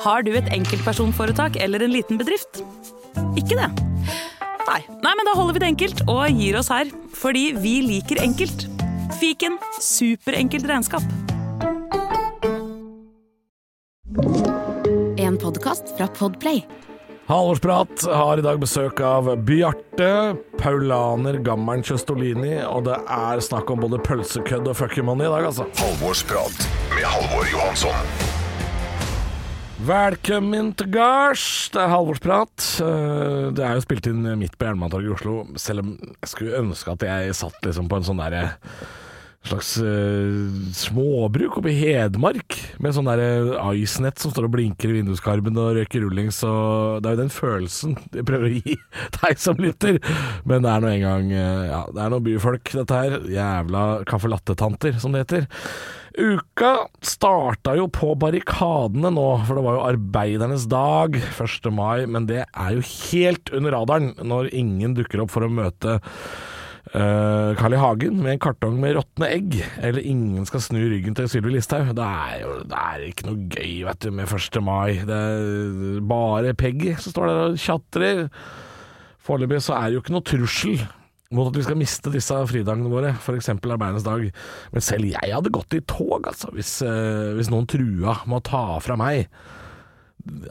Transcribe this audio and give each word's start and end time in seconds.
Har 0.00 0.24
du 0.24 0.32
et 0.32 0.48
enkeltpersonforetak 0.54 1.58
eller 1.60 1.84
en 1.84 1.92
liten 1.92 2.20
bedrift? 2.20 2.62
Ikke 3.36 3.58
det? 3.58 3.68
Nei. 4.64 4.80
Nei, 5.04 5.12
men 5.18 5.26
da 5.28 5.34
holder 5.36 5.56
vi 5.56 5.60
det 5.60 5.68
enkelt 5.74 6.02
og 6.08 6.22
gir 6.40 6.56
oss 6.56 6.70
her. 6.72 6.88
Fordi 7.20 7.50
vi 7.60 7.80
liker 7.84 8.22
enkelt. 8.22 8.64
Fiken 9.20 9.58
superenkelt 9.76 10.68
regnskap. 10.70 11.04
En 15.20 15.36
podkast 15.40 15.92
fra 15.98 16.08
Podplay. 16.16 16.64
Halvårsprat 17.30 18.08
har 18.10 18.40
i 18.40 18.42
dag 18.42 18.56
besøk 18.58 19.04
av 19.06 19.28
Bjarte, 19.46 20.08
paulaner 20.58 21.38
gammelen 21.46 21.84
Kjøstolini, 21.86 22.56
og 22.66 22.88
det 22.88 22.96
er 23.04 23.44
snakk 23.44 23.70
om 23.70 23.84
både 23.84 24.00
pølsekødd 24.02 24.72
og 24.72 24.80
fuck 24.80 24.98
you 24.98 25.06
money 25.06 25.28
i 25.28 25.30
dag, 25.36 25.52
altså. 25.52 25.68
Halvorsprat 25.78 26.68
med 26.96 27.06
Halvor 27.06 27.46
Johansson. 27.52 28.29
Velkommen 29.80 30.74
til 30.76 30.90
gards, 30.92 31.42
det 31.72 31.80
er 31.80 31.88
Halvorsprat. 31.88 32.64
Eh, 32.84 33.46
Det 33.56 33.64
er 33.64 33.78
jo 33.78 33.84
spilt 33.84 34.08
inn 34.10 34.26
midt 34.36 34.58
på 34.60 34.66
Jernbanetorget 34.66 35.08
i 35.08 35.14
Oslo, 35.14 35.36
selv 35.56 35.80
om 35.80 35.94
jeg 35.96 36.28
skulle 36.28 36.58
ønske 36.58 36.92
at 36.92 37.04
jeg 37.06 37.36
satt 37.38 37.56
liksom 37.64 37.88
på 37.88 37.96
en 37.96 38.04
sånn 38.04 38.20
derre 38.20 38.42
slags 39.48 39.70
uh, 39.80 40.50
småbruk 40.76 41.56
oppe 41.56 41.70
i 41.72 41.78
Hedmark, 41.78 42.58
med 42.76 42.92
sånn 42.92 43.08
der 43.08 43.22
ice-nett 43.72 44.20
som 44.20 44.34
står 44.34 44.50
og 44.50 44.52
blinker 44.52 44.90
i 44.92 44.98
vinduskarmen 44.98 45.56
og 45.56 45.78
røyker 45.78 46.04
rullings, 46.04 46.42
og 46.44 47.00
det 47.00 47.08
er 47.08 47.16
jo 47.16 47.22
den 47.22 47.32
følelsen 47.32 47.96
jeg 48.18 48.26
prøver 48.28 48.50
å 48.50 48.58
gi 48.58 48.76
deg 49.22 49.40
som 49.40 49.56
lytter. 49.64 49.96
Men 50.44 50.66
det 50.66 50.74
er 50.74 50.84
nå 50.84 50.92
engang 50.92 51.32
uh, 51.32 51.64
Ja, 51.70 51.80
det 51.88 52.04
er 52.04 52.12
noen 52.12 52.26
byfolk, 52.28 52.74
dette 52.82 53.00
her. 53.00 53.16
Jævla 53.32 53.86
caffè 54.12 54.28
latte-tanter, 54.28 55.00
som 55.00 55.16
det 55.16 55.24
heter. 55.24 55.48
Uka 56.18 56.72
starta 57.06 57.76
jo 57.78 57.86
på 57.92 58.14
barrikadene 58.18 59.12
nå, 59.14 59.26
for 59.46 59.58
det 59.58 59.64
var 59.66 59.76
jo 59.76 59.88
arbeidernes 59.92 60.66
dag 60.70 61.18
1. 61.20 61.68
mai, 61.74 62.06
men 62.10 62.26
det 62.30 62.42
er 62.44 62.72
jo 62.74 62.82
helt 62.82 63.52
under 63.54 63.76
radaren 63.76 64.14
når 64.18 64.50
ingen 64.56 64.96
dukker 64.98 65.22
opp 65.22 65.34
for 65.36 65.46
å 65.46 65.52
møte 65.52 66.00
Uh, 66.90 67.52
Carl 67.54 67.76
I. 67.76 67.78
Hagen 67.78 68.16
med 68.18 68.32
en 68.32 68.40
kartong 68.42 68.78
med 68.82 68.96
råtne 68.96 69.28
egg, 69.30 69.52
eller 69.78 70.02
ingen 70.02 70.46
skal 70.48 70.62
snu 70.64 70.80
ryggen 70.90 71.14
til 71.14 71.28
Sylvi 71.30 71.52
Listhaug. 71.54 71.92
Det 71.94 72.06
er 72.06 72.40
jo 72.40 72.54
det 72.66 72.80
er 72.80 73.04
ikke 73.06 73.28
noe 73.28 73.44
gøy 73.52 73.74
vet 73.86 74.00
du, 74.02 74.08
med 74.16 74.32
1. 74.32 74.58
mai. 74.66 74.96
Det 75.06 75.18
er 75.20 76.00
bare 76.10 76.56
Peggy 76.58 76.96
som 76.96 77.14
står 77.14 77.30
der 77.30 77.42
og 77.44 77.60
tjatrer. 77.62 78.24
Foreløpig 79.22 79.60
så 79.62 79.76
er 79.76 79.86
det 79.86 80.00
jo 80.00 80.02
ikke 80.02 80.16
noe 80.16 80.26
trussel 80.32 80.82
mot 81.30 81.46
at 81.46 81.54
vi 81.54 81.62
skal 81.62 81.78
miste 81.78 82.10
disse 82.10 82.34
fridagene 82.50 82.90
våre, 82.90 83.14
f.eks. 83.14 83.52
arbeidernes 83.54 84.06
dag. 84.06 84.26
Men 84.74 84.82
selv 84.82 85.10
jeg 85.12 85.30
hadde 85.30 85.54
gått 85.54 85.76
i 85.78 85.82
tog, 85.86 86.26
altså, 86.26 86.50
hvis, 86.56 86.80
eh, 86.82 87.30
hvis 87.38 87.52
noen 87.52 87.68
trua 87.70 88.18
med 88.26 88.40
å 88.40 88.46
ta 88.50 88.64
fra 88.82 88.98
meg 88.98 89.28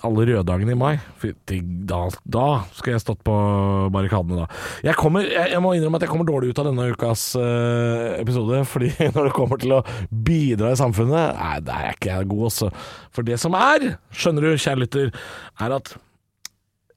alle 0.01 0.25
røddagene 0.25 0.73
i 0.73 0.77
mai. 0.77 0.93
Da, 1.89 1.99
da 2.23 2.47
skal 2.77 2.95
jeg 2.95 3.03
stått 3.03 3.21
på 3.27 3.35
barrikadene, 3.93 4.43
da. 4.43 4.61
Jeg, 4.87 4.97
kommer, 4.99 5.27
jeg, 5.27 5.51
jeg 5.53 5.63
må 5.63 5.75
innrømme 5.75 5.99
at 5.99 6.05
jeg 6.05 6.11
kommer 6.13 6.27
dårlig 6.29 6.51
ut 6.51 6.61
av 6.61 6.69
denne 6.71 6.89
ukas 6.93 7.25
eh, 7.39 8.17
episode. 8.21 8.63
Fordi 8.71 8.91
når 9.13 9.29
det 9.29 9.35
kommer 9.35 9.61
til 9.61 9.77
å 9.77 9.83
bidra 10.09 10.73
i 10.73 10.79
samfunnet, 10.79 11.39
nei, 11.39 11.55
det 11.65 11.75
er 11.75 11.97
ikke 11.97 12.21
god, 12.31 12.45
også. 12.49 12.71
For 13.15 13.27
det 13.27 13.39
som 13.41 13.57
er, 13.57 13.91
skjønner 14.15 14.47
du, 14.47 14.53
kjære 14.55 14.83
lytter, 14.85 15.11
er 15.59 15.79
at 15.79 15.93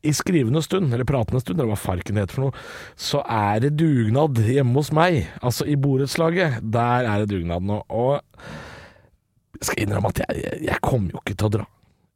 i 0.03 0.13
skrivende 0.17 0.63
stund, 0.63 0.91
eller 0.95 1.07
pratende 1.07 1.41
stund, 1.43 1.61
eller 1.61 1.73
hva 1.73 1.79
farken 1.79 2.19
heter 2.19 2.35
for 2.35 2.47
noe, 2.47 2.65
så 2.99 3.23
er 3.23 3.63
det 3.63 3.77
dugnad 3.79 4.41
hjemme 4.43 4.75
hos 4.81 4.91
meg. 4.95 5.29
Altså 5.43 5.67
i 5.71 5.77
borettslaget. 5.79 6.59
Der 6.75 7.07
er 7.07 7.23
det 7.23 7.31
dugnad 7.31 7.63
nå. 7.69 7.79
Og 7.89 8.19
jeg 9.61 9.69
skal 9.69 9.85
innrømme 9.85 10.11
at 10.11 10.23
jeg, 10.25 10.59
jeg, 10.67 10.79
kommer 10.83 11.15
jo 11.15 11.23
ikke 11.23 11.37
til 11.39 11.49
å 11.49 11.55
dra. 11.59 11.69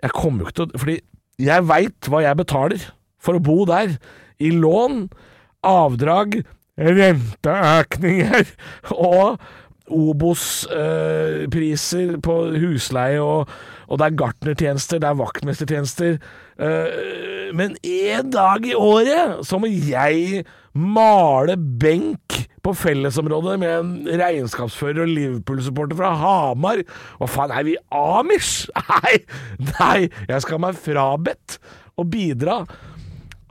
Jeg 0.03 0.12
kommer 0.17 0.42
jo 0.42 0.47
ikke 0.48 0.59
til 0.59 0.67
å 0.67 0.81
Fordi 0.83 0.97
jeg 1.47 1.69
veit 1.69 2.11
hva 2.11 2.19
jeg 2.25 2.41
betaler 2.41 2.81
for 3.23 3.33
å 3.39 3.45
bo 3.45 3.59
der. 3.69 3.89
I 4.42 4.51
lån, 4.53 5.07
avdrag, 5.67 6.29
renteøkninger 6.77 8.45
og 8.96 9.39
Obos-priser 9.86 11.29
på 12.19 12.35
husleie, 12.58 13.23
og, 13.23 13.46
og 13.86 14.01
det 14.01 14.07
er 14.08 14.19
gartnertjenester, 14.20 15.01
det 15.02 15.08
er 15.08 15.19
vaktmestertjenester. 15.20 16.19
Eh, 16.58 17.51
men 17.57 17.77
én 17.86 18.30
dag 18.35 18.67
i 18.67 18.74
året 18.74 19.42
så 19.47 19.61
må 19.63 19.70
jeg 19.70 20.45
male 20.77 21.57
benk 21.57 22.41
på 22.67 22.75
fellesområdet 22.77 23.55
med 23.63 23.75
en 23.77 24.20
regnskapsfører 24.20 25.05
og 25.05 25.13
Liverpool-supporter 25.13 25.98
fra 25.98 26.13
Hamar. 26.19 26.83
Hva 27.20 27.30
faen, 27.30 27.55
er 27.55 27.67
vi 27.69 27.77
amish? 27.95 28.67
Nei, 28.91 29.17
nei, 29.77 30.08
jeg 30.27 30.42
skal 30.42 30.58
ha 30.58 30.64
meg 30.67 30.80
frabedt 30.80 31.61
å 31.96 32.05
bidra. 32.11 32.64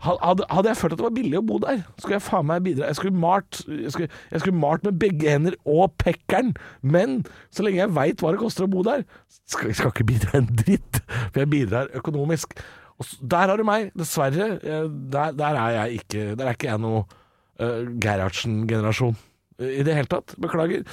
Hadde, 0.05 0.45
hadde 0.51 0.69
jeg 0.69 0.77
følt 0.77 0.93
at 0.93 0.99
det 0.99 1.07
var 1.07 1.16
billig 1.16 1.39
å 1.39 1.45
bo 1.49 1.57
der, 1.63 1.81
skulle 1.97 2.19
jeg 2.19 2.25
faen 2.27 2.45
meg 2.49 2.63
bidra. 2.67 2.89
Jeg 2.91 2.99
skulle 2.99 3.21
malt, 3.25 3.61
jeg 3.66 3.93
skulle, 3.95 4.09
jeg 4.31 4.43
skulle 4.43 4.61
malt 4.61 4.85
med 4.85 4.99
begge 5.01 5.31
hender 5.31 5.57
og 5.66 5.95
pekkeren, 6.01 6.53
men 6.85 7.23
så 7.49 7.66
lenge 7.66 7.81
jeg 7.81 7.95
veit 7.95 8.21
hva 8.21 8.35
det 8.35 8.41
koster 8.44 8.67
å 8.67 8.71
bo 8.71 8.83
der, 8.85 9.05
skal 9.49 9.73
skal 9.73 9.94
ikke 9.94 10.07
bidra 10.13 10.39
en 10.39 10.49
dritt, 10.61 11.01
for 11.09 11.41
jeg 11.41 11.51
bidrar 11.51 11.89
økonomisk. 11.97 12.53
Og 12.95 13.07
så, 13.07 13.17
der 13.33 13.51
har 13.51 13.59
du 13.59 13.65
meg, 13.67 13.89
dessverre. 13.97 14.51
Der, 14.61 15.33
der 15.35 15.57
er 15.59 15.71
jeg 15.81 15.99
ikke 15.99 16.27
Der 16.39 16.45
er 16.45 16.55
ikke 16.55 16.69
jeg 16.69 16.79
noe 16.79 17.01
uh, 17.03 17.81
Gerhardsen-generasjon 17.99 19.17
i 19.59 19.83
det 19.88 19.95
hele 19.95 20.11
tatt. 20.11 20.35
Beklager. 20.41 20.83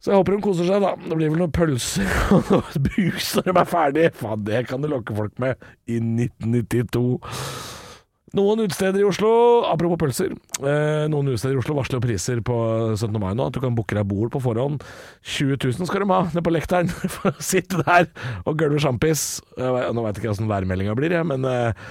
Så 0.00 0.12
jeg 0.12 0.20
håper 0.20 0.36
hun 0.36 0.44
koser 0.44 0.64
seg, 0.64 0.80
da. 0.82 0.94
Det 0.96 1.16
blir 1.18 1.32
vel 1.32 1.42
noen 1.42 1.52
pølser 1.52 2.08
og 2.34 2.48
noe 2.48 2.82
brus 2.86 3.34
når 3.36 3.50
de 3.50 3.54
er 3.54 3.68
ferdig. 3.68 4.06
Faen, 4.16 4.46
det 4.46 4.64
kan 4.70 4.82
du 4.82 4.88
lokke 4.90 5.16
folk 5.16 5.36
med 5.42 5.60
i 5.90 6.00
1992. 6.00 7.20
Noen 8.38 8.62
utesteder 8.62 9.02
i 9.02 9.06
Oslo, 9.08 9.30
apropos 9.66 9.98
pølser, 9.98 10.36
eh, 10.62 11.06
noen 11.10 11.32
utesteder 11.32 11.56
i 11.56 11.58
Oslo 11.58 11.74
varsler 11.74 12.02
priser 12.02 12.38
på 12.46 12.58
17. 12.94 13.16
mai 13.18 13.32
nå, 13.34 13.48
at 13.48 13.56
du 13.56 13.58
kan 13.62 13.74
booke 13.74 13.96
deg 13.96 14.06
bord 14.06 14.30
på 14.30 14.42
forhånd. 14.44 14.84
20 15.26 15.58
000 15.58 15.88
skal 15.88 16.04
de 16.04 16.12
ha 16.12 16.20
nede 16.28 16.44
på 16.46 16.52
lekteren 16.54 16.92
for 17.16 17.32
å 17.32 17.42
sitte 17.42 17.82
der 17.82 18.06
og 18.44 18.54
gølve 18.60 18.78
sjampis. 18.82 19.40
Nå 19.58 20.04
veit 20.04 20.14
jeg 20.14 20.22
ikke 20.22 20.34
åssen 20.36 20.50
værmeldinga 20.50 20.94
blir, 20.98 21.16
jeg, 21.18 21.26
men 21.26 21.48
eh, 21.50 21.88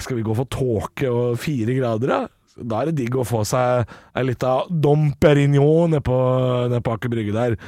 skal 0.00 0.16
vi 0.16 0.24
gå 0.24 0.38
for 0.38 0.48
tåke 0.48 1.12
og 1.12 1.36
fire 1.42 1.76
grader, 1.76 2.14
da? 2.14 2.22
Da 2.54 2.80
er 2.80 2.88
det 2.88 3.02
digg 3.02 3.16
å 3.18 3.26
få 3.26 3.42
seg 3.48 3.84
ei 4.14 4.24
lita 4.24 4.60
Dom 4.70 5.10
Perignon 5.20 5.90
nede 5.90 6.04
på, 6.06 6.16
ned 6.70 6.84
på 6.86 6.96
Aker 6.96 7.12
Brygge 7.12 7.34
der. 7.34 7.58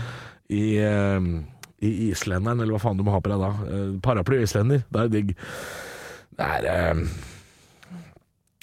I, 0.49 0.65
eh, 0.79 1.31
I 1.85 1.95
islenderen, 2.09 2.63
eller 2.63 2.79
hva 2.79 2.85
faen 2.87 2.97
du 2.97 3.05
må 3.05 3.13
ha 3.13 3.21
på 3.21 3.33
deg 3.33 3.43
da. 3.45 3.55
Eh, 3.67 3.89
paraply 4.01 4.41
islender. 4.47 4.87
Da 4.89 5.05
er 5.05 5.11
det 5.11 5.21
digg. 5.21 5.39
Det 6.37 6.53
er 6.57 6.69
eh, 6.73 7.03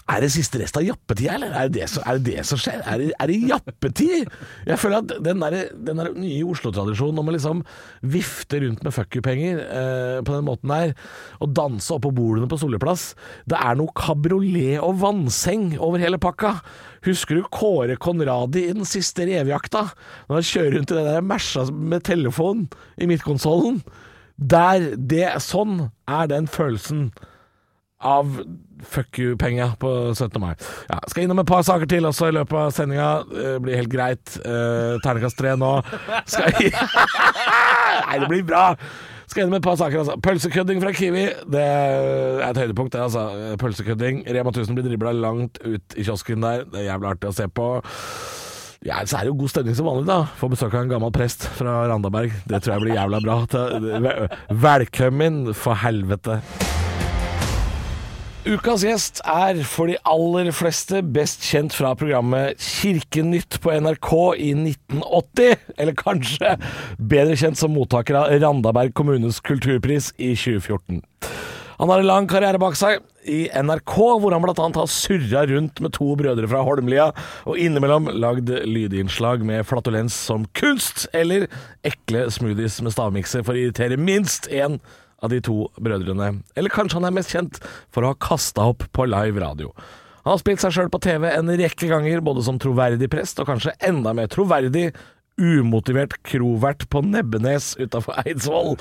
er 0.10 0.20
det 0.20 0.30
siste 0.34 0.60
rest 0.60 0.76
av 0.76 0.84
jappetida, 0.84 1.36
eller? 1.38 1.54
Er 1.56 1.70
det 1.72 1.86
som- 1.90 2.04
er 2.06 2.18
det, 2.20 2.36
det 2.36 2.46
som 2.46 2.58
skjer? 2.60 2.82
Er 2.86 2.98
det, 3.00 3.14
er 3.20 3.28
det 3.28 3.38
jappetid? 3.48 4.30
Jeg 4.68 4.78
føler 4.82 4.98
at 4.98 5.24
den 5.24 5.40
der, 5.40 5.70
den 5.72 5.98
der 6.02 6.10
nye 6.14 6.44
Oslo-tradisjonen 6.44 7.20
om 7.20 7.30
å 7.30 7.36
liksom 7.36 7.64
vifte 8.04 8.60
rundt 8.60 8.84
med 8.84 8.94
fuck 8.94 9.16
you-penger 9.16 9.62
eh, 9.64 10.22
på 10.22 10.36
den 10.36 10.44
måten 10.44 10.68
der, 10.74 10.94
og 11.40 11.54
danse 11.56 11.96
oppå 11.96 12.12
bordene 12.14 12.50
på 12.52 12.60
Solli 12.60 12.78
plass, 12.84 13.14
det 13.48 13.58
er 13.58 13.76
noe 13.80 13.96
kabriolet 13.96 14.82
og 14.84 15.00
vannseng 15.00 15.78
over 15.80 16.00
hele 16.04 16.20
pakka. 16.20 16.58
Husker 17.08 17.36
du 17.40 17.44
Kåre 17.52 17.96
Conradi 18.00 18.68
i 18.70 18.74
den 18.76 18.86
siste 18.88 19.26
revejakta? 19.28 19.90
Når 20.28 20.40
han 20.40 20.50
kjører 20.52 20.76
rundt 20.78 20.92
i 20.92 20.96
den 21.00 21.10
der 21.14 21.22
Merca 21.22 21.66
med 21.72 22.04
telefon 22.04 22.68
i 23.00 23.08
midtkonsollen. 23.08 23.82
Der, 24.38 24.96
det, 24.98 25.28
sånn 25.46 25.92
er 26.10 26.28
den 26.28 26.48
følelsen 26.52 27.12
av 28.04 28.42
fuck 28.90 29.20
you-penga 29.20 29.72
på 29.80 29.94
17. 30.16 30.42
mai. 30.42 30.54
Ja, 30.90 31.00
skal 31.08 31.26
innom 31.26 31.42
et 31.44 31.50
par 31.50 31.64
saker 31.66 31.90
til 31.90 32.06
også 32.10 32.30
i 32.32 32.36
løpet 32.38 32.60
av 32.60 32.76
sendinga. 32.76 33.10
Det 33.30 33.56
blir 33.64 33.80
helt 33.82 33.94
greit. 33.94 34.36
Uh, 34.44 35.00
Ternekast 35.04 35.40
tre 35.40 35.56
nå. 35.60 35.74
Skal 36.30 36.54
Nei, 38.08 38.20
det 38.22 38.30
blir 38.30 38.46
bra. 38.48 38.68
Skal 39.30 39.46
innom 39.46 39.58
et 39.58 39.66
par 39.66 39.78
saker, 39.80 40.04
altså. 40.04 40.20
Pølsekødding 40.22 40.82
fra 40.84 40.94
Kiwi. 40.94 41.26
Det 41.56 41.64
er 41.64 42.44
et 42.50 42.60
høydepunkt, 42.62 42.94
det, 42.94 43.02
altså. 43.08 43.56
Pølsekødding. 43.62 44.24
Rema 44.30 44.54
1000 44.54 44.78
blir 44.78 44.88
dribla 44.88 45.16
langt 45.16 45.58
ut 45.66 45.98
i 45.98 46.06
kiosken 46.06 46.44
der. 46.46 46.68
Det 46.70 46.84
er 46.84 46.92
jævlig 46.92 47.14
artig 47.16 47.32
å 47.32 47.38
se 47.40 47.50
på. 47.50 47.70
Ja, 48.84 49.00
så 49.08 49.18
er 49.18 49.26
det 49.26 49.32
jo 49.32 49.40
god 49.40 49.54
stemning 49.54 49.78
som 49.80 49.88
vanlig, 49.88 50.06
da. 50.10 50.20
Får 50.42 50.54
besøk 50.58 50.76
av 50.76 50.84
en 50.84 50.92
gammel 50.92 51.16
prest 51.16 51.48
fra 51.56 51.80
Randaberg. 51.88 52.36
Det 52.52 52.60
tror 52.66 52.76
jeg 52.76 52.86
blir 52.86 52.98
jævla 52.98 53.24
bra. 53.24 53.40
Velkommen, 54.68 55.44
for 55.56 55.80
helvete. 55.86 56.42
Ukas 58.44 58.82
gjest 58.84 59.22
er 59.24 59.62
for 59.64 59.88
de 59.88 59.94
aller 60.04 60.50
fleste 60.52 61.00
best 61.16 61.46
kjent 61.48 61.72
fra 61.72 61.94
programmet 61.96 62.60
Kirkenytt 62.60 63.56
på 63.64 63.72
NRK 63.72 64.10
i 64.36 64.50
1980, 64.52 65.62
eller 65.80 65.96
kanskje 65.96 66.58
bedre 67.00 67.38
kjent 67.40 67.62
som 67.62 67.72
mottaker 67.72 68.18
av 68.20 68.34
Randaberg 68.44 68.92
kommunes 69.00 69.40
kulturpris 69.48 70.10
i 70.18 70.34
2014. 70.36 71.00
Han 71.80 71.94
har 71.94 72.04
en 72.04 72.10
lang 72.10 72.28
karriere 72.28 72.60
bak 72.60 72.76
seg 72.76 73.00
i 73.24 73.46
NRK, 73.48 73.96
hvor 74.20 74.36
han 74.36 74.44
bl.a. 74.44 74.68
har 74.76 74.92
surra 74.92 75.46
rundt 75.48 75.80
med 75.80 75.96
to 75.96 76.10
brødre 76.20 76.50
fra 76.52 76.66
Holmlia, 76.68 77.14
og 77.48 77.62
innimellom 77.64 78.12
lagd 78.12 78.52
lydinnslag 78.68 79.48
med 79.48 79.64
flatulens 79.72 80.20
som 80.28 80.44
kunst, 80.60 81.08
eller 81.16 81.48
ekle 81.88 82.28
smoothies 82.28 82.82
med 82.84 82.92
stavmikser 82.98 83.48
for 83.48 83.56
å 83.56 83.64
irritere 83.64 83.96
minst 83.96 84.52
én 84.52 84.82
av 85.24 85.32
de 85.32 85.40
to 85.44 85.58
brødrene. 85.80 86.30
Eller 86.60 86.74
kanskje 86.74 87.00
han 87.00 87.10
er 87.10 87.16
mest 87.16 87.34
kjent 87.34 87.60
for 87.94 88.04
å 88.04 88.12
ha 88.12 88.20
kasta 88.20 88.68
opp 88.74 88.86
på 88.92 89.08
live 89.10 89.42
radio. 89.44 89.72
Han 90.24 90.36
har 90.36 90.44
spilt 90.44 90.64
seg 90.64 90.76
sjøl 90.76 90.92
på 90.92 91.02
TV 91.04 91.28
en 91.32 91.52
rekke 91.60 91.90
ganger, 91.90 92.24
både 92.24 92.46
som 92.46 92.60
troverdig 92.62 93.10
prest 93.12 93.42
og 93.44 93.50
kanskje 93.50 93.76
enda 93.84 94.14
mer 94.16 94.30
troverdig 94.32 94.92
umotivert 95.40 96.16
krovert 96.28 96.86
på 96.94 97.02
Nebbenes 97.04 97.74
utafor 97.82 98.22
Eidsvoll. 98.24 98.78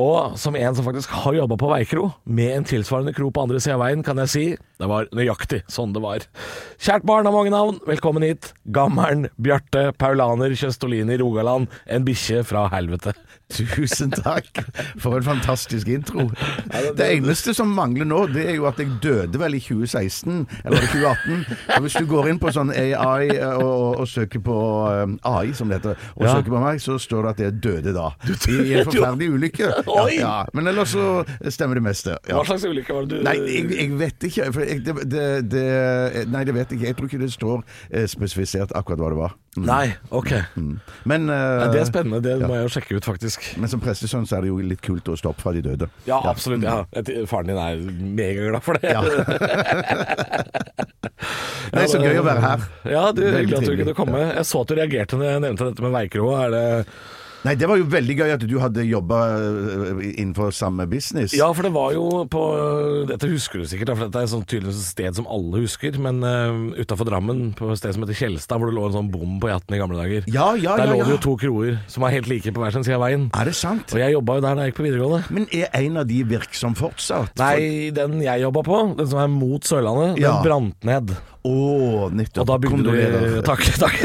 Og 0.00 0.38
som 0.40 0.56
en 0.56 0.76
som 0.78 0.86
faktisk 0.86 1.12
har 1.22 1.36
jobba 1.36 1.58
på 1.60 1.68
veikro, 1.74 2.08
med 2.24 2.54
en 2.56 2.66
tilsvarende 2.68 3.12
kro 3.16 3.28
på 3.34 3.44
andre 3.44 3.60
sida 3.60 3.76
av 3.76 3.84
veien, 3.84 4.04
kan 4.06 4.20
jeg 4.24 4.32
si 4.34 4.44
det 4.80 4.88
var 4.88 5.10
nøyaktig 5.12 5.58
sånn 5.68 5.90
det 5.92 6.00
var. 6.00 6.22
Kjært 6.80 7.02
barn 7.04 7.26
har 7.28 7.34
mange 7.34 7.50
navn, 7.52 7.76
velkommen 7.84 8.24
hit. 8.24 8.54
Gammelen, 8.72 9.26
Bjarte, 9.36 9.90
Paulaner, 10.00 10.54
Kjøstolini, 10.56 11.18
Rogaland. 11.20 11.68
En 11.84 12.06
bikkje 12.06 12.40
fra 12.48 12.62
helvete. 12.72 13.12
Tusen 13.52 14.14
takk 14.14 14.62
for 15.02 15.18
en 15.18 15.26
fantastisk 15.26 15.90
intro. 15.92 16.28
Det 16.96 17.08
eneste 17.18 17.52
som 17.58 17.74
mangler 17.76 18.08
nå, 18.08 18.22
det 18.32 18.46
er 18.54 18.56
jo 18.56 18.64
at 18.70 18.80
jeg 18.80 18.94
døde 19.04 19.40
vel 19.42 19.58
i 19.58 19.60
2016, 19.60 20.46
eller 20.62 20.78
var 20.78 20.88
2018. 20.94 21.44
Og 21.76 21.82
hvis 21.84 21.98
du 22.00 22.08
går 22.14 22.30
inn 22.32 22.40
på 22.40 22.54
sånn 22.56 22.72
AI 22.72 23.28
og, 23.50 23.60
og, 23.66 24.00
og 24.06 24.08
søker 24.08 24.40
på 24.48 24.56
um, 25.02 25.18
AI, 25.28 25.52
som 25.58 25.68
det 25.68 25.82
heter, 25.82 26.00
og 26.16 26.24
Ja. 26.24 26.38
søker 26.38 26.56
på 26.56 26.62
meg, 26.64 26.80
så 26.80 26.96
står 27.02 27.28
det 27.28 27.34
at 27.36 27.44
jeg 27.44 27.58
døde 27.68 27.92
da. 27.98 28.08
I 28.48 28.78
en 28.80 28.88
forferdelig 28.88 29.30
ulykke. 29.36 29.70
Ja, 29.96 30.04
Oi! 30.04 30.16
ja. 30.18 30.34
Men 30.56 30.70
ellers 30.70 30.94
så 30.94 31.06
stemmer 31.52 31.80
det 31.80 31.84
meste. 31.84 32.16
Ja. 32.28 32.38
Hva 32.38 32.44
slags 32.48 32.64
ulykke 32.68 32.96
var 32.96 33.08
det 33.08 33.20
du 33.20 33.26
Nei, 33.26 33.36
jeg, 33.50 33.66
jeg 33.74 33.98
vet 34.00 34.28
ikke. 34.30 34.48
Jeg, 34.48 34.80
det, 34.86 34.94
det, 35.12 35.24
det, 35.52 35.64
nei, 36.30 36.44
det 36.48 36.56
vet 36.56 36.72
jeg 36.72 36.80
ikke. 36.80 36.88
Jeg 36.90 36.98
tror 36.98 37.10
ikke 37.10 37.22
det 37.24 37.30
står 37.34 37.58
eh, 37.90 38.06
spesifisert 38.10 38.74
akkurat 38.78 39.02
hva 39.02 39.12
det 39.12 39.20
var. 39.20 39.36
Mm. 39.58 39.64
Nei, 39.66 39.86
ok. 40.14 40.32
Men, 41.10 41.26
uh, 41.26 41.34
Nei, 41.34 41.70
det 41.74 41.80
er 41.82 41.88
spennende, 41.88 42.20
det 42.22 42.36
ja. 42.38 42.46
må 42.46 42.54
jeg 42.54 42.68
jo 42.68 42.74
sjekke 42.76 43.00
ut, 43.00 43.08
faktisk. 43.08 43.48
men 43.58 43.72
som 43.72 43.82
prestesønn 43.82 44.28
så 44.30 44.38
er 44.38 44.46
det 44.46 44.52
jo 44.52 44.60
litt 44.62 44.82
kult 44.84 45.10
å 45.10 45.18
stå 45.18 45.34
opp 45.34 45.42
fra 45.42 45.54
de 45.56 45.64
døde. 45.66 45.90
Ja, 46.06 46.20
absolutt. 46.30 46.62
Ja. 46.62 46.84
Faren 47.30 47.50
din 47.50 47.58
er 47.58 47.82
megaglad 48.20 48.62
for 48.64 48.78
det. 48.78 48.94
Ja. 48.94 49.02
Det 51.70 51.84
er 51.84 51.90
så 51.90 52.00
gøy 52.02 52.18
å 52.20 52.26
være 52.26 52.42
her. 52.44 52.66
Ja, 52.90 53.04
du, 53.14 53.22
hyggelig 53.24 53.60
at 53.60 53.68
du 53.68 53.74
kunne 53.82 53.96
komme. 53.96 54.22
Jeg 54.32 54.46
så 54.48 54.62
at 54.64 54.70
du 54.70 54.76
reagerte 54.78 55.18
når 55.18 55.28
jeg 55.28 55.42
nevnte 55.46 55.68
dette 55.70 55.84
med 55.84 55.94
veikro. 55.94 56.30
Er 56.40 56.54
det 56.54 56.64
Nei, 57.46 57.54
det 57.56 57.68
var 57.70 57.78
jo 57.80 57.86
veldig 57.88 58.16
gøy 58.18 58.32
at 58.34 58.42
du 58.44 58.56
hadde 58.60 58.84
jobba 58.84 59.18
innenfor 60.10 60.52
samme 60.52 60.84
business. 60.90 61.32
Ja, 61.36 61.48
for 61.56 61.64
det 61.64 61.72
var 61.72 61.94
jo 61.94 62.24
på 62.30 62.42
Dette 63.08 63.30
husker 63.30 63.62
du 63.62 63.68
sikkert, 63.70 63.94
for 63.94 64.08
dette 64.08 64.24
er 64.24 64.28
sånn 64.30 64.44
tydeligvis 64.44 64.82
et 64.82 64.90
sted 64.90 65.16
som 65.16 65.28
alle 65.30 65.62
husker. 65.64 65.96
Men 66.02 66.20
uh, 66.20 66.76
utafor 66.76 67.08
Drammen, 67.08 67.50
på 67.56 67.70
et 67.72 67.80
sted 67.80 67.96
som 67.96 68.04
heter 68.04 68.18
Kjelstad, 68.18 68.60
hvor 68.60 68.70
det 68.70 68.76
lå 68.76 68.84
en 68.90 68.98
sånn 68.98 69.10
bom 69.12 69.38
på 69.40 69.50
Jatten 69.52 69.76
i 69.76 69.80
gamle 69.80 69.98
dager. 70.00 70.28
Ja, 70.28 70.50
ja, 70.60 70.76
Der 70.80 70.92
ja, 70.92 70.98
lå 70.98 71.08
det 71.08 71.16
jo 71.16 71.22
to 71.30 71.36
kroer 71.40 71.80
som 71.90 72.04
var 72.04 72.14
helt 72.14 72.28
like 72.30 72.52
på 72.52 72.62
hver 72.62 72.76
sin 72.76 72.84
side 72.86 72.98
av 72.98 73.06
veien. 73.06 73.28
Er 73.32 73.48
det 73.48 73.56
sant? 73.58 73.96
Og 73.96 74.02
jeg 74.02 74.16
jobba 74.18 74.36
jo 74.36 74.44
der 74.44 74.60
da 74.60 74.66
jeg 74.66 74.74
gikk 74.74 74.80
på 74.82 74.88
videregående. 74.90 75.34
Men 75.38 75.48
er 75.56 75.72
en 75.80 76.00
av 76.04 76.08
de 76.10 76.20
virksom 76.36 76.76
fortsatt? 76.78 77.34
Nei, 77.40 77.90
den 77.96 78.20
jeg 78.26 78.44
jobba 78.44 78.66
på, 78.68 78.84
den 79.00 79.10
som 79.10 79.24
er 79.24 79.32
mot 79.32 79.64
Sørlandet, 79.64 80.20
den 80.20 80.44
brant 80.44 80.88
ned. 80.92 81.16
Å, 81.40 82.10
nettopp. 82.12 82.42
Og 82.42 82.48
da 82.50 82.56
bygde 82.60 82.74
Kondolerer. 82.76 83.22
de 83.38 83.42
Takk, 83.46 83.62
takk. 83.80 83.96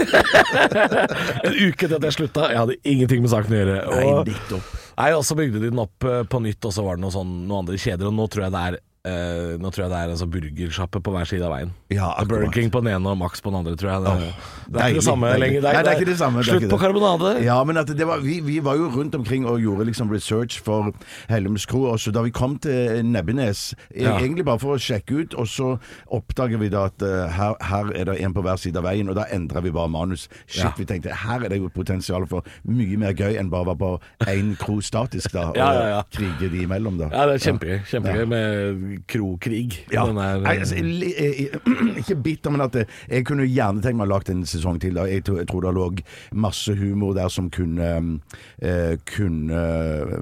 en 1.45 1.55
uke 1.67 1.85
etter 1.87 1.97
at 1.97 2.05
jeg 2.07 2.15
slutta. 2.15 2.45
Jeg 2.53 2.61
hadde 2.61 2.77
ingenting 2.87 3.23
med 3.25 3.31
saken 3.33 3.51
å 3.55 3.59
gjøre. 3.59 3.77
Nei, 3.91 4.03
Og, 4.13 4.29
nettopp. 4.31 4.69
nei, 5.01 5.09
og 5.17 5.25
så 5.27 5.35
bygde 5.39 5.59
de 5.59 5.71
den 5.73 5.81
opp 5.83 6.07
eh, 6.07 6.21
på 6.31 6.39
nytt, 6.45 6.63
og 6.69 6.75
så 6.75 6.85
var 6.85 6.95
det 6.99 7.03
noe 7.03 7.15
sånn, 7.15 7.33
noen 7.49 7.65
andre 7.65 7.79
kjeder. 7.81 8.07
Og 8.07 8.15
nå 8.15 8.27
tror 8.31 8.47
jeg 8.47 8.55
det 8.55 8.63
er 8.69 8.77
eh, 9.05 9.55
Nå 9.61 9.71
tror 9.71 9.85
jeg 9.85 9.91
det 9.93 9.99
er 9.99 10.13
altså 10.15 10.27
burgersjappe 10.31 11.01
på 11.05 11.13
hver 11.13 11.27
side 11.29 11.45
av 11.45 11.53
veien. 11.53 11.71
Ja, 11.93 12.11
er 12.19 12.27
Burger. 12.29 12.51
King 12.55 12.71
på 12.73 12.81
den 12.83 12.91
ene 12.95 13.11
og 13.11 13.17
Max 13.19 13.41
på 13.43 13.51
den 13.53 13.59
andre, 13.61 13.75
tror 13.79 13.91
jeg. 13.91 14.01
Det, 14.05 14.11
oh, 14.11 14.19
det 14.19 14.27
er 14.29 14.79
deilig, 14.79 14.95
ikke 14.95 15.01
det 15.01 15.07
samme 15.07 15.31
lenger. 15.39 15.61
Det, 15.61 15.73
det 15.75 15.91
er 15.91 15.99
ikke 15.99 16.09
det 16.09 16.17
samme, 16.19 16.43
Slutt 16.45 16.67
på 16.71 16.79
karbonade. 16.81 17.31
Ja, 17.45 17.57
men 17.63 17.79
var, 17.79 18.23
vi, 18.23 18.39
vi 18.45 18.57
var 18.65 18.79
jo 18.79 18.89
rundt 18.95 19.15
omkring 19.15 19.45
og 19.49 19.59
gjorde 19.61 19.85
liksom 19.89 20.11
research 20.11 20.59
for 20.65 20.91
Hellums 21.29 21.65
kro. 21.69 21.83
Og 21.91 21.99
så 21.99 22.11
da 22.15 22.23
vi 22.25 22.33
kom 22.35 22.57
til 22.59 23.05
Nebbenes, 23.05 23.73
e- 23.91 24.03
Ja. 24.05 24.17
egentlig 24.19 24.45
bare 24.45 24.59
for 24.59 24.75
å 24.75 24.81
sjekke 24.81 25.21
ut, 25.21 25.33
og 25.33 25.47
så 25.47 25.75
oppdager 26.13 26.59
vi 26.61 26.69
da 26.73 26.85
at 26.89 27.01
uh, 27.05 27.27
her, 27.31 27.55
her 27.61 27.91
er 27.95 28.09
det 28.11 28.19
en 28.21 28.33
på 28.33 28.43
hver 28.45 28.59
side 28.61 28.77
av 28.81 28.85
veien, 28.87 29.09
og 29.09 29.15
da 29.17 29.25
endrer 29.33 29.61
vi 29.65 29.71
bare 29.75 29.89
manus. 29.89 30.27
Shit, 30.47 30.63
Ja. 30.63 30.73
vi 30.77 30.85
tenkte 30.85 31.13
her 31.15 31.43
er 31.45 31.49
det 31.49 31.59
jo 31.61 31.69
potensial 31.69 32.25
for 32.29 32.45
mye 32.65 32.97
mer 32.97 33.13
gøy 33.13 33.37
enn 33.39 33.49
bare 33.49 33.65
å 33.65 33.71
være 33.73 33.81
på 33.81 33.91
én 34.31 34.55
kro 34.59 34.79
statisk, 34.81 35.31
da, 35.33 35.49
og 35.49 35.57
ja. 35.57 36.03
krige 36.13 36.49
de 36.51 36.63
imellom, 36.65 36.97
da. 36.97 37.09
Ja, 37.11 37.25
det 37.29 37.39
er 37.39 37.45
kjempegøy. 37.51 37.79
Kjempegøy 37.89 38.25
med 38.31 38.94
krokrig. 39.07 39.85
Ja. 39.91 40.05
Der, 40.05 40.21
er, 40.21 40.39
Nei, 40.45 40.55
altså, 40.57 40.75
jeg, 40.75 41.13
jeg, 41.19 41.49
jeg, 41.65 41.97
ikke 41.97 42.15
bitter, 42.23 42.51
men 42.55 42.61
at 42.65 42.75
eh, 42.75 42.85
jeg 43.09 43.25
kunne 43.25 43.47
gjerne 43.47 43.81
tenkt 43.83 43.99
meg 43.99 44.07
å 44.07 44.13
lage 44.15 44.31
en 44.33 44.45
sesong 44.47 44.79
til. 44.81 44.95
Da. 44.95 45.05
Jeg, 45.09 45.25
tror- 45.25 45.43
det 45.65 45.73
lå 45.75 45.85
masse 46.31 46.73
humor 46.75 47.13
der 47.15 47.27
som 47.31 47.49
kunne, 47.49 48.19
eh, 48.61 48.97
kunne 49.05 49.61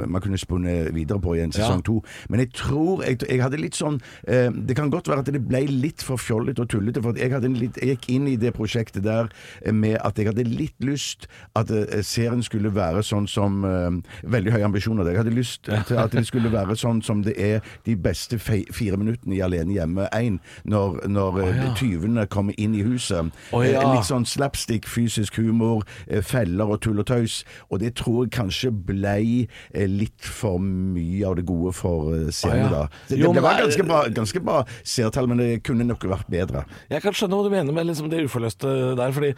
Man 0.07 0.21
kunne 0.21 0.37
spunnet 0.37 0.93
videre 0.95 1.19
på 1.21 1.35
i 1.35 1.41
en 1.43 1.51
sesong 1.51 1.81
Ja. 1.81 1.81
to. 1.85 2.03
Men 2.29 2.39
jeg 2.39 2.53
tror 2.53 3.03
jeg, 3.03 3.41
hadde 3.41 3.57
litt 3.57 3.75
sånn 3.75 3.99
eh, 4.27 4.49
Det 4.51 4.75
kan 4.75 4.89
godt 4.89 5.07
være 5.07 5.19
at 5.19 5.31
det 5.33 5.41
ble 5.47 5.65
litt 5.67 6.01
for 6.03 6.17
fjollete 6.17 6.61
og 6.61 6.69
tullete. 6.69 7.01
For 7.01 7.13
jeg, 7.17 7.31
litt, 7.59 7.77
gikk 7.81 8.09
inn 8.09 8.27
i 8.27 8.35
det 8.35 8.53
prosjektet 8.53 9.03
der 9.03 9.29
eh, 9.65 9.71
med 9.73 9.97
at 10.03 10.17
jeg 10.17 10.27
hadde 10.31 10.43
litt 10.47 10.75
lyst 10.83 11.27
at 11.55 11.71
eh, 11.71 12.01
serien 12.01 12.43
skulle 12.43 12.73
være 12.73 13.03
sånn 13.03 13.27
som 13.27 13.63
eh, 13.65 13.91
Veldig 14.23 14.51
høye 14.53 14.65
ambisjoner. 14.65 15.09
Jeg 15.09 15.17
hadde 15.23 15.35
lyst 15.35 15.63
til 15.87 15.97
at 15.99 16.11
det 16.15 16.25
skulle 16.27 16.51
være 16.53 16.75
sånn 16.79 17.01
som 17.03 17.23
det 17.23 17.35
er 17.37 17.61
de 17.85 17.95
beste 17.95 18.39
fe 18.39 18.62
fire 18.73 18.97
minuttene 18.99 19.37
i 19.37 19.41
Alene 19.43 19.75
hjemme 19.75 20.07
1, 20.15 20.39
når, 20.69 20.99
når 21.11 21.39
oh, 21.41 21.49
ja. 21.49 21.71
tyvene 21.79 22.25
kommer 22.31 22.55
inn 22.61 22.75
i 22.77 22.83
huset. 22.85 23.31
Oh, 23.51 23.63
ja. 23.65 23.81
Eh, 23.81 23.95
Litt 23.95 24.07
sånn 24.09 24.27
slapstick, 24.29 24.87
fysisk 24.89 25.37
humor, 25.41 25.83
eh, 26.07 26.23
feller 26.25 26.75
og 26.75 26.81
tull 26.85 27.01
og 27.03 27.07
tøys. 27.09 27.41
Og 27.69 27.81
det 27.83 27.95
tror 27.99 28.25
jeg 28.25 28.35
kanskje 28.37 28.71
ble 28.73 29.17
eh, 29.23 29.89
litt 29.89 30.23
for 30.23 30.61
mye 30.63 31.27
av 31.27 31.37
det 31.39 31.47
gode 31.49 31.73
for 31.77 32.13
eh, 32.15 32.29
serien 32.33 32.69
Å, 32.69 32.69
ja. 32.69 32.85
da. 32.85 33.03
Det, 33.09 33.19
Jo, 33.19 33.33
det, 33.35 33.43
var 33.45 33.59
ganske 33.61 33.87
bra, 33.87 34.05
ganske 34.13 34.43
bra 34.43 34.63
seertall, 34.81 35.29
men 35.31 35.43
det 35.43 35.51
kunne 35.67 35.87
nok 35.87 36.07
vært 36.09 36.31
bedre. 36.31 36.65
Jeg 36.91 37.03
kan 37.03 37.15
skjønne 37.15 37.39
hva 37.39 37.47
du 37.47 37.53
mener 37.53 37.75
med 37.75 37.89
liksom 37.89 38.09
det 38.13 38.23
uforløste 38.27 38.73
der, 38.99 39.13
fordi 39.15 39.33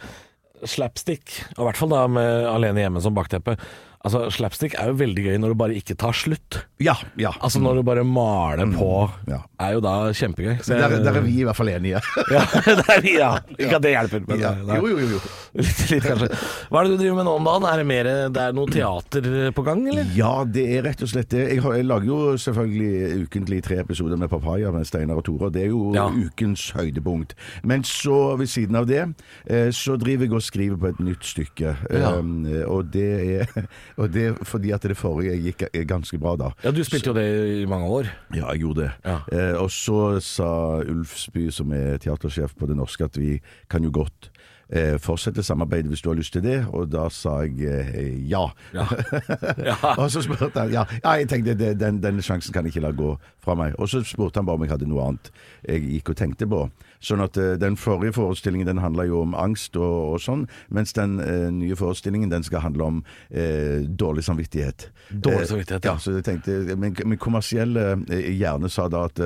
slapstick, 0.64 1.34
og 1.56 1.64
i 1.64 1.68
hvert 1.68 1.78
fall 1.80 1.92
da 1.92 2.06
med 2.08 2.46
Alene 2.48 2.86
hjemme 2.86 3.02
som 3.04 3.16
bakteppe 3.16 3.58
Altså, 4.06 4.20
Slapstick 4.30 4.76
er 4.78 4.92
jo 4.92 4.96
veldig 5.00 5.22
gøy 5.26 5.36
når 5.42 5.52
det 5.52 5.58
bare 5.58 5.76
ikke 5.80 5.96
tar 5.98 6.14
slutt. 6.14 6.60
Ja, 6.78 6.94
ja. 7.18 7.32
Altså 7.42 7.58
Når 7.64 7.80
du 7.80 7.82
bare 7.88 8.04
maler 8.06 8.68
på, 8.76 8.88
ja. 9.26 9.40
er 9.64 9.72
jo 9.74 9.80
da 9.82 9.94
kjempegøy. 10.14 10.60
Så 10.62 10.76
Der, 10.78 10.94
der 11.02 11.18
er 11.18 11.24
vi 11.24 11.32
i 11.40 11.46
hvert 11.48 11.58
fall 11.58 11.72
enige. 11.74 11.98
Ja, 12.36 12.42
der, 12.78 13.06
ja. 13.08 13.30
Ikke 13.58 13.76
at 13.80 13.82
det 13.84 13.92
hjelper, 13.96 14.22
men 14.28 14.40
Ja. 14.44 14.52
nei. 14.66 14.76
Jo, 14.78 14.92
jo, 14.92 14.98
jo. 15.02 15.08
jo. 15.16 15.20
Litt, 15.56 15.78
litt 15.88 16.04
kanskje. 16.04 16.26
Hva 16.68 16.80
er 16.82 16.84
det 16.86 16.90
du 16.92 16.98
driver 17.00 17.16
med 17.16 17.24
nå 17.30 17.34
om 17.38 17.46
dagen? 17.48 17.64
Er 17.70 17.80
det 17.80 17.86
mer 17.88 18.08
det 18.36 18.42
er 18.42 18.52
noe 18.56 18.68
teater 18.68 19.28
på 19.56 19.62
gang, 19.64 19.86
eller? 19.88 20.10
Ja, 20.14 20.32
det 20.44 20.66
er 20.76 20.82
rett 20.84 21.00
og 21.06 21.08
slett 21.08 21.30
det. 21.32 21.46
Jeg, 21.54 21.62
jeg 21.64 21.86
lager 21.88 22.10
jo 22.10 22.18
selvfølgelig 22.42 23.22
ukentlig 23.26 23.62
tre 23.64 23.78
episoder 23.80 24.20
med 24.20 24.28
Papaya 24.30 24.70
med 24.74 24.84
Steinar 24.88 25.16
og 25.22 25.24
Tore. 25.26 25.48
og 25.48 25.54
Det 25.56 25.62
er 25.64 25.72
jo 25.72 25.94
Ja. 25.96 26.06
ukens 26.12 26.68
høydepunkt. 26.76 27.32
Men 27.64 27.82
så, 27.88 28.36
ved 28.36 28.46
siden 28.52 28.76
av 28.76 28.86
det, 28.90 29.02
eh, 29.48 29.70
så 29.72 29.96
driver 29.96 30.26
jeg 30.28 30.36
og 30.36 30.44
skriver 30.44 30.76
på 30.84 30.90
et 30.92 31.00
nytt 31.00 31.24
stykke. 31.24 31.72
Um, 31.88 32.44
og, 32.68 32.92
det 32.92 33.08
er, 33.40 33.66
og 33.96 34.12
det 34.12 34.24
er 34.28 34.38
fordi 34.44 34.70
at 34.76 34.84
det 34.84 34.96
forrige 34.98 35.36
gikk 35.40 35.66
ganske 35.88 36.18
bra 36.20 36.36
da. 36.36 36.50
Ja, 36.64 36.70
Du 36.70 36.82
spilte 36.84 37.10
jo 37.10 37.16
det 37.16 37.26
i 37.62 37.66
mange 37.68 37.86
år. 37.88 38.10
Ja, 38.34 38.50
jeg 38.52 38.60
gjorde 38.66 38.86
det. 38.86 38.90
Ja. 39.04 39.18
Eh, 39.32 39.54
og 39.60 39.70
så 39.72 40.20
sa 40.20 40.80
Ulfsby, 40.84 41.48
som 41.50 41.72
er 41.72 41.96
teatersjef 42.02 42.54
på 42.58 42.68
Det 42.68 42.76
Norske, 42.76 43.04
at 43.04 43.16
vi 43.16 43.38
kan 43.70 43.84
jo 43.84 43.90
godt 43.94 44.30
eh, 44.68 44.98
fortsette 45.00 45.42
samarbeidet 45.42 45.88
hvis 45.90 46.02
du 46.04 46.10
har 46.10 46.18
lyst 46.18 46.32
til 46.36 46.44
det. 46.44 46.58
Og 46.72 46.90
da 46.92 47.08
sa 47.08 47.38
jeg 47.46 47.56
eh, 47.64 48.28
ja. 48.30 48.46
Ja. 48.74 48.86
Ja. 49.66 49.76
og 49.96 50.10
så 50.12 50.22
spurte 50.22 50.60
han 50.60 50.72
ja, 50.72 50.84
ja 51.02 51.16
jeg 51.20 51.28
tenkte 51.30 51.54
den, 51.56 52.02
den 52.02 52.22
sjansen 52.22 52.52
kan 52.52 52.66
jeg 52.66 52.74
ikke 52.74 52.86
la 52.86 52.92
gå 52.96 53.14
fra 53.42 53.56
meg. 53.58 53.74
Og 53.78 53.88
så 53.88 54.02
spurte 54.04 54.40
han 54.40 54.46
bare 54.46 54.60
om 54.60 54.66
jeg 54.66 54.74
hadde 54.74 54.90
noe 54.90 55.08
annet 55.08 55.32
jeg 55.66 55.82
gikk 55.96 56.12
og 56.12 56.20
tenkte 56.20 56.48
på. 56.50 56.66
Sånn 57.04 57.22
at 57.24 57.36
eh, 57.40 57.54
den 57.60 57.76
forrige 57.80 58.16
forestillingen 58.16 58.68
den 58.68 58.80
handla 58.82 59.06
jo 59.08 59.22
om 59.24 59.34
angst 59.38 59.76
og, 59.76 60.16
og 60.16 60.22
sånn, 60.22 60.46
mens 60.72 60.94
den 60.96 61.18
eh, 61.22 61.48
nye 61.54 61.76
forestillingen 61.78 62.32
den 62.32 62.46
skal 62.46 62.64
handle 62.64 62.90
om 62.90 63.02
eh, 63.30 63.84
dårlig 63.86 64.26
samvittighet. 64.26 64.88
Dårlig 65.10 65.46
Eh, 65.46 65.50
samvittighet, 65.50 65.84
ja. 65.84 65.92
ja. 65.92 65.98
Så 65.98 66.16
jeg 66.16 66.24
tenkte, 66.26 66.76
Min, 66.76 66.96
min 67.04 67.20
kommersielle 67.20 67.86
eh, 68.10 68.30
hjerne 68.36 68.70
sa 68.72 68.88
da 68.92 69.06
at 69.06 69.20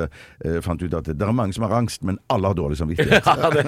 fant 0.65 0.83
ut 0.83 0.95
at 0.97 1.09
det 1.15 1.25
er 1.25 1.35
mange 1.37 1.55
som 1.57 1.65
har 1.67 1.75
angst, 1.79 2.03
men 2.07 2.19
alle 2.33 2.51
har 2.51 2.59
dårlig 2.59 2.79
samvittighet. 2.81 3.27
Ja, 3.31 3.49
det, 3.53 3.63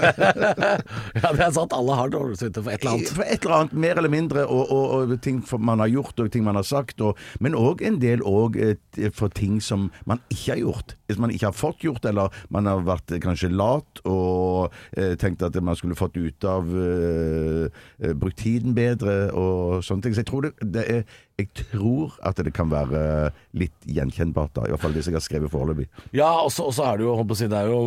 ja, 1.23 1.31
det 1.37 1.45
er 1.45 1.53
sant. 1.55 1.73
Alle 1.77 1.95
har 1.97 2.11
dårlig 2.13 2.37
samvittighet 2.41 2.65
for 2.65 2.73
et 2.75 2.83
eller 2.83 2.97
annet. 2.97 3.13
For 3.15 3.25
et 3.25 3.45
eller 3.45 3.57
annet, 3.57 3.75
mer 3.85 4.01
eller 4.01 4.13
mindre, 4.13 4.45
og, 4.47 4.73
og, 4.75 5.13
og 5.13 5.15
ting 5.25 5.41
man 5.63 5.83
har 5.83 5.91
gjort 5.93 6.21
og 6.21 6.31
ting 6.35 6.45
man 6.47 6.59
har 6.59 6.67
sagt. 6.67 7.01
Og, 7.05 7.19
men 7.41 7.57
òg 7.59 7.85
en 7.87 8.01
del 8.03 8.25
og, 8.29 8.59
for 9.17 9.33
ting 9.33 9.61
som 9.65 9.91
man 10.09 10.23
ikke 10.33 10.55
har 10.55 10.61
gjort. 10.63 10.97
Hvis 11.09 11.21
man 11.23 11.35
ikke 11.35 11.51
har 11.51 11.57
fått 11.57 11.85
gjort, 11.87 12.07
eller 12.09 12.33
man 12.53 12.69
har 12.71 12.85
vært 12.87 13.15
kanskje 13.23 13.53
lat 13.53 13.92
og 14.05 14.73
eh, 14.97 15.15
tenkt 15.21 15.43
at 15.43 15.57
man 15.63 15.77
skulle 15.77 15.99
fått 15.99 16.17
ut 16.17 16.45
av 16.45 16.71
eh, 16.71 17.67
eh, 18.01 18.15
Brukt 18.15 18.39
tiden 18.39 18.75
bedre 18.75 19.33
og 19.33 19.85
sånne 19.85 20.03
ting. 20.03 20.15
Så 20.15 20.23
jeg 20.23 20.31
tror 20.31 20.47
det, 20.47 20.55
det 20.75 20.85
er 20.89 21.03
jeg 21.43 21.67
tror 21.73 22.15
at 22.25 22.39
det 22.47 22.53
kan 22.57 22.71
være 22.73 23.31
litt 23.59 23.75
gjenkjennbart, 23.87 24.55
da. 24.57 24.65
I 24.69 24.73
hvert 24.73 24.81
fall 24.87 24.95
hvis 24.97 25.09
jeg 25.11 25.17
har 25.19 25.25
skrevet 25.25 25.51
foreløpig. 25.53 25.87
Ja, 26.17 26.31
og 26.47 26.51
så 26.55 26.71
er 26.87 27.01
det 27.01 27.07
jo, 27.07 27.15
holdt 27.19 27.29
på 27.33 27.37
å 27.37 27.41
si, 27.43 27.49
det 27.53 27.59
er 27.59 27.69
jo 27.71 27.81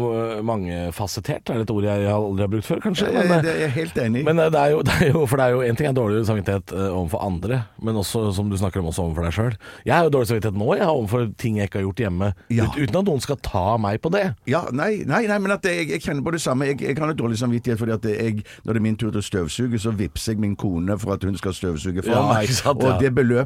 mangefasettert. 0.46 1.44
Det 1.48 1.56
Er 1.56 1.64
et 1.64 1.72
ord 1.74 1.86
jeg 1.88 2.06
aldri 2.12 2.44
har 2.46 2.52
brukt 2.52 2.68
før, 2.68 2.82
kanskje? 2.84 3.10
Jeg, 3.14 3.30
Men, 3.30 3.46
jeg, 3.46 3.56
jeg 3.62 3.70
er 3.70 3.74
helt 3.76 3.98
enig. 4.02 4.24
men 4.26 4.40
øh, 4.40 4.52
det 4.52 4.60
er 4.62 4.72
jo, 4.74 4.82
det 4.88 4.96
er 5.02 5.10
jo 5.14 5.26
For 5.26 5.38
det 5.42 5.46
er 5.46 5.56
jo 5.56 5.62
en 5.66 5.76
ting 5.80 5.88
er 5.90 5.96
dårlig 5.98 6.26
samvittighet 6.28 6.74
øh, 6.76 6.90
overfor 7.00 7.24
andre, 7.26 7.62
men 7.82 7.96
også, 8.02 8.32
som 8.36 8.50
du 8.52 8.58
snakker 8.58 8.80
om, 8.84 8.90
også 8.92 9.06
overfor 9.06 9.26
deg 9.28 9.36
sjøl. 9.38 9.56
Jeg 9.86 9.96
har 9.96 10.04
jo 10.08 10.14
dårlig 10.16 10.28
samvittighet 10.32 10.60
nå, 10.60 10.70
jeg, 10.80 10.88
overfor 10.88 11.28
ting 11.42 11.58
jeg 11.60 11.70
ikke 11.70 11.80
har 11.82 11.88
gjort 11.88 12.04
hjemme, 12.06 12.32
Ja. 12.54 12.66
ut, 12.70 12.78
uten 12.82 13.00
at 13.02 13.10
noen 13.10 13.22
skal 13.24 13.40
ta 13.46 13.66
meg 13.82 14.02
på 14.04 14.12
det. 14.14 14.26
Ja, 14.50 14.66
nei, 14.76 15.04
nei, 15.08 15.24
nei 15.30 15.40
men 15.42 15.56
at 15.56 15.66
jeg, 15.66 15.90
jeg 15.90 16.02
kjenner 16.06 16.26
på 16.26 16.34
det 16.36 16.42
samme. 16.44 16.68
Jeg, 16.70 16.82
jeg 16.82 16.98
har 17.00 17.10
litt 17.12 17.20
dårlig 17.22 17.40
samvittighet 17.42 17.80
fordi 17.82 17.96
at 17.96 18.06
jeg, 18.10 18.44
når 18.66 18.74
det 18.78 18.82
er 18.82 18.86
min 18.86 18.98
tur 19.00 19.12
til 19.12 19.22
å 19.22 19.26
støvsuge, 19.26 19.80
så 19.82 19.94
vippser 19.96 20.36
jeg 20.36 20.42
min 20.44 20.56
kone 20.60 20.98
for 21.02 21.16
at 21.16 21.24
hun 21.26 21.38
skal 21.40 21.56
støvsuge 21.56 22.04
for 22.06 22.14
Ja, 22.14 22.24
meg. 22.30 22.50
Sant, 22.56 22.82
ja. 22.84 22.94
og 22.96 23.02
det 23.04 23.12
beløpet, 23.16 23.45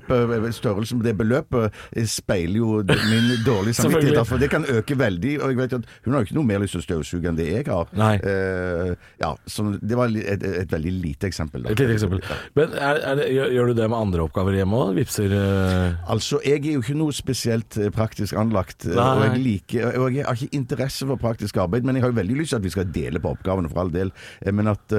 størrelsen 0.56 1.00
på 1.02 1.06
det 1.08 1.16
beløpet 1.20 1.70
eh, 1.96 2.06
speiler 2.10 2.58
jo 2.60 2.80
min 2.84 3.30
dårlige 3.48 3.74
samvittighet. 3.80 4.28
For 4.28 4.42
det 4.42 4.50
kan 4.54 4.66
øke 4.70 4.98
veldig. 5.00 5.36
Og 5.44 5.54
jeg 5.54 5.58
vet 5.60 5.74
at 5.80 5.88
hun 6.06 6.14
har 6.14 6.24
jo 6.24 6.30
ikke 6.30 6.38
noe 6.40 6.50
mer 6.50 6.64
lyst 6.64 6.76
til 6.78 6.84
å 6.84 6.88
støvsuge 6.88 7.30
enn 7.32 7.38
det 7.40 7.50
jeg 7.52 7.68
har. 7.70 7.90
Eh, 8.00 8.94
ja, 9.22 9.34
så 9.50 9.68
det 9.80 9.98
var 10.00 10.12
et, 10.16 10.44
et 10.44 10.72
veldig 10.72 10.94
lite 11.04 11.30
eksempel. 11.30 11.64
Da. 11.66 11.74
Et 11.74 11.84
lite 11.84 11.98
eksempel. 11.98 12.24
Men 12.58 12.74
er, 12.78 13.02
er 13.12 13.20
det, 13.20 13.30
gjør, 13.36 13.72
du 13.74 13.78
det 13.80 13.90
med 13.90 14.00
andre 14.00 14.26
oppgaver 14.28 14.58
hjemme 14.60 14.80
òg? 14.80 14.94
Vipser 15.00 15.34
øh, 15.36 16.10
Altså, 16.10 16.40
jeg 16.46 16.62
er 16.66 16.78
jo 16.78 16.84
ikke 16.84 16.98
noe 17.00 17.14
spesielt 17.16 17.78
eh, 17.80 17.92
praktisk 17.94 18.38
anlagt, 18.40 18.86
eh, 18.88 18.96
Nei. 18.98 19.10
og 19.16 19.24
jeg, 19.28 19.44
liker, 19.46 20.00
og 20.00 20.16
jeg 20.16 20.26
har 20.28 20.38
ikke 20.40 20.58
interesse 20.58 21.08
for 21.10 21.20
praktisk 21.22 21.58
arbeid, 21.62 21.86
men 21.88 21.98
jeg 22.00 22.06
har 22.06 22.14
jo 22.14 22.20
veldig 22.20 22.38
lyst 22.42 22.54
til 22.56 22.60
at 22.62 22.66
vi 22.66 22.74
skal 22.74 22.90
dele 22.96 23.22
på 23.24 23.34
oppgavene, 23.36 23.70
for 23.72 23.84
all 23.84 23.94
del. 23.94 24.14
Eh, 24.42 24.54
Men 24.60 24.68
at, 24.68 24.92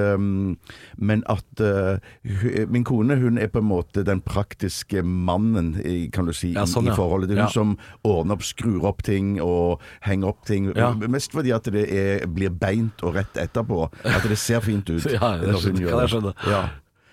men 0.97 1.23
at 1.29 1.61
eh, 1.61 2.65
min 2.71 2.83
kone 2.87 3.15
hun 3.21 3.37
er 3.37 3.47
på 3.51 3.59
en 3.61 3.67
måte 3.67 4.03
den 4.07 4.21
praktiske 4.25 4.80
mannen, 5.03 5.73
kan 6.11 6.25
du 6.25 6.33
si, 6.33 6.53
Ja, 6.55 6.65
sånn, 6.65 6.87
i, 6.87 6.91
i 6.91 6.95
forholdet. 6.97 7.29
Det 7.29 7.37
er 7.37 7.43
hun 7.47 7.53
som 7.53 7.77
ordner 8.03 8.33
opp, 8.37 8.43
skrur 8.43 8.85
opp 8.89 9.01
ting 9.03 9.39
og 9.41 9.81
henger 10.01 10.27
opp 10.33 10.45
ting. 10.45 10.71
Mest 11.11 11.31
fordi 11.33 11.51
at 11.55 11.63
det 11.71 11.85
er, 11.91 12.25
blir 12.27 12.49
beint 12.49 13.01
og 13.03 13.15
rett 13.15 13.37
etterpå. 13.37 13.89
At 14.03 14.23
det 14.27 14.37
ser 14.41 14.59
fint 14.65 14.89
ut. 14.89 15.05
Ja, 15.15 15.37
det 15.37 15.47
når 15.47 15.53
hun 15.53 15.61
skjønner- 15.61 15.81
gjør 15.81 15.91
kan 15.91 15.99
jeg 16.05 16.09
skjønne. 16.15 16.33
Ja. 16.51 16.61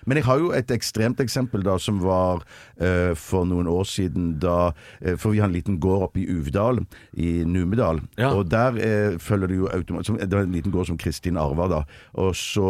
Men 0.05 0.17
jeg 0.19 0.25
har 0.29 0.39
jo 0.39 0.51
et 0.55 0.71
ekstremt 0.71 1.19
eksempel 1.23 1.63
da 1.65 1.77
som 1.81 1.99
var 2.03 2.43
eh, 2.79 3.13
for 3.19 3.45
noen 3.49 3.67
år 3.67 3.85
siden 3.89 4.31
da 4.41 4.71
eh, 5.01 5.15
For 5.19 5.31
vi 5.33 5.39
har 5.41 5.49
en 5.49 5.55
liten 5.55 5.79
gård 5.81 6.07
oppe 6.09 6.21
i 6.23 6.27
Uvdal, 6.31 6.79
i 7.19 7.43
Numedal. 7.45 8.01
Ja. 8.19 8.31
Og 8.37 8.47
der 8.51 8.77
eh, 8.79 9.17
følger 9.19 9.47
det 9.51 9.57
jo 9.59 9.69
automatisk 9.73 10.19
Det 10.23 10.31
var 10.37 10.45
en 10.47 10.55
liten 10.55 10.71
gård 10.73 10.87
som 10.91 10.97
Kristin 10.99 11.37
arva 11.37 11.67
da. 11.71 11.81
Og 12.19 12.35
så 12.37 12.65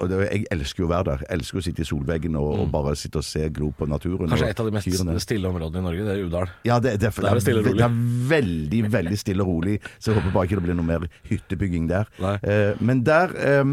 Og 0.00 0.08
det, 0.10 0.20
jeg 0.30 0.46
elsker 0.54 0.84
jo 0.84 0.88
å 0.88 0.92
være 0.92 1.08
der. 1.12 1.24
Jeg 1.26 1.38
elsker 1.38 1.60
å 1.60 1.64
sitte 1.68 1.84
i 1.84 1.88
solveggen 1.88 2.36
og, 2.40 2.50
og 2.64 2.70
bare 2.74 2.96
sitte 2.98 3.20
og 3.22 3.26
se 3.26 3.46
glo 3.54 3.70
på 3.76 3.88
naturen. 3.90 4.26
Mm. 4.26 4.34
Kanskje 4.34 4.50
et 4.54 4.60
av 4.64 4.66
de 4.70 4.74
mest 4.76 4.90
tyrene. 4.90 5.18
stille 5.22 5.48
områdene 5.50 5.82
i 5.82 5.86
Norge, 5.86 6.06
det 6.06 6.14
er 6.16 6.24
Uvdal. 6.26 6.50
Ja, 6.66 6.78
det, 6.82 6.96
det, 7.00 7.10
er- 7.12 7.22
Der 7.22 7.30
er 7.30 7.40
det 7.40 7.44
stille 7.46 7.62
det 7.66 7.84
er 7.84 7.96
veldig, 8.30 8.80
veldig 8.92 9.18
stille 9.18 9.42
og 9.44 9.48
rolig, 9.50 9.76
så 9.98 10.10
jeg 10.12 10.20
håper 10.20 10.32
bare 10.34 10.48
ikke 10.48 10.58
det 10.60 10.64
blir 10.68 10.76
noe 10.78 10.86
mer 10.88 11.06
hyttebygging 11.28 11.88
der. 11.90 12.08
Eh, 12.42 12.74
men 12.80 13.02
der 13.06 13.32
eh, 13.36 13.72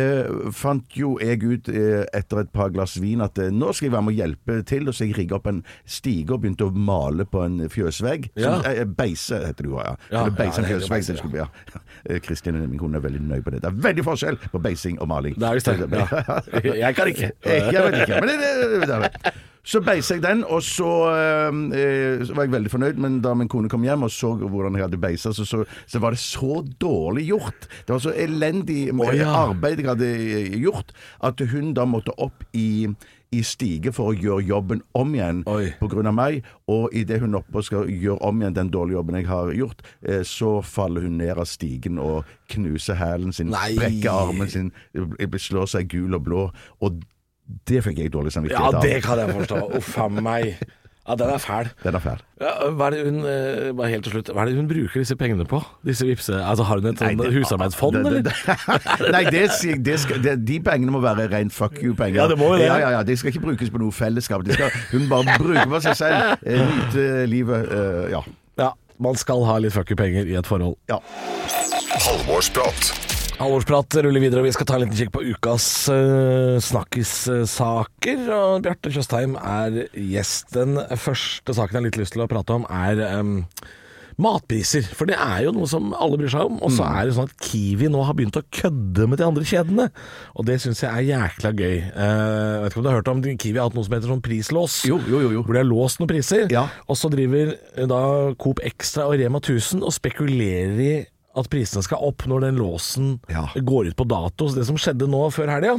eh, 0.00 0.50
fant 0.54 0.96
jo 0.98 1.14
jeg 1.22 1.42
ut 1.44 1.68
eh, 1.72 2.04
etter 2.34 2.48
et 2.48 2.52
par 2.54 2.72
glass 2.74 2.96
vin 3.00 3.22
at 3.24 3.38
eh, 3.38 3.52
nå 3.54 3.72
skal 3.74 3.88
jeg 3.88 3.94
være 3.94 4.06
med 4.06 4.14
å 4.14 4.18
hjelpe 4.18 4.58
til, 4.68 4.88
og 4.90 4.96
så 4.96 5.06
jeg 5.06 5.16
rigga 5.18 5.38
opp 5.38 5.48
en 5.50 5.62
stige 5.86 6.34
og 6.34 6.42
begynte 6.42 6.68
å 6.68 6.74
male 6.74 7.26
på 7.28 7.44
en 7.44 7.62
fjøsvegg. 7.72 8.30
Ja. 8.34 8.56
Som, 8.58 8.68
eh, 8.70 8.84
beise 8.98 9.40
heter 9.44 9.66
det 9.66 9.72
jo, 9.72 9.80
ja. 9.80 10.26
Beise 10.34 10.62
en 10.62 10.68
det 10.68 10.74
fjøsvegg. 10.74 11.06
det 11.06 11.18
skulle 11.20 11.36
bli, 11.36 11.42
ja. 11.44 11.82
Eh, 12.04 12.20
Kristin, 12.24 12.60
min 12.66 12.80
kone, 12.80 12.98
er 13.00 13.06
veldig 13.06 13.22
nøye 13.24 13.44
på 13.44 13.54
det. 13.54 13.62
Det 13.64 13.70
er 13.70 13.80
veldig 13.88 14.06
forskjell 14.10 14.38
på 14.50 14.62
beising 14.64 15.00
og 15.00 15.10
maling. 15.12 15.38
Det 15.38 15.48
er 15.48 15.58
visst 15.60 15.72
det. 15.72 16.74
Jeg 16.74 16.94
kan 16.98 17.10
ikke. 17.14 17.32
Jeg 17.74 17.82
vet 17.88 18.00
ikke, 18.04 18.22
men 18.22 18.30
det, 18.30 18.38
det, 18.44 18.80
det, 18.84 19.02
det. 19.02 19.34
Så 19.64 19.80
beiset 19.80 20.18
jeg 20.18 20.24
den, 20.24 20.44
og 20.44 20.60
så, 20.62 20.90
eh, 21.14 22.20
så 22.26 22.36
var 22.36 22.44
jeg 22.44 22.52
veldig 22.52 22.72
fornøyd. 22.72 23.00
Men 23.00 23.20
da 23.24 23.32
min 23.34 23.48
kone 23.48 23.70
kom 23.72 23.86
hjem 23.86 24.04
og 24.04 24.12
så 24.12 24.34
hvordan 24.36 24.76
jeg 24.76 24.84
hadde 24.84 25.00
beisa, 25.00 25.32
så, 25.32 25.46
så, 25.48 25.64
så 25.86 26.02
var 26.04 26.12
det 26.14 26.20
så 26.20 26.60
dårlig 26.80 27.28
gjort. 27.30 27.68
Det 27.86 27.96
var 27.96 28.04
så 28.04 28.12
elendig 28.12 28.88
eh, 28.92 29.24
arbeid 29.24 29.80
jeg 29.80 29.88
hadde 29.88 30.12
eh, 30.12 30.58
gjort, 30.60 30.92
at 31.24 31.40
hun 31.52 31.72
da 31.76 31.88
måtte 31.88 32.12
opp 32.20 32.44
i 32.52 32.92
i 33.34 33.42
stige 33.46 33.92
for 33.94 34.12
å 34.12 34.16
gjøre 34.16 34.46
jobben 34.46 34.82
om 34.96 35.14
igjen 35.16 35.42
pga. 35.46 35.72
på 35.80 35.88
grunn 35.92 36.10
av 36.10 36.16
meg, 36.16 36.44
og 36.70 36.94
idet 36.96 37.20
hun 37.22 37.38
oppe 37.38 37.62
skal 37.66 37.90
gjøre 37.90 38.20
om 38.26 38.42
igjen 38.42 38.58
den 38.58 38.70
dårlige 38.74 38.98
jobben 38.98 39.18
jeg 39.18 39.28
har 39.30 39.52
gjort, 39.58 39.82
eh, 40.06 40.22
så 40.28 40.52
faller 40.62 41.06
hun 41.06 41.18
ned 41.18 41.40
av 41.40 41.48
stigen 41.50 41.98
og 42.02 42.28
knuser 42.52 42.98
hælen 43.00 43.34
sin, 43.34 43.50
brekker 43.50 44.12
armen 44.12 44.50
sin, 44.50 44.70
eh, 44.94 45.38
slår 45.38 45.66
seg 45.70 45.90
gul 45.90 46.14
og 46.14 46.24
blå. 46.28 46.44
Og 46.80 47.02
det 47.68 47.82
fikk 47.84 47.98
jeg 48.00 48.12
dårlig 48.14 48.32
samvittighet 48.32 48.74
av. 48.74 48.80
Ja, 48.80 48.80
det 48.88 49.02
kan 49.04 49.18
jeg 49.20 49.34
forstå. 49.36 49.60
Uff 49.80 49.98
a 50.00 50.08
meg. 50.08 50.54
Ja, 51.04 51.14
den 51.20 51.28
er 51.28 51.36
fæl. 51.36 51.66
Den 51.82 51.94
er 51.98 52.00
fæl. 52.00 52.20
Ja, 52.40 52.52
hva 52.72 52.86
er 52.88 52.94
det 52.96 53.00
hun 53.04 53.18
eh, 53.28 53.66
bare 53.76 53.90
helt 53.92 54.06
til 54.06 54.14
slutt 54.14 54.30
Hva 54.32 54.40
er 54.40 54.48
det 54.48 54.54
hun 54.56 54.68
bruker 54.70 55.02
disse 55.02 55.12
pengene 55.20 55.44
på? 55.44 55.58
Disse 55.84 56.06
vipse... 56.08 56.32
Altså 56.40 56.64
Har 56.64 56.80
hun 56.80 56.88
et 56.94 57.02
sånn 57.02 57.20
det- 57.20 57.28
husarbeidsfond, 57.34 57.98
det- 58.00 58.32
eller? 58.32 59.12
Nei, 59.12 59.20
det, 59.28 59.42
det 59.84 59.98
skal, 60.00 60.22
det, 60.24 60.34
de 60.48 60.56
pengene 60.64 60.94
må 60.96 61.02
være 61.04 61.26
rent 61.34 61.52
fuck 61.52 61.76
you-penger. 61.82 62.22
Ja, 62.22 62.26
det 62.32 62.38
må 62.40 62.48
jo 62.54 62.62
det. 62.62 62.70
Ja, 62.70 62.78
ja, 62.80 62.90
ja, 62.96 63.02
De 63.04 63.16
skal 63.20 63.34
ikke 63.34 63.44
brukes 63.44 63.68
på 63.74 63.82
noe 63.84 63.92
fellesskap. 63.92 64.46
De 64.48 64.56
skal, 64.56 64.72
hun 64.94 65.04
bare 65.12 65.36
bruker 65.36 65.68
på 65.76 65.82
seg 65.84 66.00
selv. 66.00 66.40
eh, 66.40 66.64
Nyte 66.72 67.06
livet. 67.28 67.68
Uh, 67.68 68.08
ja. 68.16 68.24
Ja, 68.64 68.70
man 69.04 69.20
skal 69.20 69.44
ha 69.44 69.58
litt 69.60 69.76
fuck 69.76 69.92
you-penger 69.92 70.24
i 70.32 70.40
et 70.40 70.48
forhold. 70.48 70.78
ja. 70.88 71.02
Halvorsprat. 72.00 73.13
Halvorsprat 73.34 73.96
ruller 74.04 74.22
videre, 74.22 74.44
og 74.44 74.46
vi 74.46 74.52
skal 74.54 74.66
ta 74.68 74.76
en 74.76 74.84
liten 74.84 74.98
kikk 74.98 75.10
på 75.16 75.24
ukas 75.34 75.64
uh, 75.90 76.54
snakkissaker. 76.62 78.20
Og 78.30 78.60
Bjarte 78.62 78.92
Tjøstheim 78.94 79.34
er 79.40 79.80
gjest. 79.90 80.52
Den 80.54 80.78
første 80.78 81.56
saken 81.56 81.74
jeg 81.74 81.80
har 81.80 81.86
litt 81.88 81.98
lyst 81.98 82.14
til 82.14 82.22
å 82.22 82.28
prate 82.30 82.54
om, 82.54 82.66
er 82.70 83.02
um, 83.18 83.40
matpriser. 84.22 84.86
For 84.86 85.10
det 85.10 85.16
er 85.18 85.48
jo 85.48 85.54
noe 85.56 85.66
som 85.66 85.90
alle 85.98 86.18
bryr 86.20 86.30
seg 86.30 86.46
om. 86.46 86.60
Og 86.62 86.76
så 86.76 86.86
er 86.86 87.08
det 87.08 87.16
sånn 87.16 87.26
at 87.26 87.48
Kiwi 87.48 87.90
nå 87.90 88.04
har 88.06 88.14
begynt 88.14 88.38
å 88.38 88.44
kødde 88.54 89.08
med 89.10 89.18
de 89.18 89.26
andre 89.26 89.48
kjedene. 89.50 89.88
Og 90.38 90.46
det 90.46 90.60
syns 90.62 90.84
jeg 90.84 90.92
er 90.92 91.08
jækla 91.08 91.52
gøy. 91.58 91.78
Uh, 91.90 92.62
vet 92.62 92.70
ikke 92.70 92.82
om 92.82 92.86
du 92.86 92.90
har 92.92 93.00
hørt 93.00 93.10
om 93.10 93.24
Kiwi 93.24 93.58
har 93.58 93.66
hatt 93.66 93.78
noe 93.78 93.88
som 93.88 93.96
heter 93.96 94.14
sånn 94.14 94.22
prislås. 94.24 94.76
Jo, 94.86 95.00
jo, 95.10 95.24
jo, 95.26 95.32
jo. 95.40 95.42
Hvor 95.42 95.58
de 95.58 95.64
har 95.64 95.68
låst 95.72 95.98
noen 95.98 96.12
priser. 96.14 96.46
Ja. 96.54 96.68
Og 96.86 97.00
så 97.00 97.10
driver 97.10 97.56
eh, 97.56 97.90
da 97.90 98.04
Coop 98.38 98.62
Extra 98.62 99.08
og 99.10 99.18
Rema 99.18 99.42
1000 99.42 99.82
og 99.82 99.96
spekulerer 99.98 100.78
i 100.84 100.94
at 101.34 101.48
prisene 101.50 101.82
skal 101.84 102.02
opp 102.06 102.24
når 102.30 102.46
den 102.48 102.58
låsen 102.60 103.14
Ja. 103.30 103.48
går 103.56 103.90
ut 103.92 103.96
på 103.98 104.06
dato. 104.08 104.48
Så 104.48 104.58
det 104.60 104.66
som 104.68 104.76
skjedde 104.78 105.08
nå 105.10 105.24
før 105.34 105.50
helga, 105.50 105.76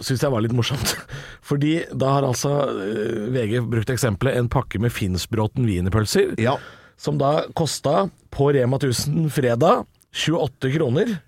syns 0.00 0.22
jeg 0.24 0.32
var 0.32 0.42
litt 0.44 0.52
morsomt. 0.56 0.94
Fordi 1.48 1.74
da 1.92 2.14
har 2.18 2.26
altså 2.28 2.52
eh, 2.68 3.28
VG 3.32 3.60
brukt 3.72 3.92
eksempelet 3.92 4.36
en 4.40 4.48
pakke 4.52 4.80
med 4.82 4.92
Finnsbråten 4.92 5.64
wienerpølser, 5.68 6.34
Ja. 6.42 6.56
som 6.96 7.18
da 7.20 7.44
kosta 7.56 8.08
på 8.32 8.50
Rema 8.56 8.76
1000 8.80 9.30
fredag 9.32 9.84
28 10.16 10.72
kroner. 10.76 11.18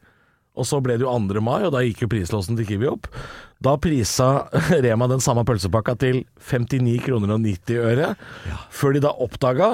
Og 0.58 0.66
så 0.66 0.80
ble 0.82 0.96
det 0.98 1.04
jo 1.06 1.12
2. 1.14 1.38
mai, 1.44 1.60
og 1.68 1.70
da 1.76 1.84
gikk 1.86 2.00
jo 2.02 2.08
prislåsen 2.10 2.56
til 2.58 2.66
Kiwi 2.66 2.88
opp. 2.90 3.06
Da 3.62 3.76
prisa 3.78 4.48
Rema 4.84 5.06
den 5.10 5.20
samme 5.22 5.44
pølsepakka 5.46 5.94
til 6.00 6.24
59 6.50 6.96
kroner 7.04 7.36
og 7.36 7.44
90 7.44 7.78
øre, 7.92 8.08
før 8.74 8.96
de 8.96 9.04
da 9.04 9.12
oppdaga 9.22 9.68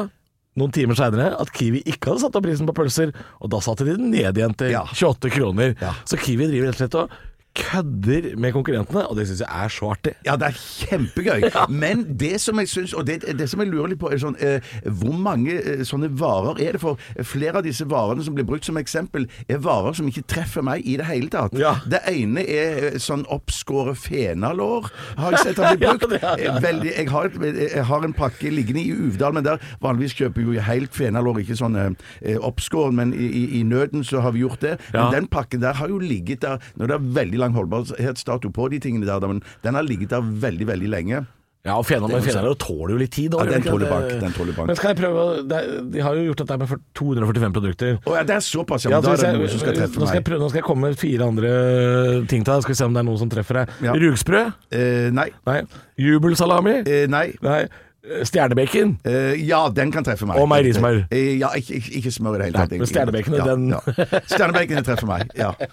noen 0.56 0.70
timer 0.74 0.94
seinere 0.98 1.32
at 1.40 1.50
Kiwi 1.54 1.80
ikke 1.84 2.12
hadde 2.12 2.22
satt 2.22 2.36
opp 2.38 2.44
prisen 2.46 2.68
på 2.68 2.74
pølser, 2.76 3.10
og 3.42 3.50
da 3.50 3.58
satte 3.64 3.84
de 3.86 3.96
den 3.98 4.10
ned 4.14 4.36
igjen 4.38 4.54
til 4.58 4.70
Ja. 4.74 4.84
28 4.86 5.30
kroner. 5.34 5.74
Så 6.06 6.18
Kiwi 6.20 6.46
driver 6.50 6.70
rett 6.70 6.76
og 6.78 6.82
slett 6.84 6.98
og 7.00 7.10
kødder 7.54 8.34
med 8.40 8.52
konkurrentene, 8.52 9.04
og 9.06 9.16
det 9.16 9.28
syns 9.28 9.42
jeg 9.44 9.64
er 9.64 9.72
så 9.72 9.90
artig. 9.94 10.12
Ja, 10.26 10.34
det 10.40 10.48
er 10.50 10.56
kjempegøy. 10.58 11.44
Men 11.84 12.04
det 12.20 12.40
som 12.42 12.58
jeg 12.58 12.70
syns, 12.70 12.94
og 12.98 13.06
det, 13.06 13.20
det 13.38 13.46
som 13.50 13.62
jeg 13.62 13.70
lurer 13.70 13.92
litt 13.92 14.00
på, 14.02 14.10
er 14.10 14.20
sånn 14.22 14.36
eh, 14.42 14.64
Hvor 14.84 15.14
mange 15.14 15.54
eh, 15.60 15.84
sånne 15.86 16.10
varer 16.18 16.58
er 16.64 16.76
det? 16.76 16.82
For 16.82 16.98
flere 17.22 17.60
av 17.60 17.66
disse 17.66 17.86
varene 17.90 18.24
som 18.26 18.34
blir 18.36 18.46
brukt 18.48 18.66
som 18.66 18.78
eksempel, 18.80 19.28
er 19.48 19.62
varer 19.62 19.94
som 19.96 20.08
ikke 20.10 20.24
treffer 20.30 20.66
meg 20.66 20.82
i 20.82 20.96
det 21.00 21.06
hele 21.08 21.30
tatt. 21.32 21.54
Ja. 21.58 21.76
Det 21.86 22.02
ene 22.10 22.42
er 22.42 22.88
eh, 22.90 22.98
sånn 23.02 23.22
oppskåret 23.32 24.00
fenalår, 24.02 24.90
har 25.20 25.36
jeg 25.36 25.46
sett 25.48 25.62
har 25.62 25.78
blitt 25.78 26.02
brukt. 26.04 26.18
Ja, 26.18 26.34
det 26.34 26.44
ja. 26.44 26.56
Eh, 26.56 26.60
Veldig, 26.64 26.90
jeg, 26.90 27.08
har 27.12 27.30
et, 27.30 27.62
jeg 27.76 27.86
har 27.90 28.08
en 28.08 28.16
pakke 28.16 28.50
liggende 28.50 28.82
i 28.82 28.94
Uvdal, 28.94 29.34
men 29.36 29.46
der 29.46 29.62
vanligvis 29.84 30.16
kjøper 30.18 30.42
jo 30.42 30.58
helt 30.64 30.94
fenalår, 30.96 31.42
ikke 31.44 31.58
sånn 31.60 31.78
eh, 31.78 32.34
oppskåren, 32.40 32.98
men 32.98 33.14
i, 33.14 33.28
i, 33.28 33.44
i 33.60 33.62
nøden 33.68 34.04
så 34.06 34.24
har 34.24 34.34
vi 34.34 34.42
gjort 34.44 34.62
det. 34.64 34.76
Ja. 34.90 35.04
Men 35.04 35.20
den 35.20 35.30
pakken 35.30 35.62
der 35.62 35.78
har 35.78 35.90
jo 35.92 36.00
ligget 36.02 36.42
der 36.44 36.62
Når 36.78 36.90
det 36.90 36.94
er 36.96 37.06
veldig 37.18 37.40
lang 37.44 37.54
holdbarhetsdato 37.60 38.50
på 38.56 38.68
de 38.74 38.82
tingene 38.88 39.06
der, 39.06 39.24
men 39.30 39.44
den 39.62 39.74
har 39.78 39.84
ligget 39.86 40.10
der 40.16 40.20
veldig, 40.48 40.66
veldig 40.74 40.90
lenge. 40.98 41.24
Ja, 41.64 41.78
og 41.80 41.86
Fenalår 41.88 42.58
tåler 42.60 42.90
jo 42.92 42.96
litt 43.00 43.14
tid. 43.16 43.30
da, 43.32 43.38
Ja, 43.40 43.54
den 43.54 43.62
tåler 43.64 43.88
bank, 43.88 44.10
den 44.20 44.32
tåler 44.36 44.52
bank. 44.52 44.66
Men 44.68 44.76
skal 44.76 44.90
jeg 44.92 44.98
prøve 44.98 45.22
det 45.48 45.60
De 45.94 46.02
har 46.04 46.12
jo 46.18 46.26
gjort 46.26 46.42
dette 46.42 46.58
med 46.60 46.74
245 47.00 47.54
produkter. 47.56 47.94
Å 48.04 48.16
ja, 48.18 48.24
det 48.28 48.34
er 48.36 48.42
såpass, 48.44 48.84
ja. 48.84 48.90
Ja, 48.92 48.98
Men 49.00 49.06
da 49.06 49.14
er 49.14 49.32
det 49.32 49.38
noe 49.40 49.48
som 49.48 49.62
skal 49.62 49.72
treffe 49.78 49.96
nå, 49.96 50.04
skal 50.04 50.18
jeg 50.18 50.20
meg. 50.20 50.26
prøve, 50.28 50.40
nå 50.44 50.50
skal 50.52 50.60
jeg 50.60 50.66
komme 50.68 50.90
med 50.90 50.98
fire 51.00 51.24
andre 51.24 51.54
ting 52.28 52.44
til 52.44 52.52
deg. 52.52 52.66
Skal 52.66 52.74
vi 52.74 52.76
se 52.82 52.84
om 52.84 52.92
det 52.92 53.00
er 53.00 53.08
noe 53.08 53.16
som 53.22 53.32
treffer 53.32 53.60
deg. 53.62 53.72
Ja. 53.88 53.96
Rugsprø? 53.96 54.42
Eh, 54.76 55.08
nei. 55.16 55.26
Nei. 55.48 55.56
Jubelsalami? 56.04 56.76
Eh, 56.84 57.06
nei. 57.08 57.24
Nei. 57.40 57.62
Stjernebacon? 58.28 58.98
Eh, 59.08 59.40
ja, 59.48 59.62
den 59.72 59.88
kan 59.90 60.04
treffe 60.04 60.28
meg. 60.28 60.36
Og 60.36 60.44
meierismør. 60.52 61.06
Eh, 61.08 61.38
ja, 61.40 61.48
ikke, 61.56 61.80
ikke, 61.80 61.94
ikke 62.02 62.12
smør 62.12 62.36
i 62.36 62.42
det 62.44 62.50
hele 62.52 62.66
tatt. 62.68 62.88
stjernebacon, 62.92 63.38
ja, 63.40 63.48
den- 63.48 63.68
ja. 63.72 64.20
Stjernebacon 64.28 64.84
treffer 64.84 65.08
meg, 65.08 65.30
ja. 65.40 65.54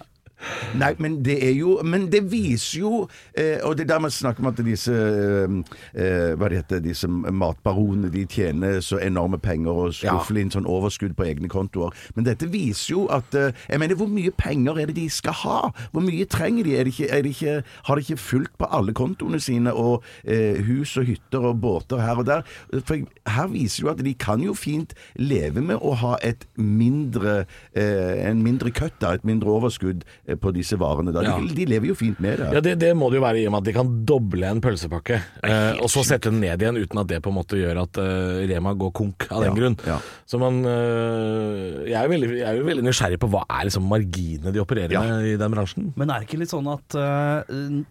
Nei, 0.76 0.94
men 0.98 1.20
det 1.26 1.38
er 1.46 1.54
jo 1.54 1.78
Men 1.86 2.08
det 2.12 2.24
viser 2.32 2.80
jo 2.80 2.92
eh, 3.38 3.60
Og 3.64 3.78
det 3.78 3.86
er 3.86 3.94
der 3.94 4.04
man 4.04 4.14
snakker 4.14 4.44
om 4.44 4.50
at 4.52 4.62
disse 4.66 4.94
eh, 4.94 5.56
eh, 5.94 6.34
Hva 6.38 6.50
det 6.50 6.62
heter 6.62 6.84
Disse 6.84 7.10
matbaronene 7.10 8.12
De 8.14 8.26
tjener 8.26 8.80
så 8.86 9.00
enorme 9.02 9.40
penger 9.42 9.72
og 9.86 9.96
skuffer 9.96 10.40
inn 10.42 10.52
sånn 10.54 10.68
overskudd 10.70 11.14
på 11.18 11.26
egne 11.28 11.50
kontoer. 11.52 11.94
Men 12.16 12.26
dette 12.28 12.48
viser 12.52 12.94
jo 12.94 13.06
at 13.14 13.36
eh, 13.38 13.56
Jeg 13.70 13.82
mener, 13.82 13.98
hvor 14.00 14.10
mye 14.12 14.32
penger 14.38 14.80
er 14.82 14.90
det 14.90 14.98
de 14.98 15.08
skal 15.12 15.36
ha? 15.44 15.60
Hvor 15.92 16.06
mye 16.06 16.26
trenger 16.30 16.68
de? 16.68 16.76
Er 16.78 16.88
det 16.88 16.96
ikke, 16.96 17.10
er 17.12 17.26
det 17.26 17.34
ikke, 17.36 17.56
har 17.88 17.96
de 17.96 18.06
ikke 18.06 18.22
fulgt 18.22 18.58
på 18.60 18.70
alle 18.72 18.96
kontoene 18.98 19.40
sine 19.44 19.74
og 19.74 20.06
eh, 20.24 20.62
hus 20.66 20.96
og 21.00 21.08
hytter 21.10 21.48
og 21.52 21.62
båter 21.64 22.02
her 22.02 22.22
og 22.22 22.28
der? 22.30 22.46
For 22.74 23.02
her 23.36 23.52
viser 23.52 23.86
jo 23.86 23.92
at 23.94 24.04
de 24.06 24.14
kan 24.14 24.44
jo 24.44 24.56
fint 24.58 24.96
leve 25.20 25.64
med 25.66 25.82
å 25.82 25.96
ha 26.02 26.16
et 26.26 26.48
mindre 26.56 27.44
eh, 27.76 28.30
en 28.30 28.44
mindre 28.44 28.72
køtt, 28.76 29.04
et 29.04 29.26
mindre 29.28 29.52
overskudd 29.52 30.06
på 30.40 30.52
disse 30.56 30.78
varene. 30.80 31.12
Da. 31.16 31.24
Ja. 31.26 31.36
De, 31.42 31.54
de 31.58 31.66
lever 31.66 31.92
jo 31.92 31.96
fint 31.98 32.20
med 32.24 32.40
det. 32.40 32.50
Ja, 32.56 32.62
det, 32.64 32.76
det 32.80 32.92
må 32.96 33.10
det 33.12 33.20
jo 33.20 33.24
være 33.26 33.42
i 33.42 33.46
og 33.50 33.54
med 33.56 33.62
at 33.64 33.70
de 33.70 33.74
kan 33.76 33.92
doble 34.08 34.48
en 34.48 34.62
pølsepakke, 34.64 35.20
eh, 35.44 35.82
og 35.82 35.90
så 35.92 36.04
sette 36.08 36.30
den 36.32 36.40
ned 36.44 36.62
igjen 36.64 36.80
uten 36.80 37.02
at 37.02 37.10
det 37.12 37.20
på 37.26 37.32
en 37.34 37.38
måte 37.40 37.60
gjør 37.60 37.82
at 37.84 38.00
eh, 38.02 38.46
Rema 38.52 38.74
går 38.78 38.92
konk 39.02 39.28
av 39.32 39.44
den 39.46 39.52
Ja, 39.52 39.58
grunn. 39.60 39.78
ja. 39.88 40.00
Så 40.30 40.40
man 40.42 40.62
eh, 40.66 41.90
jeg, 41.90 41.98
er 41.98 42.08
jo 42.08 42.14
veldig, 42.16 42.32
jeg 42.40 42.48
er 42.52 42.60
jo 42.62 42.68
veldig 42.70 42.86
nysgjerrig 42.88 43.20
på 43.22 43.30
hva 43.34 43.44
er 43.58 43.68
liksom 43.70 43.88
marginene 43.92 44.54
de 44.56 44.62
opererer 44.64 44.96
Ja. 44.96 45.04
med 45.06 45.32
i 45.34 45.38
den 45.42 45.52
bransjen. 45.56 45.92
Men 46.00 46.10
er 46.14 46.22
det 46.24 46.30
ikke 46.30 46.42
litt 46.42 46.54
sånn 46.54 46.68
at 46.72 46.96
uh, 46.98 47.42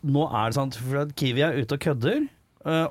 nå 0.06 0.26
er 0.30 0.50
det 0.52 0.56
sånn 0.58 0.72
for 0.78 1.02
at 1.04 1.14
Kiwi 1.18 1.42
er 1.46 1.58
ute 1.60 1.76
og 1.76 1.82
kødder, 1.84 2.20
eh, 2.24 2.28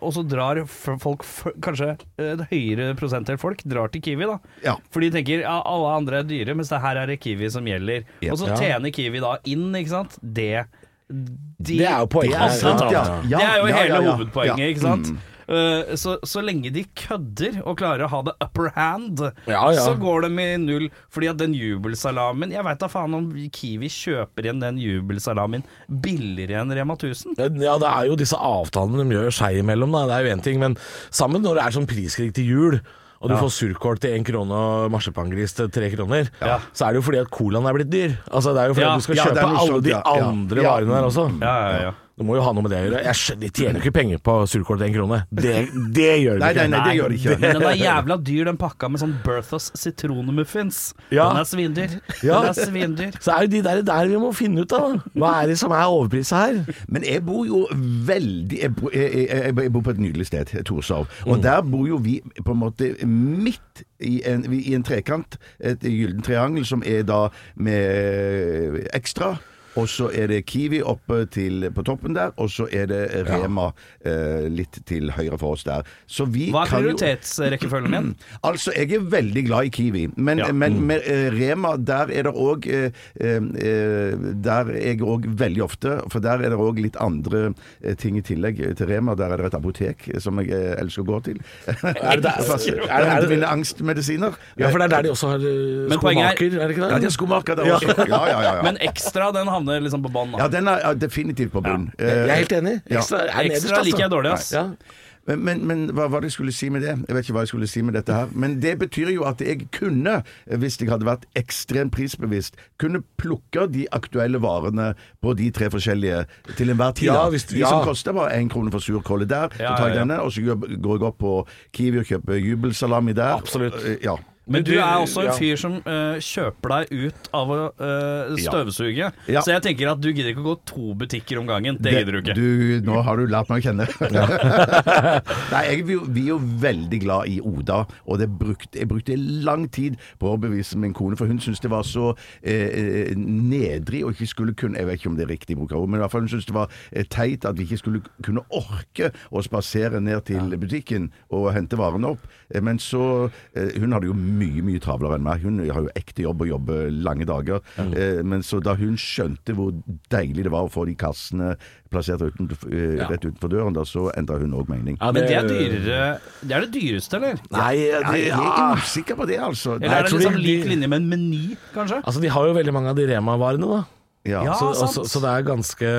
og 0.01 0.13
så 0.15 0.23
drar 0.25 0.57
folk, 0.65 1.21
kanskje 1.61 1.91
eh, 2.17 2.31
et 2.33 2.41
høyere 2.49 2.95
prosentdel 2.97 3.37
folk, 3.41 3.61
drar 3.69 3.91
til 3.93 4.01
Kiwi, 4.01 4.25
da. 4.25 4.37
Ja. 4.65 4.75
For 4.89 5.05
de 5.05 5.11
tenker 5.13 5.43
ja, 5.43 5.59
alle 5.61 5.91
andre 5.99 6.23
er 6.23 6.29
dyre, 6.29 6.55
mens 6.57 6.71
det 6.73 6.81
her 6.81 6.97
er 7.03 7.11
det 7.13 7.19
Kiwi 7.21 7.51
som 7.53 7.67
gjelder. 7.69 8.05
Yep. 8.23 8.31
Og 8.33 8.41
så 8.41 8.53
tjener 8.57 8.93
Kiwi 8.95 9.21
da 9.21 9.35
inn, 9.49 9.67
ikke 9.77 9.93
sant. 9.93 10.17
Det 10.21 10.65
de, 11.09 11.77
Det 11.79 11.85
er 11.85 11.99
jo 12.03 12.09
poenget. 12.09 12.37
Det 12.37 12.69
er, 12.69 12.91
Ja, 12.93 13.03
ja. 13.03 13.21
ja, 13.25 13.37
det 13.37 13.45
er 13.45 13.57
jo 13.57 13.67
ja, 13.69 13.75
hele 13.75 13.93
ja, 13.93 14.01
ja. 14.01 14.11
hovedpoenget, 14.13 14.59
Ja. 14.59 14.73
ikke 14.73 14.85
sant. 14.85 15.09
Mm. 15.13 15.27
Eh, 15.49 15.95
så, 15.97 16.11
så 16.29 16.43
lenge 16.45 16.69
de 16.75 16.83
kødder 16.93 17.55
og 17.65 17.79
klarer 17.79 18.05
å 18.05 18.09
ha 18.11 18.19
the 18.27 18.33
upper 18.45 18.69
hand, 18.75 19.17
Ja, 19.49 19.63
ja. 19.73 19.81
så 19.81 19.95
går 19.97 20.27
de 20.27 20.29
i 20.43 20.57
null. 20.61 20.85
Fordi 21.09 21.29
at 21.31 21.39
den 21.41 21.55
jubelsalamen 21.57 22.51
Jeg 22.53 22.63
veit 22.67 22.79
da 22.83 22.89
faen 22.91 23.15
om 23.17 23.31
Kiwi 23.49 23.89
kjøper 23.89 24.45
igjen 24.45 24.61
den 24.61 24.77
jubelsalamen 24.77 25.63
billigere 25.89 26.61
enn 26.61 26.71
Rema 26.77 26.93
1000. 26.99 27.33
Ja, 27.39 27.77
det 27.81 27.89
er 27.89 28.05
jo 28.11 28.15
disse 28.19 28.37
avtalene 28.37 29.01
de 29.09 29.17
gjør 29.17 29.33
seg 29.41 29.57
imellom, 29.63 29.91
da. 29.97 30.05
Det 30.11 30.17
er 30.19 30.27
jo 30.29 30.35
én 30.37 30.43
ting. 30.45 30.59
Men 30.61 30.77
sammen 31.09 31.41
når 31.41 31.57
det 31.57 31.65
er 31.65 31.77
sånn 31.79 31.89
priskrig 31.89 32.29
til 32.37 32.45
jul, 32.53 32.79
og 33.19 33.27
du 33.27 33.35
får 33.35 33.49
surkål 33.51 33.97
til 33.99 34.13
én 34.15 34.23
krone 34.23 34.55
og 34.55 34.91
marsipangris 34.93 35.51
til 35.57 35.67
tre 35.75 35.89
kroner, 35.91 36.29
så 36.71 36.85
er 36.87 36.93
det 36.93 37.01
jo 37.01 37.07
fordi 37.09 37.19
at 37.19 37.31
colaen 37.35 37.65
er 37.67 37.75
blitt 37.75 37.89
dyr. 37.91 38.13
Altså 38.31 38.53
Det 38.55 38.61
er 38.61 38.69
jo 38.71 38.77
fordi 38.77 38.85
Ja. 38.85 38.93
at 38.93 39.01
du 39.01 39.03
skal 39.09 39.17
Ja, 39.17 39.25
kjøpe 39.25 39.49
alle 39.59 39.81
de 39.83 39.89
ja. 39.89 39.99
Ja. 40.05 40.29
andre 40.29 40.61
Ja. 40.63 40.69
varene 40.77 40.93
der 40.95 41.09
også. 41.09 41.25
Ja, 41.41 41.55
ja, 41.73 41.81
ja. 41.89 41.91
Det 42.19 42.25
må 42.27 42.35
jo 42.35 42.41
ha 42.43 42.51
noe 42.51 42.65
med 42.65 42.73
det 42.73 42.79
å 42.81 42.83
gjøre. 42.83 43.01
Jeg 43.05 43.15
skjønner, 43.15 43.39
De 43.45 43.49
tjener 43.55 43.79
jo 43.79 43.85
ikke 43.85 43.95
penger 43.95 44.19
på 44.27 44.33
surkål 44.51 44.81
til 44.81 44.87
én 44.89 44.95
krone. 44.97 45.19
Det, 45.31 45.53
det 45.95 46.07
gjør 46.19 46.35
de 46.35 46.41
Nei, 46.43 46.49
ikke. 46.51 46.65
nei, 46.65 46.67
nei, 46.73 46.79
det 46.83 46.95
gjør 46.97 47.13
de 47.13 47.19
ikke. 47.19 47.35
Men 47.39 47.53
den 47.55 47.67
er 47.69 47.77
jævla 47.79 48.17
dyr, 48.27 48.41
den 48.49 48.57
pakka 48.59 48.89
med 48.91 48.99
sånn 48.99 49.13
Berthas 49.23 49.69
sitronmuffins. 49.79 50.79
Ja. 51.15 51.29
Den 51.31 51.39
er 51.39 51.47
svindyr. 51.47 51.93
Ja. 52.19 52.41
Den 52.43 52.49
er 52.49 52.57
svindyr. 52.59 53.15
Så 53.23 53.31
er 53.37 53.45
jo 53.47 53.51
de 53.53 53.61
der, 53.69 53.79
der 53.87 54.11
vi 54.11 54.19
må 54.19 54.33
finne 54.35 54.65
ut 54.67 54.75
av. 54.75 54.97
Hva 55.15 55.31
er 55.45 55.53
det 55.53 55.55
som 55.61 55.71
er 55.71 55.85
overprisa 55.87 56.41
her? 56.43 56.59
Men 56.91 57.07
jeg 57.07 57.23
bor 57.23 57.45
jo 57.47 57.61
veldig 58.09 58.59
Jeg 58.65 58.73
bor, 58.75 58.91
jeg, 58.91 59.23
jeg, 59.29 59.53
jeg 59.63 59.71
bor 59.77 59.85
på 59.87 59.93
et 59.95 60.01
nydelig 60.03 60.27
sted, 60.27 60.51
Torshov. 60.67 61.07
Mm. 61.23 61.31
Og 61.31 61.43
der 61.47 61.61
bor 61.71 61.87
jo 61.87 62.01
vi 62.03 62.17
på 62.43 62.51
en 62.51 62.59
måte 62.65 62.91
midt 63.07 63.85
i 64.03 64.19
en, 64.27 64.43
i 64.55 64.75
en 64.75 64.83
trekant, 64.83 65.39
et 65.63 65.79
gyllen 65.87 66.19
triangel, 66.23 66.67
som 66.67 66.83
er 66.87 67.07
da 67.07 67.29
med 67.55 68.83
ekstra. 68.95 69.37
Og 69.77 69.87
så 69.89 70.09
er 70.13 70.27
det 70.31 70.45
Kiwi 70.49 70.81
oppe 70.81 71.25
til, 71.31 71.67
på 71.75 71.83
toppen 71.85 72.15
der, 72.15 72.31
og 72.37 72.49
så 72.49 72.65
er 72.73 72.85
det 72.89 73.01
Rema 73.29 73.67
eh, 74.05 74.47
litt 74.49 74.79
til 74.89 75.11
høyre 75.13 75.37
for 75.37 75.53
oss 75.57 75.63
der. 75.67 75.83
Så 76.09 76.25
vi 76.25 76.49
Hva 76.51 76.63
er 76.65 76.71
kan 76.71 76.81
jo 76.83 76.93
prioritetsrekkefølgen 76.95 77.91
din? 77.97 78.09
Altså, 78.49 78.71
jeg 78.75 78.93
er 78.97 79.05
veldig 79.11 79.43
glad 79.47 79.69
i 79.69 79.69
Kiwi, 79.69 80.07
men, 80.17 80.39
Ja. 80.39 80.51
men 80.53 80.79
med 80.87 81.01
eh, 81.05 81.29
Rema, 81.35 81.75
der 81.77 82.09
er 82.15 82.23
det 82.29 82.33
òg 82.33 82.65
eh, 82.67 82.91
eh, 83.19 84.15
Der 84.43 84.69
er 84.71 84.79
jeg 84.89 85.01
òg 85.05 85.27
veldig 85.39 85.63
ofte, 85.63 85.97
for 86.11 86.19
der 86.23 86.39
er 86.43 86.49
det 86.53 86.59
òg 86.59 86.79
litt 86.81 86.97
andre 87.03 87.53
eh, 87.83 87.95
ting 87.99 88.17
i 88.17 88.23
tillegg 88.25 88.61
til 88.79 88.87
Rema. 88.89 89.15
Der 89.19 89.33
er 89.35 89.37
det 89.43 89.51
et 89.51 89.57
apotek 89.59 90.07
eh, 90.13 90.19
som 90.23 90.39
jeg 90.41 90.49
eh, 90.55 90.75
elsker 90.81 91.03
å 91.05 91.09
gå 91.11 91.19
til. 91.29 91.41
Er 91.67 92.17
det 92.19 92.23
der- 92.25 92.41
For 92.47 92.57
er 92.69 92.75
det- 92.79 92.87
jeg 92.89 93.11
henter 93.11 93.29
mine 93.35 93.49
angstmedisiner. 93.53 94.37
Ja, 94.59 94.69
for 94.71 94.79
det 94.81 94.89
er 94.89 94.95
der 94.97 95.07
de 95.09 95.13
også 95.13 95.33
har 95.35 95.43
Men 95.45 95.99
poenget 95.99 96.25
er- 96.25 96.35
skomaker, 96.39 96.59
er 96.63 96.67
det 96.67 96.75
ikke 96.77 96.85
det? 96.85 96.91
Ja, 96.91 96.97
de 97.03 97.09
har 97.09 97.15
skomaker 97.15 97.55
der 97.59 97.73
også. 97.75 97.95
Ja, 98.07 98.21
ja, 98.25 98.39
ja. 98.41 98.55
ja. 98.59 98.63
Men 98.69 98.77
ekstra, 98.81 99.29
den 99.35 99.47
havner 99.59 99.83
liksom 99.85 100.01
på 100.07 100.11
bånn. 100.15 100.33
ja 100.39 100.47
den 100.51 100.67
er 100.71 100.81
ja, 100.85 100.93
definitivt 100.97 101.51
på 101.53 101.61
bunn. 101.65 101.91
Jeg 101.99 102.23
er 102.25 102.35
helt 102.41 102.57
enig. 102.61 102.79
Ekstra, 102.89 103.25
er 103.27 103.43
nederst, 103.43 103.69
Ekstra 103.69 103.83
liker 103.85 104.05
jeg 104.05 104.09
altså. 104.09 104.17
dårlig, 104.17 104.33
ass. 104.39 105.05
Men, 105.29 105.43
men, 105.45 105.59
men 105.67 105.81
hva 105.93 106.07
var 106.09 106.23
det 106.23 106.31
jeg 106.31 106.33
skulle 106.39 106.53
si 106.55 106.71
med 106.73 106.81
det? 106.81 106.93
Jeg 107.05 107.13
vet 107.13 107.27
ikke 107.27 107.33
hva 107.35 107.41
jeg 107.43 107.49
skulle 107.51 107.67
si 107.69 107.81
med 107.85 107.93
dette 107.93 108.15
her. 108.15 108.31
Men 108.33 108.55
det 108.63 108.71
betyr 108.81 109.11
jo 109.13 109.27
at 109.29 109.41
jeg 109.45 109.67
kunne, 109.75 110.15
hvis 110.57 110.79
jeg 110.81 110.89
hadde 110.89 111.05
vært 111.05 111.27
ekstremt 111.37 111.93
prisbevisst, 111.93 112.55
kunne 112.81 113.03
plukke 113.21 113.67
de 113.69 113.83
aktuelle 113.93 114.41
varene 114.41 114.87
på 115.21 115.35
de 115.37 115.51
tre 115.53 115.69
forskjellige 115.69 116.23
til 116.57 116.73
enhver 116.73 116.95
tid. 116.97 117.11
Ja, 117.11 117.27
hvis 117.29 117.45
du- 117.45 117.53
de 117.59 117.61
ja. 117.61 117.69
som 117.69 117.83
koster 117.85 118.15
bare 118.17 118.39
én 118.39 118.49
krone 118.49 118.71
for 118.73 118.79
surkålet 118.81 119.29
der, 119.29 119.49
Ja, 119.59 119.75
så 119.75 119.77
tar 119.77 119.87
jeg 119.91 119.95
ja, 119.97 119.99
ja. 119.99 119.99
denne, 120.07 120.19
og 120.23 120.31
så 120.33 120.41
går 120.41 120.81
går 120.81 120.97
jeg 120.97 121.07
opp 121.11 121.19
på 121.21 121.35
Kiwi 121.77 121.99
og 122.01 122.05
kjøper 122.09 122.41
jubelsalami 122.49 123.13
der. 123.13 123.35
Absolutt. 123.37 123.75
Eh, 123.85 123.97
Ja. 124.03 124.15
Men 124.49 124.65
du 124.67 124.73
er 124.77 124.99
også 124.99 125.25
en 125.27 125.33
fyr 125.37 125.59
som 125.59 125.79
uh, 125.85 126.17
kjøper 126.23 126.75
deg 126.75 127.07
ut 127.07 127.29
av 127.37 127.53
å 127.53 127.59
uh, 127.79 128.35
støvsuge. 128.39 129.11
Ja. 129.29 129.43
Så 129.43 129.53
jeg 129.53 129.65
tenker 129.65 129.93
at 129.93 130.01
du 130.01 130.09
gidder 130.11 130.31
ikke 130.33 130.43
å 130.43 130.49
gå 130.51 130.57
to 130.69 130.93
butikker 130.99 131.41
om 131.41 131.49
gangen. 131.49 131.77
Det 131.79 131.93
gidder 131.95 132.17
du 132.17 132.21
ikke. 132.23 132.37
Du, 132.37 132.85
nå 132.85 133.01
har 133.05 133.19
du 133.19 133.29
lært 133.29 133.51
meg 133.51 133.61
å 133.61 133.69
kjenne. 133.69 133.87
Nei, 135.53 135.63
jeg, 135.69 135.85
vi, 135.87 135.97
vi 136.09 136.25
er 136.25 136.31
jo 136.33 136.39
veldig 136.61 137.01
glad 137.03 137.29
i 137.31 137.39
Oda, 137.45 137.83
og 138.05 138.19
det 138.21 138.29
brukte, 138.39 138.71
jeg 138.79 138.89
brukte 138.89 139.17
lang 139.17 139.67
tid 139.73 139.97
på 140.19 140.27
å 140.27 140.33
overbevise 140.35 140.79
min 140.79 140.93
kone, 140.97 141.17
for 141.19 141.29
hun 141.29 141.41
syntes 141.43 141.61
det 141.63 141.71
var 141.71 141.85
så 141.87 142.11
eh, 142.41 143.13
nedrig 143.17 144.03
og 144.05 144.15
ikke 144.15 144.29
skulle 144.29 144.55
kunne 144.59 144.79
Jeg 144.79 144.87
vet 144.87 144.99
ikke 144.99 145.09
om 145.11 145.17
det 145.17 145.25
er 145.25 145.31
riktig 145.33 145.57
bruk 145.57 145.73
av 145.73 145.83
ord, 145.83 145.91
men 145.91 145.99
i 145.99 146.03
hvert 146.03 146.13
fall 146.13 146.25
hun 146.25 146.31
syntes 146.31 146.47
det 146.49 146.55
var 146.55 146.71
eh, 146.91 147.05
teit 147.09 147.45
at 147.47 147.57
vi 147.57 147.67
ikke 147.67 147.81
skulle 147.81 148.01
kunne 148.25 148.45
orke 148.55 149.11
å 149.29 149.43
spasere 149.45 150.01
ned 150.03 150.25
til 150.29 150.55
butikken 150.59 151.09
og 151.35 151.51
hente 151.55 151.79
varene 151.79 152.13
opp. 152.13 152.25
Men 152.63 152.79
så 152.81 153.29
eh, 153.53 153.75
Hun 153.79 153.93
hadde 153.93 154.09
jo 154.09 154.15
mye, 154.17 154.38
mye 154.39 154.63
mye 154.65 154.79
travlere 154.83 155.17
enn 155.19 155.25
meg. 155.25 155.43
Hun 155.43 155.59
har 155.69 155.83
jo 155.85 155.91
ekte 155.99 156.23
jobb 156.25 156.41
og 156.45 156.49
jobber 156.53 156.89
lange 157.05 157.27
dager. 157.29 157.59
Eh, 157.77 158.21
Men 158.23 158.41
så 158.45 158.61
da 158.63 158.73
hun 158.79 158.95
skjønte 158.99 159.53
hvor 159.57 159.73
deilig 160.13 160.45
det 160.47 160.51
var 160.53 160.65
å 160.67 160.71
få 160.73 160.85
de 160.89 160.95
kassene 160.99 161.53
plassert 161.89 162.21
uten, 162.21 162.49
eh, 162.69 163.03
rett 163.09 163.23
utenfor 163.25 163.49
døren, 163.49 163.73
da 163.73 163.81
så 163.89 164.07
endra 164.17 164.37
hun 164.39 164.51
òg 164.53 164.67
mening. 164.69 164.97
Ja, 165.01 165.11
Men 165.11 165.25
det 165.25 165.35
er 165.37 165.47
dyrere 165.49 166.19
Det 166.41 166.51
er 166.55 166.65
det 166.67 166.71
dyreste, 166.75 167.15
eller? 167.17 167.39
Nei, 167.51 167.75
Ja, 167.89 168.01
jeg 168.13 168.29
er 168.29 168.75
usikker 168.83 169.15
på 169.17 169.25
det, 169.27 169.39
altså. 169.39 169.75
Eller 169.81 169.99
er 169.99 170.03
det 170.03 170.11
liksom 170.13 170.35
de- 170.37 170.43
lik 170.43 170.65
linje 170.69 170.87
med 170.87 171.01
en 171.01 171.09
meny, 171.09 171.57
kanskje? 171.73 172.03
Altså, 172.03 172.21
de 172.21 172.27
har 172.29 172.45
jo 172.47 172.53
veldig 172.53 172.73
mange 172.73 172.89
av 172.89 172.95
de 172.95 173.07
Rema-varene, 173.09 173.67
da. 173.75 173.83
Ja. 174.25 174.43
Ja. 174.43 174.53
så, 174.59 174.73
sant. 174.75 174.91
så, 174.93 175.03
så 175.07 175.21
det 175.23 175.29
er 175.31 175.43
ganske 175.47 175.89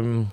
um, 0.00 0.30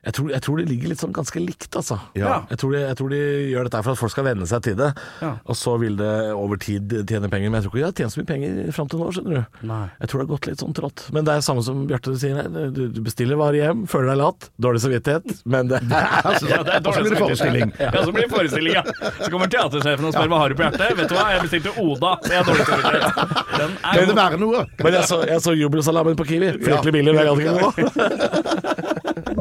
jeg 0.00 0.14
tror, 0.16 0.30
jeg 0.32 0.40
tror 0.40 0.56
det 0.56 0.64
ligger 0.70 0.88
litt 0.94 1.00
sånn 1.02 1.12
ganske 1.12 1.40
likt, 1.42 1.68
altså. 1.76 1.98
Ja. 2.16 2.38
Jeg, 2.48 2.56
tror 2.62 2.72
de, 2.72 2.78
jeg 2.86 2.96
tror 2.96 3.10
de 3.12 3.18
gjør 3.50 3.66
dette 3.68 3.80
for 3.84 3.92
at 3.92 4.00
folk 4.00 4.12
skal 4.14 4.24
venne 4.30 4.46
seg 4.48 4.62
til 4.64 4.78
det. 4.78 4.86
Ja. 5.20 5.34
Og 5.44 5.58
så 5.60 5.74
vil 5.82 5.98
det 5.98 6.12
over 6.32 6.56
tid 6.62 6.94
tjene 7.04 7.28
penger. 7.28 7.52
Men 7.52 7.60
jeg 7.60 7.66
tror 7.66 7.74
ikke 7.74 7.80
de 7.80 7.84
har 7.84 7.98
tjent 7.98 8.14
så 8.14 8.22
mye 8.22 8.30
penger 8.30 8.70
fram 8.72 8.88
til 8.88 9.02
nå, 9.02 9.10
skjønner 9.12 9.36
du. 9.36 9.58
Nei. 9.68 9.82
Jeg 10.00 10.08
tror 10.08 10.22
det 10.22 10.24
har 10.24 10.30
gått 10.30 10.48
litt 10.48 10.64
sånn 10.64 10.76
trått. 10.78 11.04
Men 11.12 11.28
det 11.28 11.34
er 11.34 11.44
samme 11.44 11.64
som 11.66 11.82
Bjarte 11.90 12.14
sier. 12.22 12.48
Du, 12.72 12.82
du 12.96 13.00
bestiller 13.04 13.36
varer 13.40 13.60
hjem, 13.60 13.82
føler 13.92 14.14
deg 14.14 14.18
lat, 14.22 14.48
dårlig 14.56 14.80
samvittighet, 14.86 15.36
men 15.44 15.68
det 15.68 15.82
det 15.90 16.00
er 16.00 16.80
Og 16.80 16.94
så 16.96 17.04
blir 17.04 17.12
det 17.12 17.20
forestilling. 17.20 17.76
Ja, 17.76 17.92
så 18.00 18.16
blir 18.16 18.24
det 18.24 18.32
forestilling, 18.32 18.78
ja. 18.78 18.84
Så 19.20 19.28
kommer 19.28 19.52
teatersjefen 19.52 20.08
og 20.08 20.16
spør 20.16 20.32
hva 20.32 20.40
har 20.46 20.54
du 20.54 20.56
på 20.56 20.64
hjertet. 20.64 20.96
Vet 20.96 21.12
du 21.12 21.16
hva, 21.18 21.26
jeg 21.34 21.44
bestilte 21.44 21.76
Oda. 21.84 22.14
Det 22.24 22.40
er 22.40 22.48
dårlig 22.48 22.64
samvittighet. 22.70 23.20
Den 23.52 23.76
er 23.76 24.00
Kan 24.00 24.14
det 24.14 24.18
være 24.22 24.40
noe? 24.40 24.64
Men 24.80 24.96
jeg 24.96 25.12
så, 25.12 25.20
jeg 25.28 25.44
så 25.44 25.56
jubelsalamen 25.60 26.16
på 26.16 26.28
Kiwi. 26.32 26.54
Fryktelig 26.64 26.96
billig, 26.96 27.12
men 27.12 27.20
jeg 27.20 27.28
gadd 27.28 27.38
ikke 27.44 28.08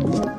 gå. 0.03 0.27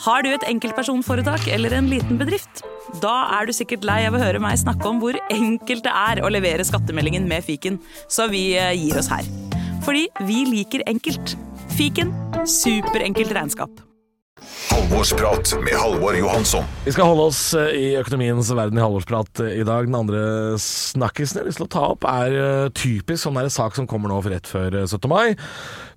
Har 0.00 0.22
du 0.24 0.30
et 0.32 0.44
enkeltpersonforetak 0.48 1.44
eller 1.52 1.74
en 1.76 1.90
liten 1.90 2.16
bedrift? 2.20 2.62
Da 3.02 3.12
er 3.36 3.44
du 3.44 3.52
sikkert 3.52 3.84
lei 3.84 3.98
av 4.08 4.16
å 4.16 4.22
høre 4.22 4.40
meg 4.40 4.56
snakke 4.56 4.88
om 4.88 4.96
hvor 5.02 5.18
enkelt 5.28 5.84
det 5.84 5.92
er 5.92 6.22
å 6.24 6.30
levere 6.32 6.64
skattemeldingen 6.64 7.26
med 7.28 7.44
fiken, 7.44 7.76
så 8.08 8.30
vi 8.32 8.54
eh, 8.56 8.72
gir 8.80 8.96
oss 8.96 9.10
her. 9.12 9.28
Fordi 9.84 10.06
vi 10.24 10.46
liker 10.48 10.86
enkelt. 10.88 11.36
Fiken 11.76 12.14
superenkelt 12.48 13.36
regnskap. 13.36 13.84
Halvorsprat 14.70 15.52
med 15.60 15.76
Halvor 15.76 16.16
Johansson. 16.16 16.64
Vi 16.86 16.92
skal 16.94 17.10
holde 17.10 17.28
oss 17.28 17.42
eh, 17.58 17.74
i 17.76 17.86
økonomiens 18.00 18.48
verden 18.56 18.80
i 18.80 18.82
halvårsprat 18.82 19.44
eh, 19.44 19.58
i 19.60 19.68
dag. 19.68 19.84
Den 19.84 20.00
andre 20.00 20.22
snakkisen 20.64 21.42
jeg 21.42 21.44
har 21.44 21.50
lyst 21.50 21.60
til 21.60 21.68
å 21.68 21.72
ta 21.76 21.84
opp, 21.92 22.08
er 22.08 22.72
typisk 22.72 23.26
sånn 23.26 23.36
der 23.36 23.52
sak 23.52 23.76
som 23.76 23.88
kommer 23.90 24.08
nå 24.08 24.22
rett 24.24 24.48
før 24.48 24.80
eh, 24.80 24.88
17. 24.88 25.10
mai. 25.12 25.36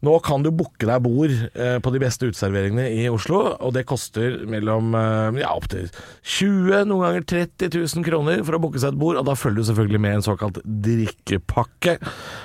Nå 0.04 0.18
kan 0.26 0.44
du 0.44 0.52
booke 0.52 0.88
deg 0.88 1.04
bord 1.06 1.32
eh, 1.32 1.78
på 1.84 1.94
de 1.94 2.02
beste 2.02 2.28
uteserveringene 2.28 2.90
i 2.92 3.06
Oslo, 3.12 3.42
og 3.56 3.74
det 3.76 3.86
koster 3.90 4.42
mellom 4.50 4.94
eh, 5.00 5.42
ja, 5.44 5.54
opptil 5.56 5.90
20 6.22 6.90
noen 6.90 7.06
ganger 7.08 7.28
30 7.30 7.78
000 7.78 8.08
kroner 8.08 8.44
for 8.44 8.58
å 8.58 8.62
booke 8.64 8.82
seg 8.82 8.94
et 8.94 9.00
bord, 9.00 9.20
og 9.20 9.28
da 9.28 9.36
følger 9.40 9.62
du 9.62 9.70
selvfølgelig 9.70 10.04
med 10.04 10.18
en 10.18 10.26
såkalt 10.26 10.60
drikkepakke. 10.64 11.98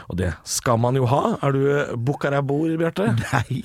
Og 0.08 0.20
det 0.20 0.32
skal 0.48 0.78
man 0.82 0.98
jo 0.98 1.08
ha. 1.10 1.22
Er 1.44 1.56
du 1.56 1.60
eh, 1.72 1.94
booka 1.96 2.32
deg 2.34 2.46
bord, 2.48 2.74
Bjarte? 2.78 3.10
Nei, 3.28 3.62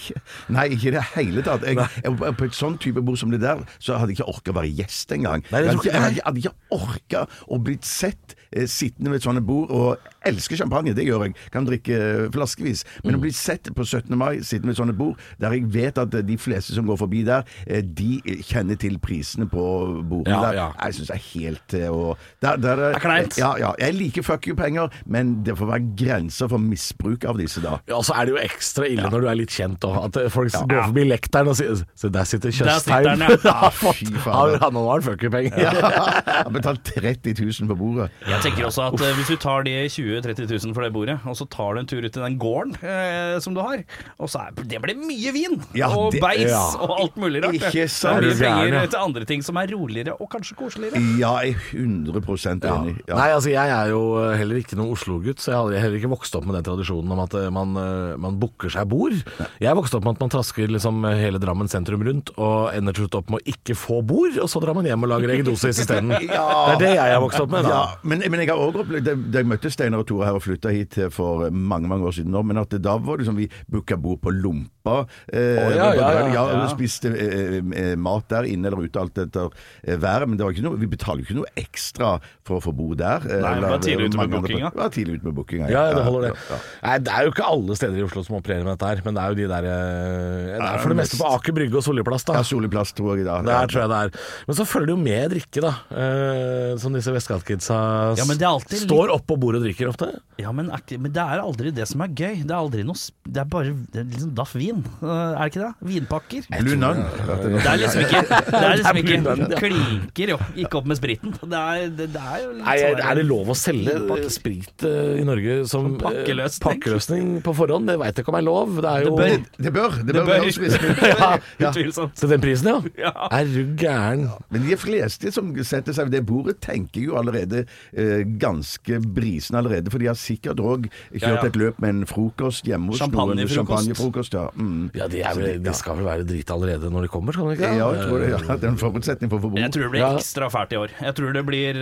nei, 0.52 0.68
ikke 0.76 0.90
i 0.90 0.96
det 0.96 1.04
hele 1.14 1.44
tatt. 1.46 1.64
Jeg, 1.68 1.80
jeg, 2.04 2.34
på 2.40 2.48
et 2.48 2.58
sånn 2.58 2.76
type 2.82 3.02
bord 3.06 3.20
som 3.22 3.32
det 3.34 3.42
der, 3.44 3.62
så 3.78 4.00
hadde 4.00 4.14
jeg 4.14 4.22
ikke 4.22 4.32
orka 4.34 4.54
å 4.54 4.58
være 4.60 4.74
gjest 4.82 5.14
engang. 5.16 5.46
Jeg 5.54 5.70
hadde 5.70 6.40
ikke 6.40 6.44
ikke, 6.44 6.56
orka 6.74 7.26
å 7.48 7.60
blitt 7.64 7.88
sett 7.88 8.36
sittende 8.70 9.12
ved 9.13 9.22
et 9.22 9.26
sånt 9.28 9.44
bord 9.48 9.72
og 9.74 9.98
elsker 10.28 10.56
champagne, 10.60 10.94
det 10.96 11.06
gjør 11.08 11.26
jeg. 11.28 11.36
Kan 11.52 11.66
drikke 11.68 11.98
eh, 11.98 12.28
flaskevis. 12.34 12.84
Men 13.04 13.18
å 13.18 13.22
bli 13.24 13.32
sett 13.36 13.68
på 13.76 13.84
17. 13.86 14.13
mai 14.18 14.39
sittende 14.46 14.72
ved 14.72 14.76
et 14.78 14.82
sånt 14.82 14.98
bord, 14.98 15.20
der 15.42 15.56
jeg 15.58 15.68
vet 15.74 16.00
at 16.02 16.13
eh, 16.20 16.24
de 16.26 16.38
fleste 16.39 16.76
som 16.76 16.88
går 16.88 17.00
forbi 17.02 17.24
der, 17.28 17.44
eh, 17.68 17.82
de 17.84 18.22
kjenner 18.48 18.80
til 18.80 19.00
prisene 19.04 19.48
på 19.52 19.63
bordene 20.08 20.34
Ja, 20.38 20.42
der, 20.46 20.60
ja. 20.60 20.68
jeg 20.86 20.98
syns 21.00 21.12
det 21.12 21.18
er 21.18 21.26
helt 21.34 21.76
eh, 21.80 21.89
og 21.92 22.18
der, 22.44 22.56
der, 22.62 22.76
Det 22.86 22.89
er 22.96 23.04
kleint. 23.04 23.38
Ja, 23.42 23.54
ja. 23.60 23.74
Jeg 23.82 23.98
liker 24.00 24.26
fuck 24.26 24.48
you-penger, 24.48 24.94
men 25.06 25.36
det 25.46 25.58
får 25.60 25.72
være 25.74 25.89
grenser 26.00 26.52
for 26.52 26.62
misbruk 26.62 27.28
av 27.30 27.39
disse 27.42 27.63
da. 27.63 27.78
Ja, 27.89 27.98
og 28.00 28.06
så 28.08 28.16
er 28.20 28.30
det 28.30 28.36
jo 28.36 28.42
ekstra 28.44 28.88
ille 28.89 29.10
når 29.12 29.26
du 29.26 29.30
er 29.34 29.39
litt 29.42 29.54
kjent 29.54 29.84
òg. 29.89 30.00
At 30.08 30.22
eh, 30.22 30.30
folk 30.34 30.54
går 30.54 30.88
forbi 30.92 31.08
lekteren 31.10 31.52
og 31.52 31.58
sier 31.60 31.74
Se, 31.98 32.10
der 32.13 32.26
sitter 32.28 32.52
Der 32.52 32.56
sitter 32.56 32.72
Tjøstheim. 32.72 33.24
han, 33.24 33.38
ja. 33.44 33.54
har 33.63 33.74
fått 33.76 34.00
Fy 34.04 34.13
faen. 34.24 34.58
har, 34.78 35.04
fuck 35.06 35.24
you-penger. 35.26 35.60
Ja, 35.60 35.72
Han 35.74 36.48
har 36.48 36.54
betalt 36.56 36.84
30 36.88 37.36
000 37.44 37.70
på 37.72 37.78
bordet. 37.80 38.10
Jeg 38.28 38.43
tenker 38.44 38.68
også 38.68 38.86
at 38.90 38.96
Uff. 38.98 39.04
hvis 39.18 39.30
du 39.32 39.38
tar 39.40 39.64
de 39.68 39.74
20 39.88 40.22
000-30 40.24 40.52
000 40.66 40.76
for 40.76 40.86
det 40.86 40.92
bordet, 40.96 41.16
og 41.30 41.36
så 41.40 41.48
tar 41.52 41.76
du 41.76 41.82
en 41.82 41.90
tur 41.90 42.04
ut 42.04 42.12
til 42.14 42.24
den 42.24 42.38
gården 42.42 42.76
eh, 42.84 43.38
som 43.44 43.56
du 43.56 43.62
har, 43.64 43.84
og 44.20 44.32
så 44.32 44.46
er 44.48 44.58
det 44.70 44.82
blir 44.84 44.98
mye 45.00 45.34
vin! 45.36 45.58
Ja, 45.78 45.90
og 45.96 46.12
det- 46.14 46.22
beis 46.24 46.50
ja. 46.52 46.62
og 46.84 46.96
alt 47.00 47.18
mulig 47.20 47.44
rart. 47.44 47.58
det. 47.58 47.72
Ikke 47.72 47.88
sant? 47.92 48.24
Det 48.24 48.34
Er 48.36 48.42
penger 48.44 48.88
til 48.94 49.00
andre 49.00 49.26
ting 49.30 49.44
som 49.46 49.58
er 49.62 49.72
roligere 49.74 50.16
og 50.20 50.30
kanskje 50.34 50.58
koseligere. 50.60 51.02
Ja, 51.20 51.34
jeg 51.44 51.56
er 51.56 51.78
100% 51.80 52.68
enig. 52.70 52.96
Ja. 53.08 53.16
Nei, 53.18 53.30
altså 53.36 53.52
jeg 53.54 53.74
er 53.78 53.92
jo 53.94 54.02
heller 54.38 54.60
ikke 54.62 54.78
noen 54.80 54.94
Oslo-gutt, 54.96 55.42
så 55.44 55.54
jeg 55.54 55.60
har 55.60 55.86
heller 55.86 56.00
ikke 56.02 56.12
vokst 56.14 56.36
opp 56.38 56.48
med 56.50 56.58
den 56.60 56.68
tradisjonen 56.68 57.16
om 57.16 57.24
at 57.24 57.38
eh, 57.40 57.50
man, 57.54 57.76
eh, 57.80 58.16
man 58.22 58.40
booker 58.42 58.74
seg 58.74 58.88
bord. 58.92 59.16
Jeg 59.64 59.78
vokste 59.80 60.00
opp 60.00 60.08
med 60.08 60.18
at 60.18 60.24
man 60.26 60.34
trasker 60.34 60.72
liksom 60.72 61.04
hele 61.08 61.40
Drammen 61.44 61.68
sentrum 61.72 62.04
rundt 62.06 62.32
og 62.38 62.72
ender 62.76 62.96
til 62.96 63.06
slutt 63.08 63.18
opp 63.20 63.32
med 63.34 63.42
å 63.42 63.54
ikke 63.56 63.76
få 63.78 64.02
bord, 64.06 64.38
og 64.40 64.50
så 64.52 64.62
drar 64.64 64.78
man 64.78 64.88
hjem 64.88 65.04
og 65.08 65.12
lager 65.16 65.34
eggedosis 65.36 65.84
isteden. 65.84 66.14
Det 66.24 66.30
er 66.34 66.80
det 66.80 66.92
jeg 66.96 67.14
har 67.14 67.22
vokst 67.22 67.42
opp 67.44 67.52
med, 67.52 67.66
da. 67.68 67.74
Ja, 67.74 67.84
men, 68.08 68.24
men 68.34 68.41
jeg 68.41 68.50
har 68.50 68.60
også 68.63 68.82
opplevd 68.84 69.10
Da 69.30 69.41
jeg 69.43 69.48
møtte 69.50 69.69
Steinar 69.74 70.02
og 70.02 70.08
Tore 70.10 70.26
her 70.28 70.38
og 70.39 70.43
flytta 70.43 70.72
hit 70.74 70.98
eh, 70.98 71.12
for 71.13 71.46
mange 71.54 71.89
mange 71.91 72.08
år 72.10 72.15
siden 72.17 72.34
nå, 72.34 72.41
men 72.50 72.58
at 72.62 72.74
det, 72.74 72.82
da 72.86 72.98
var 72.98 73.22
det 73.22 73.28
som 73.30 73.38
vi 73.38 73.46
booka 73.69 73.96
bord 74.02 74.19
på 74.24 74.34
Lompa. 74.34 75.04
Eh, 75.30 75.60
oh, 75.62 75.69
ja, 75.76 75.89
ja, 75.96 76.08
ja, 76.34 76.41
og 76.43 76.63
ja. 76.63 76.69
spiste 76.74 77.12
eh, 77.13 77.60
eh, 77.62 77.93
mat 78.00 78.26
der 78.34 78.48
inne 78.50 78.67
eller 78.72 78.84
ute, 78.88 79.00
alt 79.00 79.22
etter 79.22 79.54
eh, 79.86 79.96
været. 80.02 80.28
Men 80.28 80.39
det 80.39 80.48
var 80.48 80.56
ikke 80.58 80.65
noe, 80.65 80.80
vi 80.82 80.89
betaler 80.91 81.22
jo 81.24 81.28
ikke 81.30 81.38
noe 81.38 81.52
ekstra 81.62 82.15
for 82.43 82.58
å 82.58 82.63
få 82.65 82.74
bo 82.76 82.89
der. 83.00 83.24
eh, 83.30 83.43
Nei, 83.46 83.54
vi 83.62 83.69
var 83.69 83.84
tidlig 83.86 84.10
ute 84.10 84.19
med 84.24 84.34
bookinga. 84.36 84.74
Var 84.76 84.91
tidlig 84.98 85.19
ute 85.19 85.30
med 85.30 85.38
bookinga. 85.38 85.69
Ja, 85.72 85.84
det 85.96 86.04
holder 86.08 86.28
det. 86.28 86.32
Ja, 86.34 86.58
ja. 86.58 86.60
Nei, 86.88 86.98
det 87.06 87.13
er 87.15 87.28
jo 87.30 87.34
ikke 87.36 87.48
alle 87.54 87.78
steder 87.80 88.02
i 88.02 88.06
Oslo 88.08 88.26
som 88.28 88.39
opererer 88.39 88.65
med 88.67 88.74
dette 88.76 88.89
her, 88.91 89.04
men 89.06 89.17
det 89.19 89.24
er 89.24 89.36
jo 89.36 89.39
de 89.41 89.48
der 89.54 89.69
eh, 89.69 90.52
Det 90.58 90.67
er 90.72 90.82
for 90.84 90.93
det 90.96 91.00
meste 91.04 91.19
på 91.22 91.30
Aker 91.38 91.58
Brygge 91.60 91.80
og 91.80 91.86
Solliplass, 91.86 92.28
da. 92.28 92.39
Ja, 92.41 92.48
Solliplass 92.48 92.96
tror 92.98 93.15
jeg. 93.19 93.28
Da. 93.30 93.39
Der 93.48 93.72
tror 93.72 93.86
jeg 93.86 93.93
det 93.93 94.02
er. 94.08 94.26
Men 94.50 94.60
så 94.60 94.67
følger 94.67 94.91
det 94.91 94.96
jo 94.98 95.02
med 95.04 95.34
drikke, 95.38 95.63
da. 95.63 95.74
Eh, 96.04 96.74
som 96.82 96.96
disse 96.98 97.13
Westgate-kidsa 97.13 97.80
Ja, 98.24 98.28
men 98.30 98.40
det 98.40 98.48
er 98.48 98.54
alltid 98.56 98.78
litt- 98.80 98.88
står 98.88 99.12
opp 99.14 99.28
på 99.28 99.36
bordet 99.40 99.60
og 99.62 99.68
drikker 99.68 99.92
ofte. 99.92 100.08
Ja, 100.40 100.52
men, 100.56 100.72
er 100.74 100.80
ikke- 100.82 100.98
men 101.00 101.12
det 101.14 101.22
er 101.22 101.44
aldri 101.44 101.72
det 101.76 101.88
som 101.88 102.02
er 102.02 102.08
gøy. 102.08 102.40
Det 102.42 102.50
er 102.50 102.58
aldri 102.58 102.84
noe 102.88 102.96
sp- 102.98 103.12
Det 103.30 103.38
er 103.44 103.46
bare 103.46 103.74
det 103.94 104.00
er 104.02 104.04
liksom 104.10 104.34
daff 104.36 104.54
vin. 104.56 104.80
Eh, 105.02 105.08
Er 105.08 105.38
det 105.38 105.54
ikke 105.54 105.62
det? 105.64 105.74
Vinpakker. 105.92 106.48
Blue 106.64 106.76
Nun. 106.76 106.98
Det 107.04 107.66
er 107.66 107.78
liksom 107.84 108.02
ikke 108.04 108.22
Det 108.54 108.64
er 108.64 108.76
liksom 108.78 108.98
ikke. 109.04 109.60
Klinker 109.60 110.32
jo 110.34 110.38
ikke 110.64 110.80
opp 110.80 110.86
med 110.90 110.98
spriten. 111.00 111.34
Det 111.44 111.60
er, 111.60 111.90
det, 111.90 112.08
det 112.14 112.22
er 112.24 112.40
jo 112.44 112.52
litt 112.58 112.66
Nei, 112.66 112.78
sånn 112.82 113.04
Er 113.10 113.16
det 113.20 113.26
lov 113.30 113.52
å 113.54 113.56
selge 113.58 113.94
Vinpakker. 113.98 114.30
sprit 114.34 114.86
eh, 114.90 115.22
i 115.22 115.24
Norge 115.28 115.58
som, 115.68 115.88
Som 115.88 115.98
pakkeløsning? 116.02 116.62
eh, 116.62 116.68
pakkeløsning 116.68 117.30
på 117.46 117.56
forhånd? 117.58 117.88
Det 117.92 117.98
veit 118.02 118.16
jeg 118.16 118.26
ikke 118.26 118.34
om 118.34 118.40
er 118.40 118.46
lov. 118.48 118.76
Det 118.84 118.92
er 118.94 119.08
jo 119.08 119.16
Det 119.16 119.24
bør. 119.24 119.46
Det 119.68 119.74
bør. 119.74 119.92
Det 119.98 120.06
Det 120.06 120.16
bør, 120.16 120.26
bør. 120.26 120.44
høres 120.44 120.60
visst 120.62 120.84
ut. 120.84 121.04
ja. 121.04 121.30
Ja. 121.64 121.70
Utvilsomt. 121.72 122.16
Til 122.20 122.30
den 122.34 122.42
prisen, 122.44 122.68
ja? 122.68 122.78
Ja. 123.08 123.14
Er 123.40 123.46
du 123.50 123.62
gæren? 123.80 124.28
Men 124.54 124.68
de 124.68 124.78
fleste 124.78 125.32
som 125.34 125.54
setter 125.64 125.94
seg 125.96 126.10
ved 126.10 126.18
det 126.20 126.26
bordet, 126.30 126.60
tenker 126.64 127.02
jo 127.08 127.16
allerede 127.20 127.64
eh, 127.96 128.12
ganske 128.41 128.99
brisen 129.15 129.56
allerede. 129.60 129.89
For 129.93 129.99
de 129.99 130.08
har 130.12 130.15
sikkert 130.19 130.60
òg 130.63 130.88
kjørt 131.12 131.21
Ja, 131.21 131.34
ja. 131.36 131.45
et 131.49 131.56
løp 131.60 131.80
med 131.84 131.89
en 131.89 132.06
frokost 132.10 132.65
hjemme 132.69 132.91
hos 132.93 133.02
noen. 133.02 133.41
Champagnefrokost. 133.47 134.34
Ja. 134.38 134.47
Mm. 134.56 134.91
Ja, 134.95 135.08
de, 135.08 135.23
vel, 135.38 135.60
de 135.63 135.73
skal 135.73 135.97
vel 135.99 136.06
være 136.06 136.23
drita 136.30 136.54
allerede 136.54 136.89
når 136.93 137.08
de 137.08 137.12
kommer, 137.13 137.34
skal 137.34 137.49
de 137.49 137.58
ikke? 137.58 137.71
ja, 137.78 137.89
jeg 137.93 138.08
tror 138.08 138.19
det, 138.23 138.30
ja, 138.30 138.38
det 138.62 138.63
er 138.63 138.71
en 138.73 138.78
forutsetning 138.82 139.30
for 139.34 139.38
å 139.39 139.45
få 139.47 139.52
bo. 139.54 139.58
Jeg 139.63 139.71
tror 139.76 139.84
det 139.88 139.91
blir 139.95 140.04
Ja. 140.04 140.12
ekstra 140.17 140.49
fælt 140.54 140.73
i 140.73 140.80
år. 140.84 140.89
Jeg 141.02 141.15
tror 141.19 141.34
det 141.34 141.45
blir 141.47 141.82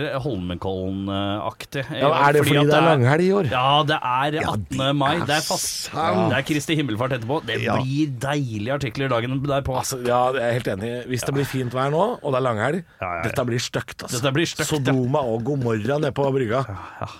Holmenkollen-aktig. 0.82 1.84
Ja, 1.98 2.10
er 2.28 2.32
det 2.36 2.42
fordi 2.44 2.56
fordi 2.58 2.68
det 2.70 2.76
er 2.76 2.86
langhelg 2.86 3.24
i 3.26 3.32
år? 3.36 3.48
Ja, 3.52 3.82
det 3.88 3.98
er 3.98 4.38
18. 4.42 4.96
mai. 4.96 5.14
Det 5.26 5.36
er 5.36 5.44
fast. 5.46 5.90
sant. 5.90 6.30
Det 6.32 6.38
er 6.38 6.46
Kristi 6.48 6.76
himmelfart 6.78 7.12
etterpå. 7.18 7.40
Det 7.46 7.60
Ja. 7.62 7.76
blir 7.80 8.12
deilige 8.18 8.72
artikler 8.74 9.08
dagen 9.08 9.40
derpå. 9.42 9.76
Altså, 9.78 9.98
ja, 10.06 10.32
jeg 10.32 10.42
er 10.42 10.52
helt 10.52 10.68
enig. 10.68 11.06
Hvis 11.08 11.24
det 11.26 11.34
blir 11.34 11.44
fint 11.46 11.72
vær 11.72 11.90
nå, 11.90 12.18
og 12.22 12.32
det 12.32 12.38
er 12.40 12.44
langhelg, 12.46 12.84
Ja, 13.00 13.06
ja, 13.06 13.14
ja. 13.16 13.22
dette 13.22 13.44
blir 13.46 13.58
stygt. 13.58 14.02
Altså. 14.02 14.20
Dette 14.20 14.32
blir 14.34 14.46
støkt. 14.46 14.68
Sodoma 14.68 15.18
og 15.20 15.44
Gomorra 15.44 15.98
nede 15.98 16.11
på 16.16 16.28
brygga. 16.34 16.62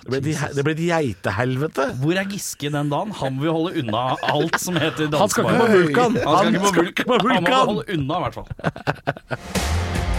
det, 0.07 0.21
blir 0.23 0.33
et, 0.33 0.55
det 0.55 0.65
blir 0.65 0.75
et 0.77 0.83
geitehelvete. 0.87 1.89
Hvor 2.01 2.19
er 2.21 2.29
Giske 2.31 2.71
den 2.73 2.91
dagen? 2.93 3.13
Han 3.19 3.39
vil 3.41 3.53
holde 3.55 3.83
unna 3.83 4.03
alt 4.33 4.59
som 4.61 4.79
heter 4.79 5.11
Han 5.17 5.31
skal 5.33 5.49
ikke 5.49 5.59
på 5.59 5.69
Vulkan! 5.77 6.19
Han 6.23 6.59
skal 6.71 6.91
ikke 6.93 7.07
på 7.09 7.19
Vulkan. 7.21 7.37
Han 7.37 7.49
må 7.49 7.63
holde 7.73 7.85
unna, 7.97 8.19
i 8.19 8.27
hvert 8.27 8.41
fall. 8.41 8.49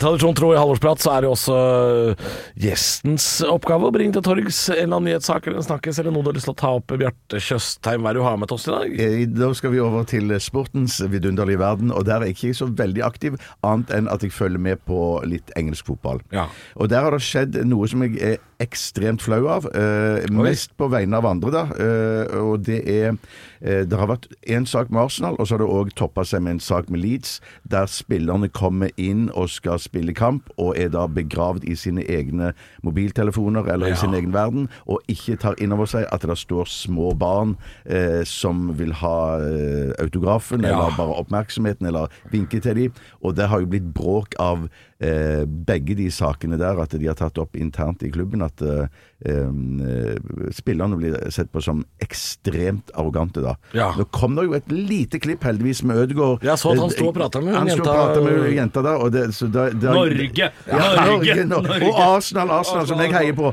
Tradisjon 0.00 0.32
tro 0.34 0.48
i 0.54 0.56
halvårsprat 0.56 1.02
så 1.02 1.10
er 1.12 1.24
det 1.26 1.28
også 1.28 1.54
øh, 1.56 2.28
gjestens 2.60 3.26
oppgave 3.44 3.90
å 3.90 3.92
bringe 3.92 4.14
til 4.16 4.24
torgs 4.24 4.60
en 4.72 4.78
eller 4.78 4.96
annen 4.96 5.08
nyhetssak 5.10 5.44
eller 5.46 5.60
en 5.60 5.66
snakkes 5.66 6.00
eller 6.00 6.14
noe 6.14 6.24
du 6.24 6.30
har 6.30 6.38
lyst 6.38 6.48
til 6.48 6.54
å 6.54 6.60
ta 6.62 6.70
opp. 6.78 6.94
Bjarte 7.02 7.40
Tjøstheim, 7.44 8.00
hva 8.00 8.12
er 8.14 8.16
det 8.16 8.22
du 8.22 8.26
har 8.26 8.38
med 8.40 8.48
til 8.48 8.56
oss 8.56 8.64
i 8.68 8.72
dag? 8.72 8.94
Eh, 9.04 9.26
Da 9.40 9.50
skal 9.58 9.74
vi 9.74 9.82
over 9.84 10.08
til 10.08 10.32
sportens 10.40 10.96
vidunderlige 11.12 11.60
verden, 11.60 11.92
og 11.92 12.06
der 12.08 12.22
er 12.24 12.30
jeg 12.30 12.38
ikke 12.38 12.56
så 12.62 12.70
veldig 12.80 13.04
aktiv, 13.04 13.36
annet 13.66 13.92
enn 13.98 14.08
at 14.12 14.24
jeg 14.24 14.32
følger 14.32 14.64
med 14.70 14.80
på 14.88 15.02
litt 15.28 15.52
engelsk 15.60 15.92
fotball. 15.92 16.24
Ja. 16.32 16.48
Og 16.80 16.88
der 16.92 17.04
har 17.04 17.16
det 17.16 17.20
skjedd 17.26 17.60
noe 17.68 17.88
som 17.92 18.06
jeg 18.06 18.16
er 18.24 18.40
ekstremt 18.60 19.20
flau 19.24 19.42
av, 19.52 19.68
eh, 19.76 20.24
mest 20.32 20.72
på 20.80 20.88
vegne 20.92 21.20
av 21.20 21.28
andre, 21.28 21.52
da. 21.52 21.66
Eh, 21.76 22.40
og 22.40 22.64
det 22.64 22.80
er 22.88 23.12
eh, 23.12 23.22
Det 23.60 23.92
har 23.98 24.08
vært 24.08 24.26
én 24.48 24.64
sak 24.66 24.88
med 24.90 25.02
Arsenal, 25.02 25.34
og 25.38 25.46
så 25.46 25.54
har 25.54 25.58
det 25.64 25.68
òg 25.68 25.90
toppa 25.94 26.24
seg 26.24 26.40
med 26.42 26.52
en 26.56 26.60
sak 26.64 26.88
med 26.90 27.02
Leeds, 27.02 27.40
der 27.68 27.84
spillerne 27.92 28.48
kommer 28.48 28.88
inn 28.96 29.26
og 29.36 29.50
skal 29.52 29.78
spille 29.78 30.14
kamp, 30.16 30.48
og 30.56 30.78
er 30.80 30.88
da 30.88 31.02
begravd 31.06 31.66
i 31.68 31.74
sine 31.76 32.00
egne 32.08 32.54
mobiltelefoner 32.82 33.68
eller 33.68 33.86
Ja. 33.88 33.92
i 33.92 33.96
sin 33.96 34.14
egen 34.14 34.32
verden, 34.32 34.68
og 34.86 35.00
ikke 35.08 35.36
tar 35.38 35.54
inn 35.60 35.72
over 35.72 35.86
seg 35.86 36.06
at 36.12 36.22
det 36.22 36.38
står 36.38 36.64
små 36.68 37.12
barn 37.18 37.56
eh, 37.86 38.24
som 38.24 38.72
vil 38.78 38.92
ha 38.92 39.38
eh, 39.40 39.92
autografen, 39.98 40.62
Ja. 40.62 40.68
eller 40.72 40.96
bare 40.96 41.18
oppmerksomheten, 41.20 41.86
eller 41.86 42.08
vinke 42.32 42.60
til 42.60 42.74
dem. 42.74 42.92
Og 43.22 43.36
det 43.36 43.48
har 43.48 43.60
jo 43.60 43.66
blitt 43.66 43.92
bråk 43.94 44.34
av 44.38 44.68
eh, 45.00 45.44
begge 45.46 45.96
de 45.98 46.08
sakene 46.12 46.58
der, 46.60 46.78
at 46.82 46.92
de 46.96 47.06
har 47.08 47.16
tatt 47.18 47.38
opp 47.40 47.56
internt 47.56 48.02
i 48.06 48.10
klubben 48.12 48.42
at 48.44 48.60
eh, 48.62 48.86
eh, 49.26 50.16
spillerne 50.56 50.98
blir 51.00 51.16
sett 51.32 51.50
på 51.52 51.62
som 51.64 51.82
ekstremt 52.04 52.92
arrogante 52.94 53.42
da. 53.44 53.56
Ja. 53.76 53.90
Nå 53.98 54.06
kom 54.14 54.36
det 54.38 54.46
jo 54.48 54.56
et 54.58 54.70
lite 54.72 55.20
klipp 55.22 55.44
heldigvis 55.48 55.82
med 55.88 56.02
Ødegaard. 56.04 56.44
Jeg 56.46 56.58
så 56.60 56.74
at 56.74 56.82
han 56.84 56.94
sto 56.94 57.08
og 57.10 57.16
pratet 57.16 57.44
med 57.44 57.56
Han 57.56 57.70
jenta- 57.72 57.94
pratet 57.96 58.24
med 58.28 58.52
jenta 58.56 58.84
der, 58.86 59.06
det, 59.16 59.24
så 59.36 59.48
da, 59.50 59.68
da, 59.72 59.94
Norge! 59.96 60.30
ja, 60.40 60.50
Norge! 60.70 61.10
Norge, 61.10 61.44
Norge! 61.50 61.90
Og 61.90 62.00
Arsenal, 62.16 62.50
Arsenal, 62.60 62.86
som 62.90 63.00
jeg 63.02 63.14
heier 63.14 63.36
på. 63.38 63.52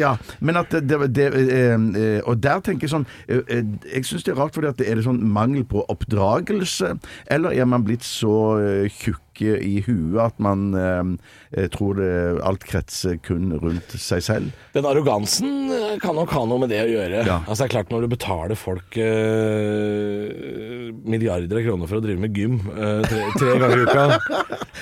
Ja. 0.00 0.14
Men 0.40 0.56
at 0.60 0.70
det, 0.72 0.98
det, 1.14 1.26
eh, 1.34 1.74
eh, 1.74 2.20
Og 2.28 2.38
der 2.42 2.60
tenker 2.64 2.86
jeg 2.86 2.92
sånn 2.92 3.06
eh, 3.28 3.40
eh, 3.48 3.64
Jeg 3.94 4.06
syns 4.08 4.24
det 4.26 4.32
er 4.34 4.38
rart, 4.40 4.54
fordi 4.56 4.70
at 4.70 4.78
det 4.80 4.88
er 4.90 5.00
det 5.00 5.04
sånn 5.06 5.20
mangel 5.32 5.64
på 5.68 5.82
oppdragelse, 5.92 6.94
eller 7.30 7.54
er 7.56 7.68
man 7.68 7.84
blitt 7.86 8.04
så 8.06 8.34
eh, 8.60 8.88
tjukk 9.00 9.20
i 9.44 9.80
huet 9.86 10.18
at 10.22 10.36
man 10.42 10.66
eh, 10.76 11.10
eh, 11.56 11.68
tror 11.72 11.96
det 12.00 12.10
alt 12.46 12.64
kretser 12.68 13.16
kun 13.24 13.50
rundt 13.60 13.94
seg 14.00 14.22
selv? 14.26 14.50
Den 14.76 14.86
arrogansen 14.88 15.70
eh, 15.74 15.96
kan 16.02 16.14
nok 16.18 16.30
ha 16.36 16.44
noe 16.48 16.60
med 16.64 16.72
det 16.74 16.82
å 16.84 16.90
gjøre. 16.90 17.24
Ja. 17.26 17.38
Altså 17.46 17.64
det 17.64 17.68
er 17.70 17.74
klart 17.78 17.90
Når 17.94 18.04
du 18.06 18.10
betaler 18.14 18.58
folk 18.58 18.96
eh, 19.00 20.90
milliarder 21.04 21.60
av 21.60 21.66
kroner 21.66 21.90
for 21.90 22.00
å 22.00 22.04
drive 22.04 22.20
med 22.22 22.36
gym 22.36 22.58
eh, 22.74 23.02
tre, 23.08 23.20
tre 23.38 23.56
ganger 23.60 23.76
i 23.76 23.86
uka 23.88 24.04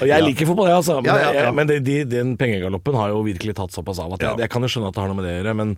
Og 0.02 0.06
jeg 0.10 0.24
liker 0.28 0.50
fotball, 0.50 0.70
jeg, 0.70 0.80
altså. 0.82 0.98
Men, 1.02 1.10
Ja, 1.10 1.18
ja, 1.24 1.46
ja. 1.48 1.54
men 1.54 1.70
det, 1.70 1.80
de, 1.86 1.98
den 2.08 2.36
pengegaloppen 2.40 2.96
har 2.98 3.14
jo 3.14 3.24
virkelig 3.26 3.56
tatt 3.58 3.74
såpass 3.74 4.00
av 4.02 4.16
at 4.18 4.24
jeg, 4.24 4.42
jeg 4.44 4.52
kan 4.52 4.64
jo 4.64 4.70
skjønne 4.72 4.90
at 4.92 4.96
det 4.98 5.04
har 5.04 5.10
noe 5.12 5.18
med 5.20 5.28
det 5.28 5.34
å 5.34 5.38
gjøre. 5.40 5.56
Men 5.62 5.74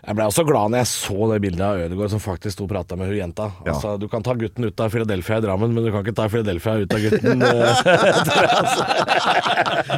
Jeg 0.00 0.16
ble 0.16 0.24
også 0.30 0.44
glad 0.48 0.72
når 0.72 0.78
jeg 0.82 0.88
så 0.90 1.28
det 1.32 1.40
bildet 1.44 1.64
av 1.66 1.80
Ødegaard 1.84 2.12
som 2.14 2.22
faktisk 2.22 2.56
sto 2.56 2.64
og 2.64 2.72
prata 2.72 2.96
med 2.96 3.10
hun 3.10 3.18
jenta. 3.18 3.50
Ja. 3.66 3.74
Altså, 3.74 3.96
du 4.00 4.06
kan 4.10 4.24
ta 4.26 4.32
gutten 4.38 4.64
ut 4.64 4.80
av 4.80 4.90
Philadelphia 4.94 5.40
i 5.40 5.44
Drammen, 5.44 5.74
men 5.76 5.84
du 5.84 5.90
kan 5.92 6.04
ikke 6.04 6.16
ta 6.16 6.28
Philadelphia 6.32 6.72
ut 6.84 6.94
av 6.96 7.00
gutten. 7.04 7.42
eh, 7.50 7.70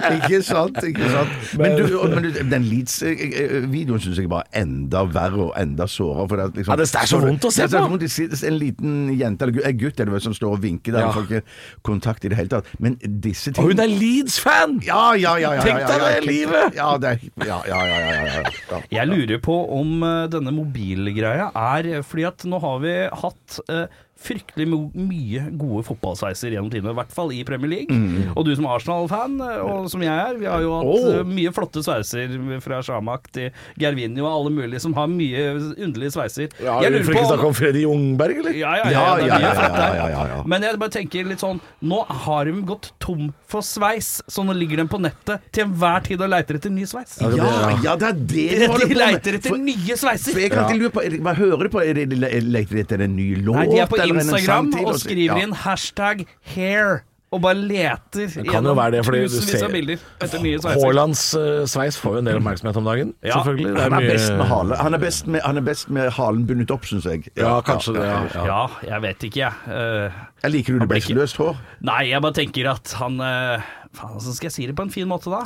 Ikke 0.17 0.41
sant, 0.45 0.79
ikke 0.87 1.09
sant. 1.11 1.33
Men, 1.61 1.77
du, 1.79 1.97
men 2.11 2.25
du, 2.25 2.31
den 2.51 2.65
Leeds-videoen 2.67 4.03
syns 4.03 4.19
jeg 4.21 4.31
var 4.31 4.47
enda 4.57 5.05
verre 5.13 5.49
og 5.49 5.53
enda 5.61 5.87
sårere. 5.91 6.27
For 6.31 6.41
det, 6.41 6.47
er 6.47 6.57
liksom, 6.59 6.73
Ja, 6.73 6.79
det 6.81 6.87
er 7.03 7.11
så 7.11 7.21
vondt 7.23 7.47
å 7.49 7.53
se 7.53 7.65
er 7.67 7.71
på. 7.73 7.99
Det 8.03 8.11
er 8.11 8.49
En 8.51 8.59
liten 8.59 8.97
jente, 9.19 9.47
eller 9.47 9.69
en 9.71 9.79
gutt 9.81 10.01
er 10.01 10.09
det 10.09 10.17
vel, 10.17 10.25
som 10.25 10.37
står 10.37 10.57
og 10.57 10.63
vinker 10.65 10.97
der, 10.97 11.07
Ja. 11.07 11.11
og 11.11 11.19
får 11.19 11.29
ikke 11.29 11.43
kontakt 11.89 12.25
i 12.25 12.33
det 12.33 12.39
hele 12.41 12.53
tatt. 12.53 12.71
Men 12.83 12.99
disse 13.03 13.53
og 13.57 13.71
hun 13.71 13.83
er 13.83 13.91
Leeds-fan! 13.91 14.79
ja, 14.87 15.03
ja, 15.19 15.37
ja, 15.41 15.55
ja, 15.59 15.65
Tenk 15.67 15.83
ja, 15.83 15.89
deg 15.91 16.03
ja, 16.03 16.09
det 16.09 16.27
livet! 16.27 16.77
Ja, 16.79 16.91
det 17.01 17.15
er, 17.15 17.27
ja, 17.47 17.59
ja, 17.69 17.81
ja, 17.89 17.99
ja, 18.01 18.23
ja, 18.23 18.53
ja. 18.73 18.81
Jeg 18.99 19.11
lurer 19.11 19.43
på 19.43 19.57
om 19.77 19.92
eh, 20.03 20.29
denne 20.33 20.55
mobilgreia 20.55 21.51
er 21.53 21.91
Fordi 22.07 22.25
at 22.31 22.47
nå 22.49 22.63
har 22.63 22.81
vi 22.85 22.97
hatt 23.25 23.61
eh, 23.69 23.87
fryktelig 24.23 24.69
mye 24.95 25.41
gode 25.59 25.81
fotballsveiser 25.83 26.53
gjennom 26.55 26.69
tidene, 26.71 26.93
i 26.93 26.95
hvert 26.95 27.11
fall 27.11 27.33
i 27.35 27.41
Premier 27.43 27.67
League. 27.73 27.91
Mm. 27.91 28.29
Og 28.39 28.45
du 28.47 28.53
som 28.55 28.69
Arsenal-fan, 28.71 29.33
eh, 29.43 29.63
og 29.67 29.89
som 29.91 30.05
jeg 30.05 30.13
er, 30.15 30.37
vi 30.39 30.47
har 30.47 30.63
jo 30.63 30.77
hatt 30.79 31.09
eh, 31.17 31.25
mye 31.27 31.51
flotte 31.57 31.83
sveiser 31.83 32.31
fra 32.63 32.79
Shamak 32.87 33.27
til 33.35 33.49
Gervinho 33.83 34.23
og 34.23 34.31
alle 34.37 34.53
mulige 34.61 34.79
som 34.85 34.95
har 34.95 35.11
mye 35.11 35.43
underlige 35.75 36.15
sveiser. 36.15 36.55
Ja, 36.63 36.77
Jeg 36.85 36.93
vi 36.93 37.01
lurer 37.01 37.09
får 37.09 37.17
ikke 37.17 37.25
om- 37.25 37.31
snakke 37.33 37.49
om 37.51 37.57
Freddy 37.59 37.83
Jungberg, 37.83 38.39
eller? 38.45 38.55
ja, 38.61 38.77
ja, 38.79 38.93
ja, 38.95 39.41
Ja, 39.43 40.23
ja. 40.37 40.39
Men 40.47 40.63
jeg 40.69 40.79
bare 40.79 40.95
tenker 40.95 41.27
litt 41.27 41.43
sånn 41.43 41.59
Nå 41.83 42.05
har 42.07 42.47
de 42.47 42.55
gått 42.69 42.93
tom 43.03 43.33
for 43.51 43.61
sveis, 43.67 44.21
så 44.31 44.45
nå 44.47 44.55
ligger 44.55 44.85
de 44.85 44.87
på 44.93 45.01
nettet 45.03 45.43
til 45.53 45.67
enhver 45.67 46.07
tid 46.07 46.23
og 46.23 46.31
leiter 46.31 46.61
etter 46.61 46.71
ny 46.71 46.87
sveis. 46.87 47.19
Ja, 47.21 47.29
det- 47.29 47.43
Ja, 47.43 47.75
ja, 47.83 47.97
det 47.97 48.07
er 48.07 48.13
det 48.13 48.71
de 48.79 48.87
De 48.87 48.95
leiter 49.03 49.35
etter 49.41 49.51
For- 49.51 49.59
nye 49.83 49.97
sveiser. 49.97 50.39
Jeg 50.41 50.51
kan 50.51 50.65
ikke 50.69 50.81
lure 50.83 50.91
på, 50.91 51.05
er 51.05 51.19
Hva 51.21 51.35
hører 51.35 51.63
du 51.69 51.69
på? 51.69 51.81
Er 51.85 51.95
det, 51.95 52.09
leter 52.19 52.75
de 52.77 52.81
etter 52.87 53.01
en 53.03 53.17
ny 53.17 53.35
låt? 53.43 53.57
Nei, 53.57 53.67
de 53.67 53.79
er 53.83 53.87
på 53.87 53.97
eller 54.01 54.15
en 54.21 54.21
Instagram 54.27 54.73
til? 54.73 54.85
og 54.87 54.95
skriver 55.01 55.37
Ja. 55.37 55.43
inn 55.47 55.53
hashtag 55.53 56.27
hair. 56.55 57.03
Og 57.33 57.41
bare 57.41 57.55
leter 57.57 58.27
gjennom 58.29 58.45
kan 58.53 58.65
jo 58.69 58.75
være 58.77 58.91
det, 58.93 59.05
fordi 59.07 59.21
du 59.23 59.29
tusenvis 59.33 59.53
ser- 59.57 59.65
av 59.65 59.71
bilder 59.73 59.97
etter 60.21 60.43
nye 60.43 60.59
sveiser. 60.61 60.83
Haalands 60.85 61.23
eh, 61.35 61.63
sveis 61.65 61.97
får 61.97 62.13
jo 62.13 62.19
en 62.19 62.25
del 62.29 62.37
oppmerksomhet 62.37 62.77
om 62.77 62.85
dagen, 62.85 63.15
Ja. 63.25 63.33
selvfølgelig. 63.39 63.73
Det 63.73 63.81
Han 63.83 63.93
er 63.95 64.01
mye- 64.03 64.11
best 64.13 64.33
med 64.37 64.47
hale. 64.51 64.77
Han 64.77 64.95
er 64.95 64.99
best 64.99 65.27
med, 65.27 65.41
han 65.41 65.57
er 65.57 65.61
best 65.63 65.89
med 65.89 66.11
halen 66.13 66.45
bundet 66.47 66.71
opp, 66.71 66.83
syns 66.85 67.05
jeg. 67.09 67.31
Ja, 67.35 67.63
kanskje 67.63 67.95
det. 67.95 68.03
Ja, 68.05 68.21
ja. 68.35 68.45
Ja, 68.45 68.67
jeg 68.85 69.01
vet 69.01 69.19
ikke, 69.31 69.37
jeg. 69.37 69.53
Eh, 69.67 70.11
Jeg 70.45 70.51
liker 70.53 70.73
du 70.75 70.79
det 70.81 70.89
best 70.91 71.09
løst 71.09 71.37
hår? 71.41 71.57
nei, 71.81 72.11
jeg 72.11 72.21
bare 72.21 72.33
tenker 72.35 72.71
at 72.71 72.93
han 73.01 73.19
eh, 73.21 73.61
Faen, 73.93 74.15
altså 74.17 74.33
skal 74.33 74.49
jeg 74.49 74.53
si 74.55 74.67
det 74.67 74.75
på 74.77 74.87
en 74.87 74.91
fin 74.93 75.09
måte, 75.09 75.29
da? 75.29 75.43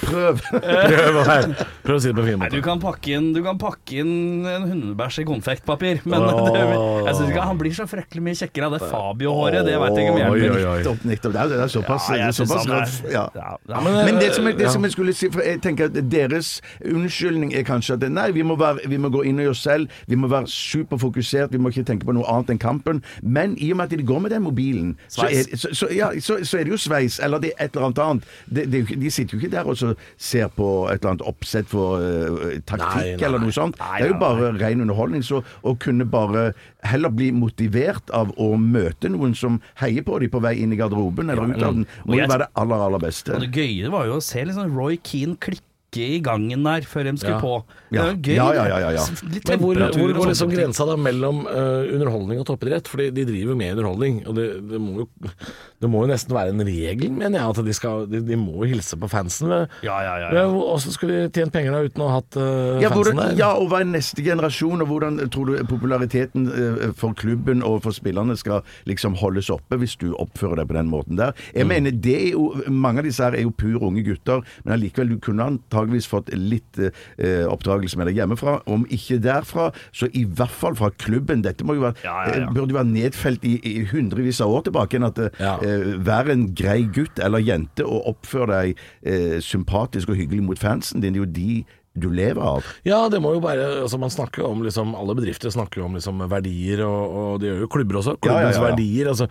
Prøv. 0.00 0.38
Prøv, 0.48 1.18
prøv 1.84 1.96
å 1.96 2.00
si 2.00 2.08
det 2.08 2.14
på 2.16 2.22
en 2.22 2.28
fin 2.30 2.38
Nei, 2.40 2.48
du 2.48 2.56
måte. 2.56 2.60
kan 2.64 2.80
pakke 2.80 3.12
inn, 3.18 3.26
du 3.36 3.40
kan 3.44 3.58
pakke 3.60 3.98
inn 4.00 4.46
en 4.48 4.64
hundebæsj 4.70 5.20
i 5.20 5.26
konfektpapir, 5.28 6.00
men 6.08 6.24
oh. 6.24 6.48
det, 6.54 6.62
jeg 6.64 7.18
synes 7.18 7.32
ikke 7.34 7.44
han 7.50 7.60
blir 7.60 7.76
så 7.76 7.84
fryktelig 7.90 8.24
mye 8.24 8.38
kjekkere 8.40 8.70
av 8.70 8.76
det 8.78 8.80
Fabio-håret. 8.86 9.68
Det 9.68 9.76
veit 9.82 9.98
jeg 10.00 10.06
ikke 10.06 10.14
om 10.14 10.20
hjelper. 10.22 11.20
Det 11.20 11.42
er, 11.42 11.52
det 11.52 11.60
er 11.60 11.74
såpass, 11.74 12.08
Ja, 12.08 12.14
det 12.14 12.20
jeg 12.20 12.28
er 12.28 12.38
såpass 12.38 12.66
er- 12.66 13.12
Ja. 13.12 13.26
Ja, 13.36 13.52
ja. 13.68 13.80
Men, 13.84 13.92
Men 14.08 14.22
det 14.22 14.34
som, 14.34 14.46
jeg, 14.48 14.56
det 14.58 14.64
ja. 14.64 14.72
som 14.72 14.84
jeg 14.84 14.92
skulle 14.92 15.12
si 15.12 15.28
For 15.30 15.44
jeg 15.44 15.60
tenker 15.62 15.90
at 15.90 15.98
Deres 16.10 16.60
unnskyldning 16.84 17.52
er 17.54 17.62
kanskje 17.68 17.98
at 17.98 18.08
nei, 18.10 18.30
vi 18.32 18.42
må, 18.42 18.56
være, 18.56 18.88
vi 18.88 18.96
må 18.96 19.10
gå 19.12 19.22
inn 19.28 19.40
i 19.40 19.46
oss 19.50 19.60
selv. 19.62 19.92
Vi 20.08 20.16
må 20.16 20.30
være 20.32 20.48
superfokusert. 20.48 21.52
Vi 21.52 21.60
må 21.60 21.68
ikke 21.68 21.84
tenke 21.84 22.08
på 22.08 22.14
noe 22.16 22.24
annet 22.30 22.54
enn 22.54 22.62
kampen. 22.62 23.02
Men 23.22 23.54
i 23.60 23.70
og 23.72 23.80
med 23.80 23.92
at 23.92 23.98
de 23.98 24.06
går 24.06 24.24
med 24.24 24.32
den 24.34 24.42
mobilen, 24.42 24.96
så 25.08 25.28
er, 25.28 25.44
så, 25.56 25.74
så, 25.76 25.90
ja, 25.94 26.10
så, 26.20 26.40
så 26.44 26.58
er 26.58 26.64
det 26.64 26.74
jo 26.74 26.80
sveis. 26.80 27.20
Eller 27.22 27.42
det 27.44 27.49
et 27.58 27.74
eller 27.76 27.86
annet 27.88 27.98
annet. 28.04 28.28
De, 28.50 28.64
ikke- 28.82 28.98
de 29.00 29.10
sitter 29.10 29.36
jo 29.36 29.40
ikke 29.42 29.52
der 29.56 29.68
og 29.70 29.76
så 29.80 29.94
ser 30.16 30.48
på 30.54 30.68
et 30.90 31.00
eller 31.00 31.14
annet 31.14 31.26
oppsett 31.28 31.68
for 31.70 32.00
uh, 32.02 32.58
taktikk 32.66 32.96
Nei, 33.00 33.14
nei, 33.16 33.24
eller 33.28 33.38
noe 33.42 33.54
sånt. 33.56 33.78
Nei, 33.80 33.98
det 34.00 34.08
er 34.08 34.12
jo 34.14 34.18
bare 34.20 34.52
ren 34.60 34.84
underholdning. 34.86 35.22
Så 35.26 35.42
å 35.62 35.74
kunne 35.78 36.04
bare 36.10 36.50
heller 36.86 37.10
bli 37.12 37.30
motivert 37.36 38.10
av 38.16 38.30
å 38.40 38.52
møte 38.60 39.10
noen 39.12 39.34
som 39.36 39.60
heier 39.82 40.02
på 40.06 40.18
dem 40.22 40.30
på 40.32 40.40
vei 40.44 40.56
inn 40.62 40.72
i 40.72 40.78
garderoben 40.80 41.30
eller 41.30 41.50
ut 41.54 41.62
av 41.62 41.74
den, 41.80 41.86
må 42.06 42.16
jo 42.20 42.26
være 42.30 42.46
det 42.46 42.52
aller, 42.62 42.86
aller 42.88 43.02
beste. 43.02 43.34
Og 43.36 43.44
det 43.46 43.52
gøye 43.56 43.90
var 43.92 44.06
jo 44.08 44.18
å 44.20 44.24
se 44.24 44.44
liksom 44.48 44.76
Roy 44.78 44.96
Keane 45.04 45.36
klikke 45.40 45.66
i 45.98 46.20
gangen 46.22 46.62
der 46.64 46.80
før 46.86 47.04
de 47.08 47.16
skulle 47.18 47.34
Ja. 47.34 47.40
på. 47.40 47.64
Det 47.90 47.98
er 47.98 48.04
var 48.04 48.12
jo 48.12 48.18
gøy. 48.22 48.34
Ja, 48.36 48.46
ja, 48.54 48.64
ja, 48.68 48.78
ja, 48.78 48.90
ja. 48.94 49.04
Men 49.48 49.58
hvor, 49.58 49.74
hvor 49.74 50.12
går 50.14 50.28
liksom 50.30 50.50
grensa 50.52 50.84
da 50.86 50.94
mellom 50.96 51.40
uh, 51.46 51.82
underholdning 51.96 52.38
og 52.40 52.46
toppidrett? 52.46 52.86
Fordi 52.88 53.10
de 53.10 53.24
driver 53.26 53.56
med 53.58 53.72
underholdning, 53.74 54.20
og 54.28 54.34
det, 54.36 54.46
det, 54.70 54.80
må 54.80 55.00
jo, 55.00 55.08
det 55.82 55.90
må 55.90 56.04
jo 56.04 56.10
nesten 56.12 56.34
være 56.36 56.54
en 56.54 56.62
regel, 56.66 57.10
mener 57.10 57.40
jeg, 57.40 57.48
at 57.50 57.64
de, 57.66 57.72
skal, 57.74 58.06
de, 58.10 58.20
de 58.22 58.36
må 58.38 58.64
hilse 58.70 58.96
på 59.00 59.08
fansen. 59.10 59.48
Ved, 59.50 59.66
Ja, 59.82 59.98
ja, 60.06 60.14
ja, 60.22 60.30
ved, 60.36 60.52
hvordan 60.54 60.94
skulle 60.94 61.14
de 61.24 61.28
tjent 61.34 61.52
penger 61.52 61.72
da 61.74 61.82
uten 61.88 62.04
å 62.04 62.08
ha 62.12 62.20
hatt 62.20 62.36
uh, 62.38 62.78
Ja, 62.82 62.90
fansen 62.92 62.96
hvordan, 63.00 63.22
der? 63.24 63.36
ja, 63.42 63.50
og 63.58 63.68
hva 63.72 63.80
er 63.82 63.90
neste 63.90 64.22
generasjon, 64.22 64.82
og 64.84 64.86
hvordan 64.92 65.18
tror 65.30 65.50
du 65.50 65.64
populariteten 65.70 66.46
uh, 66.50 66.92
for 66.94 67.12
klubben 67.18 67.62
og 67.66 67.82
for 67.82 67.90
spillerne 67.96 68.36
skal 68.38 68.62
liksom 68.86 69.16
holdes 69.20 69.50
oppe 69.50 69.78
hvis 69.80 69.96
du 70.00 70.12
oppfører 70.14 70.62
deg 70.62 70.70
på 70.70 70.78
den 70.78 70.90
måten 70.92 71.18
der? 71.18 71.34
Jeg 71.54 71.66
mener, 71.66 71.90
det 71.90 72.16
er 72.28 72.30
jo, 72.36 72.52
Mange 72.70 73.00
av 73.02 73.06
disse 73.08 73.24
her 73.24 73.34
er 73.34 73.42
jo 73.46 73.50
pur 73.56 73.82
unge 73.90 74.02
gutter, 74.06 74.42
men 74.64 74.74
allikevel, 74.76 75.10
du 75.16 75.18
kunne 75.22 75.42
antageligvis 75.80 76.08
fått 76.10 76.30
litt 76.36 76.78
eh, 76.80 77.46
oppdragelse 77.50 77.98
med 77.98 78.10
deg 78.10 78.20
hjemmefra. 78.20 78.58
Om 78.70 78.86
ikke 78.92 79.20
derfra, 79.24 79.70
så 79.96 80.08
i 80.12 80.24
hvert 80.24 80.54
fall 80.54 80.76
fra 80.78 80.90
klubben. 81.00 81.42
Dette 81.46 81.64
må 81.66 81.76
jo 81.78 81.86
være, 81.88 81.96
Ja, 82.04 82.16
ja, 82.28 82.36
ja. 82.36 82.46
eh, 82.46 82.52
burde 82.54 82.74
jo 82.74 82.78
være 82.80 82.92
nedfelt 82.92 83.44
i, 83.48 83.56
i 83.64 83.84
hundrevis 83.90 84.40
av 84.44 84.52
år 84.58 84.68
tilbake. 84.68 85.00
at 85.06 85.18
eh, 85.18 85.42
eh, 85.64 85.90
Vær 86.06 86.30
en 86.32 86.48
grei 86.54 86.82
gutt 86.92 87.18
eller 87.22 87.42
jente 87.44 87.84
og 87.86 88.06
oppfør 88.14 88.50
deg 88.52 88.78
eh, 89.02 89.38
sympatisk 89.44 90.12
og 90.12 90.20
hyggelig 90.20 90.44
mot 90.46 90.58
fansen 90.60 91.00
din. 91.00 91.14
Det 91.14 91.20
er 91.20 91.26
jo 91.26 91.32
de 91.40 91.64
du 92.00 92.06
lever 92.14 92.38
av. 92.40 92.66
Ja, 92.86 93.00
det 93.10 93.18
må 93.20 93.32
jo 93.34 93.40
bare 93.42 93.64
altså 93.82 93.98
Man 93.98 94.12
snakker 94.14 94.44
om 94.46 94.60
liksom 94.62 94.92
Alle 94.94 95.16
bedrifter 95.18 95.50
snakker 95.50 95.80
jo 95.82 95.88
om 95.88 95.96
liksom 95.98 96.22
verdier, 96.30 96.84
og, 96.86 97.16
og 97.18 97.40
det 97.42 97.50
gjør 97.50 97.64
jo 97.64 97.70
klubber 97.74 97.98
også. 97.98 98.14
Ja, 98.24 98.36
ja, 98.38 98.46
ja, 98.46 98.54
ja. 98.54 98.62
verdier. 98.68 99.10
altså 99.10 99.26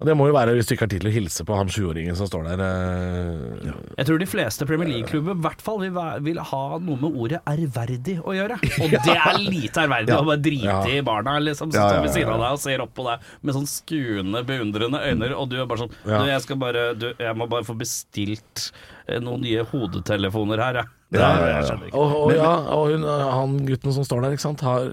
og 0.00 0.06
Det 0.08 0.14
må 0.16 0.26
jo 0.30 0.32
være 0.32 0.54
hvis 0.56 0.66
du 0.70 0.72
ikke 0.74 0.86
har 0.86 0.90
tid 0.94 1.02
til 1.04 1.10
å 1.10 1.12
hilse 1.12 1.44
på 1.44 1.56
han 1.58 1.68
sjuåringen 1.68 2.16
som 2.16 2.26
står 2.30 2.46
der. 2.48 2.62
eh, 2.64 3.72
Jeg 3.98 4.06
tror 4.08 4.18
de 4.22 4.28
fleste 4.30 4.66
Premier 4.68 4.88
League-klubber 4.88 5.36
i 5.36 5.42
hvert 5.44 5.60
fall 5.64 5.80
vil, 5.82 5.98
vil 6.24 6.40
ha 6.50 6.62
noe 6.80 6.96
med 7.02 7.18
ordet 7.20 7.40
ærverdig 7.50 8.16
å 8.24 8.32
gjøre. 8.36 8.56
Og 8.80 8.94
det 9.06 9.16
er 9.16 9.38
lite 9.44 9.84
ærverdig 9.84 10.16
å 10.16 10.22
bare 10.30 10.40
drite 10.40 10.94
i 10.94 11.02
barna 11.06 11.36
liksom, 11.44 11.68
som 11.72 11.76
Ja, 11.76 11.84
ja, 11.84 11.90
står 11.92 12.00
ved 12.06 12.10
ja, 12.10 12.14
siden 12.16 12.32
av 12.34 12.40
deg 12.46 12.56
og 12.56 12.62
ser 12.64 12.84
opp 12.86 12.94
på 12.96 13.06
deg 13.10 13.28
med 13.44 13.58
sånn 13.58 13.68
skuende, 13.70 14.42
beundrende 14.48 15.02
øyne, 15.04 15.30
og 15.36 15.50
du 15.52 15.58
er 15.60 15.68
bare 15.70 15.84
sånn 15.84 15.92
Ja. 16.08 16.22
du, 16.24 16.30
jeg, 16.32 16.44
skal 16.46 16.60
bare, 16.64 16.86
du, 16.96 17.10
jeg 17.20 17.36
må 17.36 17.50
bare 17.52 17.68
få 17.68 17.76
bestilt 17.80 18.70
eh, 19.06 19.20
noen 19.20 19.44
nye 19.44 19.66
hodetelefoner 19.68 20.64
her, 20.64 20.80
jeg. 20.82 20.94
Det, 21.10 21.18
Ja, 21.20 21.30
ja, 21.42 21.60
ja. 21.66 21.76
Og, 21.98 22.12
og 22.24 22.32
ja, 22.36 22.50
og 22.76 22.92
hun, 22.94 23.04
han 23.04 23.56
gutten 23.66 23.92
som 23.96 24.04
står 24.06 24.24
der, 24.24 24.36
ikke 24.36 24.44
sant, 24.48 24.62
har, 24.64 24.88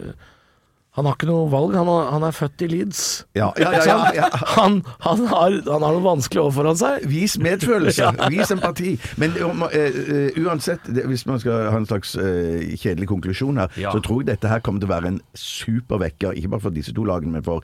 han 0.98 1.06
har 1.06 1.14
ikke 1.14 1.28
noe 1.30 1.46
valg. 1.52 1.76
Han, 1.78 1.90
har, 1.92 2.08
han 2.10 2.24
er 2.26 2.34
født 2.34 2.64
i 2.66 2.68
Leeds. 2.72 3.02
Ja, 3.38 3.52
ja, 3.62 3.70
ja, 3.76 3.82
ja, 3.86 3.98
ja. 4.18 4.28
Han, 4.56 4.80
han, 5.06 5.20
har, 5.30 5.58
han 5.68 5.84
har 5.86 5.94
noe 5.94 6.02
vanskelig 6.02 6.42
overfor 6.42 6.64
foran 6.64 6.80
seg. 6.80 7.04
Vis 7.12 7.36
medfølelse, 7.38 8.08
vis 8.34 8.54
empati. 8.56 8.96
Men 9.22 9.36
eh, 9.38 9.84
eh, 9.94 10.40
uansett, 10.42 10.88
det, 10.90 11.04
hvis 11.06 11.28
man 11.30 11.38
skal 11.44 11.68
ha 11.70 11.78
en 11.78 11.86
slags 11.86 12.16
uh, 12.18 12.64
kjedelig 12.82 13.12
konklusjon 13.12 13.62
her, 13.62 13.70
så 13.78 14.02
tror 14.02 14.24
jeg 14.24 14.32
dette 14.32 14.50
her 14.50 14.64
kommer 14.66 14.82
til 14.82 14.90
å 14.90 14.96
være 14.96 15.12
en 15.12 15.20
supervekker, 15.38 16.34
ikke 16.34 16.50
bare 16.56 16.66
for 16.66 16.74
disse 16.74 16.96
to 16.98 17.06
lagene, 17.06 17.36
men 17.36 17.46
for 17.46 17.62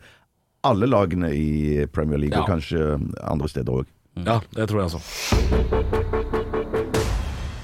alle 0.69 0.85
lagene 0.91 1.31
i 1.33 1.87
Premier 1.89 2.21
League, 2.21 2.37
og 2.37 2.45
kanskje 2.51 2.99
andre 3.17 3.49
steder 3.49 3.79
òg. 3.81 3.89
Ja, 4.27 4.35
det 4.53 4.67
tror 4.69 4.83
jeg 4.83 4.91
altså. 4.91 5.01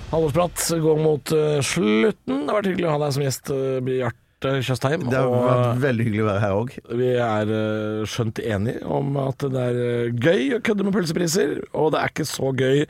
Halvorsprat 0.10 0.66
går 0.82 1.04
mot 1.06 1.36
slutten. 1.62 2.42
Det 2.42 2.50
har 2.50 2.58
vært 2.58 2.72
hyggelig 2.72 2.90
å 2.90 2.96
ha 2.96 3.04
deg 3.06 3.14
som 3.20 3.28
gjest, 3.28 3.54
uh, 3.54 4.10
Bjarte 4.40 4.64
Tjøstheim. 4.64 5.02
Det 5.12 5.20
har 5.20 5.28
vært 5.28 5.82
veldig 5.84 6.04
hyggelig 6.08 6.22
å 6.24 6.28
være 6.30 6.42
her 6.44 6.54
òg. 6.56 6.70
Vi 6.96 7.08
er 7.20 7.50
eh, 7.52 8.06
skjønt 8.08 8.40
enige 8.40 8.86
om 8.88 9.18
at 9.20 9.44
det 9.44 9.64
er 9.66 9.80
eh, 9.84 10.14
gøy 10.16 10.56
å 10.56 10.60
kødde 10.64 10.86
med 10.88 10.96
pølsepriser, 10.96 11.50
og 11.76 11.92
det 11.92 12.00
er 12.00 12.14
ikke 12.14 12.28
så 12.30 12.54
gøy 12.56 12.86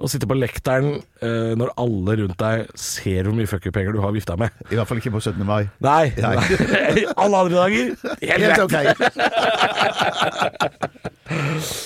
å 0.00 0.08
sitte 0.08 0.28
på 0.30 0.38
lekteren 0.38 1.02
eh, 1.20 1.52
når 1.60 1.74
alle 1.82 2.16
rundt 2.22 2.38
deg 2.40 2.72
ser 2.80 3.28
hvor 3.28 3.36
mye 3.36 3.50
fuckerpenger 3.50 3.92
du 3.92 4.00
har 4.00 4.14
vifta 4.16 4.38
med. 4.40 4.48
I 4.70 4.78
hvert 4.78 4.88
fall 4.88 5.02
ikke 5.02 5.12
på 5.12 5.20
17. 5.20 5.44
mai. 5.44 5.68
Nei. 5.84 6.06
Nei. 6.16 6.36
alle 7.26 7.42
andre 7.44 7.56
dager, 7.58 7.92
helt 8.24 8.42
Helt 8.44 8.64
ok. 8.64 8.76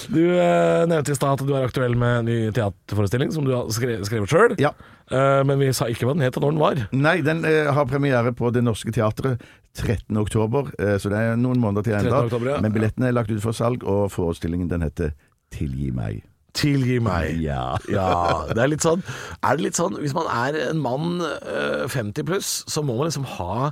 Du 0.08 0.24
nevnte 0.88 1.12
i 1.12 1.16
stad 1.16 1.38
at 1.38 1.46
du 1.46 1.52
er 1.54 1.66
aktuell 1.68 1.94
med 1.98 2.14
en 2.22 2.26
ny 2.26 2.36
teaterforestilling 2.56 3.30
som 3.32 3.44
du 3.46 3.52
har 3.54 3.68
skrevet 3.72 4.30
sjøl. 4.30 4.56
Ja. 4.60 4.72
Men 5.48 5.58
vi 5.60 5.70
sa 5.72 5.88
ikke 5.88 6.08
hva 6.08 6.14
den 6.16 6.24
het 6.26 6.36
og 6.36 6.44
når 6.44 6.54
den 6.54 6.62
var. 6.62 6.80
Nei, 6.92 7.16
den 7.24 7.44
eh, 7.48 7.70
har 7.74 7.88
premiere 7.88 8.32
på 8.36 8.50
Det 8.54 8.62
Norske 8.64 8.92
Teatret 8.94 9.42
13. 9.78 10.16
oktober, 10.20 10.72
eh, 10.78 10.96
så 11.00 11.10
det 11.12 11.18
er 11.18 11.38
noen 11.40 11.60
måneder 11.62 11.86
til 11.86 11.94
13. 11.96 12.08
enda. 12.08 12.50
ja. 12.52 12.60
Men 12.64 12.74
billettene 12.74 13.08
er 13.10 13.16
lagt 13.16 13.30
ut 13.30 13.42
for 13.44 13.56
salg, 13.56 13.84
og 13.86 14.10
forestillingen 14.14 14.70
den 14.70 14.82
heter 14.86 15.14
Tilgi 15.54 15.90
meg. 15.94 16.22
Tilgi 16.58 16.98
meg. 17.04 17.38
Ja. 17.44 17.76
Ja, 17.92 18.44
det 18.50 18.62
er 18.62 18.70
litt 18.72 18.82
sånn 18.84 19.02
Er 19.44 19.56
det 19.58 19.66
litt 19.68 19.76
sånn 19.78 19.98
Hvis 20.00 20.14
man 20.16 20.26
er 20.32 20.56
en 20.70 20.80
mann 20.82 21.20
eh, 21.22 21.84
50 21.92 22.26
pluss, 22.26 22.50
så 22.68 22.82
må 22.82 22.96
man 22.98 23.08
liksom 23.10 23.28
ha 23.36 23.70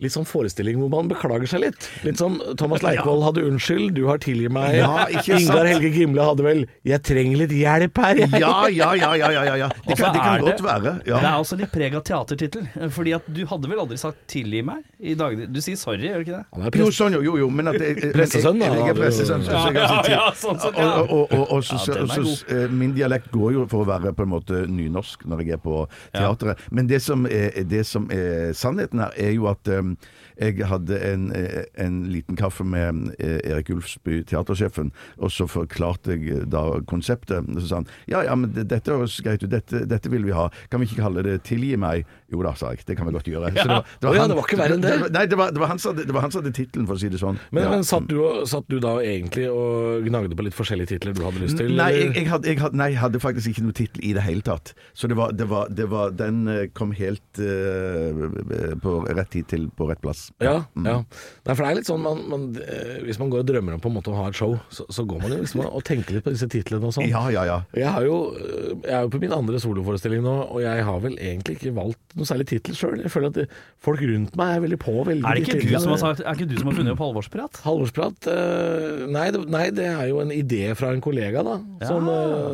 litt 0.00 0.12
sånn 0.14 0.26
forestilling 0.28 0.78
hvor 0.78 0.90
man 0.92 1.08
beklager 1.10 1.46
seg 1.50 1.60
litt. 1.64 1.88
Litt 2.06 2.18
som 2.20 2.36
Thomas 2.56 2.82
Leikvoll 2.86 3.22
hadde 3.26 3.42
'Unnskyld, 3.42 3.94
du 3.96 4.04
har 4.06 4.18
tilgitt 4.22 4.52
meg'. 4.54 4.76
Ja, 4.78 5.06
ikke 5.10 5.34
sant? 5.38 5.40
Ingar 5.48 5.66
Helge 5.66 5.90
Gimle 5.90 6.22
hadde 6.22 6.44
vel 6.46 6.60
'Jeg 6.86 7.02
trenger 7.02 7.36
litt 7.42 7.50
hjelp 7.56 7.98
her', 7.98 8.20
jeg. 8.22 8.30
Ja, 8.40 8.68
ja, 8.70 8.92
ja, 8.94 9.14
ja, 9.18 9.30
ja, 9.34 9.42
ja, 9.48 9.54
ja. 9.64 9.68
Det 9.88 9.96
kan, 9.98 10.12
det 10.14 10.22
kan 10.22 10.40
godt 10.46 10.62
være. 10.62 10.92
Det 11.04 11.16
er 11.18 11.34
også 11.38 11.58
litt 11.58 11.72
preg 11.72 11.94
av 11.98 12.04
teatertittel. 12.06 12.68
Fordi 12.94 13.14
at 13.18 13.26
du 13.26 13.44
hadde 13.46 13.68
vel 13.68 13.78
aldri 13.82 13.98
sagt 13.98 14.18
'tilgi 14.30 14.62
meg' 14.62 14.84
i 15.00 15.14
dagene 15.14 15.46
Du 15.52 15.60
sier 15.60 15.74
'sorry', 15.76 16.06
gjør 16.06 16.22
du 16.24 16.30
ikke 16.30 16.44
det? 16.70 16.78
Jo, 16.78 16.90
sånn, 16.94 17.12
jo, 17.18 17.22
jo, 17.22 17.36
jo, 17.42 17.50
men 17.50 17.68
at 17.68 17.74
jeg, 17.80 17.96
jeg- 17.98 18.12
da, 18.14 18.22
Jeg, 18.22 18.42
jeg 18.78 18.88
er 18.88 18.94
pressesønn, 18.94 19.42
så 19.44 19.50
jeg 19.50 19.74
kan 19.74 20.04
si 20.04 20.10
Ja, 20.12 20.18
ja, 20.18 20.32
sånn 20.34 20.58
ja. 20.78 21.00
Og, 21.02 21.10
og, 21.10 21.32
og, 21.32 21.52
og 21.58 21.64
så, 21.64 21.74
Ja, 21.74 22.06
så, 22.06 22.22
så, 22.24 22.46
eh, 22.54 22.68
min 22.70 22.94
dialekt 22.94 23.30
går 23.32 23.52
jo 23.52 23.66
for 23.66 23.82
å 23.84 23.86
være 23.88 24.12
på 24.14 24.22
en 24.22 24.30
måte 24.30 24.62
nynorsk 24.68 25.24
når 25.26 25.42
jeg 25.42 25.50
er 25.58 25.62
på 25.62 25.86
teatret. 26.14 26.58
Men 26.70 26.86
det 26.86 27.02
som 27.02 27.26
er, 27.26 27.50
det 27.64 27.84
som 27.86 28.08
er 28.10 28.52
sannheten 28.54 29.00
her, 29.00 29.10
er 29.16 29.32
jo 29.34 29.46
at 29.50 29.66
um, 29.88 29.98
jeg 30.38 30.66
hadde 30.70 30.98
en, 31.02 31.28
eh, 31.34 31.64
en 31.82 32.02
liten 32.12 32.36
kaffe 32.38 32.64
med 32.66 33.14
eh, 33.18 33.40
Erik 33.50 33.70
Ulfsby, 33.74 34.20
teatersjefen, 34.28 34.92
og 35.18 35.32
så 35.34 35.48
forklarte 35.50 36.14
jeg 36.14 36.30
eh, 36.30 36.44
da 36.46 36.80
konseptet. 36.88 37.48
Så 37.58 37.66
sa 37.66 37.80
han 37.80 37.88
ja, 38.10 38.22
ja, 38.26 38.36
men 38.38 38.54
dette 38.54 38.94
høres 38.94 39.18
greit 39.24 39.42
ut, 39.42 39.50
dette, 39.50 39.82
dette 39.90 40.12
vil 40.12 40.26
vi 40.28 40.36
ha. 40.36 40.48
Kan 40.70 40.82
vi 40.82 40.88
ikke 40.88 41.02
kalle 41.02 41.24
det 41.26 41.40
'Tilgi 41.42 41.74
meg'? 41.80 42.06
Jo 42.30 42.42
da, 42.44 42.52
sa 42.54 42.70
jeg. 42.74 42.84
Det 42.86 42.96
kan 42.96 43.08
vi 43.08 43.14
godt 43.16 43.28
gjøre. 43.30 43.50
Så 43.56 43.64
det 43.64 43.74
var, 43.74 44.12
Å 44.12 44.14
ja, 44.14 44.26
det 44.28 44.36
var 44.36 44.44
ikke 44.44 44.60
verre 44.60 44.76
enn 44.76 44.84
det. 44.84 44.94
Nei, 45.16 45.24
det 45.26 45.38
var, 45.40 45.52
det 45.54 45.62
var 45.62 45.72
han 45.72 45.80
som 45.80 45.96
hadde, 45.96 46.52
tittelen, 46.52 46.86
for 46.86 46.98
å 46.98 47.00
si 47.00 47.08
det 47.08 47.20
sånn. 47.22 47.38
Men, 47.50 47.64
Ja. 47.64 47.70
men 47.72 47.84
satt, 47.88 48.06
du, 48.08 48.20
satt 48.46 48.68
du 48.68 48.78
da 48.84 48.98
egentlig 49.00 49.48
og 49.50 50.04
gnagde 50.06 50.36
på 50.36 50.44
litt 50.44 50.56
forskjellige 50.56 50.92
titler 50.94 51.16
du 51.16 51.24
hadde 51.24 51.42
lyst 51.42 51.58
til? 51.58 51.72
Nei, 51.74 51.90
jeg, 51.96 52.14
jeg, 52.14 52.28
hadde, 52.28 52.48
jeg 52.52 52.60
hadde, 52.60 52.78
nei, 52.78 52.92
hadde 53.00 53.22
faktisk 53.22 53.54
ikke 53.54 53.64
noe 53.66 53.76
tittel 53.76 54.04
i 54.04 54.12
det 54.16 54.22
hele 54.26 54.44
tatt. 54.44 54.74
Så 54.92 55.08
det 55.08 55.16
var, 55.18 55.32
det 55.32 55.48
var, 55.48 55.72
det 55.72 55.88
var 55.90 56.12
Den 56.18 56.44
kom 56.76 56.92
helt 56.92 57.40
uh, 57.40 58.76
på 58.82 58.98
rett 59.08 59.32
tid 59.32 59.48
til 59.48 59.68
på 59.72 59.88
rett 59.88 60.00
plass. 60.04 60.27
Ja, 60.38 60.54
ja. 60.84 60.98
Nei, 61.02 61.54
for 61.54 61.62
det 61.64 61.68
er 61.68 61.76
litt 61.78 61.88
sånn 61.88 62.02
man, 62.04 62.20
man, 62.30 62.42
eh, 62.62 62.98
Hvis 63.06 63.18
man 63.18 63.30
går 63.32 63.42
og 63.42 63.48
drømmer 63.48 63.74
om 63.74 63.82
på 63.82 63.90
en 63.90 63.96
måte 63.96 64.12
å 64.12 64.18
ha 64.20 64.28
et 64.30 64.38
show, 64.38 64.54
så, 64.70 64.84
så 64.92 65.04
går 65.08 65.22
man 65.22 65.32
jo 65.34 65.38
liksom 65.40 65.64
og 65.64 65.82
tenker 65.86 66.14
litt 66.14 66.26
på 66.26 66.34
disse 66.34 66.46
titlene 66.50 66.90
og 66.90 66.94
sånn. 66.94 67.08
Ja, 67.10 67.24
ja, 67.34 67.42
ja. 67.48 67.56
Jeg, 67.76 68.06
jo, 68.06 68.18
øh, 68.36 68.68
jeg 68.84 68.94
er 68.98 69.06
jo 69.06 69.12
på 69.14 69.22
min 69.22 69.34
andre 69.34 69.60
soloforestilling 69.62 70.22
nå, 70.24 70.36
og 70.46 70.62
jeg 70.62 70.84
har 70.88 71.02
vel 71.04 71.16
egentlig 71.16 71.58
ikke 71.58 71.74
valgt 71.78 72.16
noe 72.18 72.28
særlig 72.28 72.48
tittel 72.52 72.78
sjøl. 72.78 73.02
Jeg 73.02 73.12
føler 73.14 73.32
at 73.32 73.40
det, 73.40 73.48
folk 73.84 74.04
rundt 74.04 74.38
meg 74.38 74.54
er 74.54 74.64
veldig 74.66 74.80
på 74.84 74.94
å 75.00 75.08
velge 75.08 75.26
Er 75.26 75.40
det 75.40 75.48
de 75.48 75.58
ikke 75.58 75.72
du 75.72 75.82
som 75.82 75.94
har, 75.94 76.02
sagt, 76.04 76.22
er 76.22 76.38
ikke 76.38 76.50
du 76.52 76.56
som 76.60 76.70
har 76.70 76.78
funnet 76.78 76.94
opp 76.94 77.04
halvårsprat? 77.06 77.60
Halvorsprat? 77.66 78.30
øh, 78.34 79.04
nei, 79.18 79.26
det, 79.34 79.44
nei, 79.50 79.66
det 79.74 79.90
er 79.90 80.06
jo 80.12 80.22
en 80.22 80.34
idé 80.34 80.62
fra 80.78 80.94
en 80.94 81.04
kollega, 81.04 81.42
da. 81.46 81.58
Som, 81.88 82.08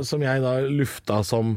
som 0.06 0.24
jeg 0.24 0.44
da 0.44 0.56
lufta 0.64 1.20
som 1.26 1.56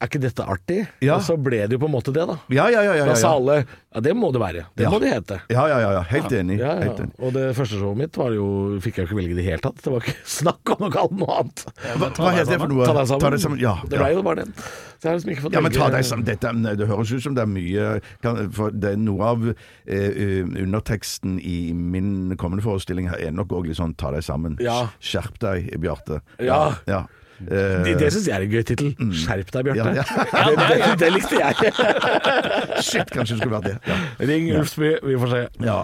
Er 0.00 0.08
ikke 0.08 0.20
dette 0.22 0.44
artig? 0.48 0.78
Ja. 1.04 1.18
Og 1.18 1.24
så 1.26 1.34
ble 1.36 1.58
det 1.68 1.76
jo 1.76 1.82
på 1.82 1.88
en 1.90 1.92
måte 1.92 2.12
det, 2.16 2.24
da. 2.24 2.38
Ja, 2.48 2.70
ja, 2.72 2.80
ja. 2.86 2.94
ja, 3.02 3.08
Da 3.10 3.16
sa 3.20 3.34
alle 3.36 3.58
ja, 3.90 4.00
det 4.06 4.12
må 4.14 4.28
det 4.30 4.38
være. 4.38 4.62
Det 4.78 4.86
må 4.86 5.00
det 5.02 5.08
hete. 5.10 5.40
Ja, 5.50 5.64
ja, 5.66 5.80
ja, 5.82 5.88
ja. 5.96 6.02
Helt 6.06 6.32
enig. 6.32 6.60
Ja. 6.60 6.76
Helt 6.78 7.00
enig. 7.02 7.16
Og 7.18 7.32
det 7.34 7.48
første 7.58 7.74
showet 7.80 7.98
mitt 7.98 8.16
var 8.16 8.30
jo, 8.36 8.44
fikk 8.80 9.00
jeg 9.00 9.04
jo 9.04 9.10
ikke 9.10 9.18
velge 9.18 9.34
i 9.34 9.38
det 9.40 9.46
hele 9.48 9.64
tatt. 9.64 9.80
Det 9.82 9.90
var 9.92 10.06
ikke 10.06 10.14
snakk 10.38 10.72
om 10.76 10.84
å 10.86 10.90
kalle 10.94 11.10
det 11.10 11.18
noe 11.24 11.38
annet. 11.42 11.64
Hva, 11.98 12.10
hva 12.14 12.32
heter 12.36 12.52
det 12.54 12.60
for 12.62 12.72
noe? 12.72 12.86
Ta 12.86 12.94
deg 12.94 13.10
sammen. 13.10 13.24
Ta 13.26 13.32
deg 13.34 13.42
sammen. 13.44 13.60
Ja, 13.60 13.74
Det 13.82 13.98
ble 13.98 14.12
jo 14.14 14.22
bare 14.30 14.44
det. 14.46 14.54
Så 14.62 15.08
jeg 15.08 15.10
har 15.10 15.18
liksom 15.18 15.34
ikke 15.34 15.44
fått 15.48 15.58
Ja, 15.58 15.64
men 15.66 15.74
ta 15.74 15.90
deg 15.96 16.06
sammen. 16.06 16.26
Dette, 16.30 16.54
det 16.78 16.88
høres 16.92 17.12
ut 17.16 17.26
som 17.26 17.34
det 17.34 17.42
er 17.42 17.50
mye 17.50 17.92
kan, 18.22 18.40
For 18.54 18.72
det 18.72 18.94
er 18.94 19.00
noe 19.00 19.30
av 19.34 19.46
eh, 19.50 20.42
underteksten 20.46 21.40
i 21.42 21.58
min 21.74 22.36
kommende 22.38 22.64
forestilling 22.64 23.10
her 23.10 23.18
er 23.26 23.34
nok 23.34 23.52
òg 23.58 23.68
litt 23.72 23.80
sånn 23.80 23.96
ta 23.98 24.14
deg 24.14 24.22
sammen. 24.22 24.54
Ja. 24.62 24.84
Skjerp 25.02 25.42
deg, 25.42 25.72
Bjarte. 25.82 26.22
Ja. 26.38 26.62
ja. 26.86 27.08
Eh, 27.40 27.82
Det, 27.86 27.94
det 28.00 28.08
syns 28.12 28.26
jeg 28.28 28.34
er 28.36 28.44
en 28.44 28.52
gøy 28.52 28.64
tittel. 28.68 28.90
Skjerp 29.16 29.50
deg, 29.54 29.70
Bjarte. 29.70 29.94
Ja, 29.96 30.42
det, 30.50 30.66
det, 30.68 30.88
det 31.00 31.10
likte 31.14 31.38
jeg. 31.40 31.72
Shit, 32.86 33.08
kanskje 33.14 33.36
det 33.36 33.40
skulle 33.40 33.56
vært 33.56 33.68
det. 33.70 33.76
Ja. 33.88 33.96
Ring 34.30 34.50
Ulfsby, 34.58 34.90
vi 35.08 35.16
får 35.22 35.32
se. 35.34 35.40
ja. 35.64 35.78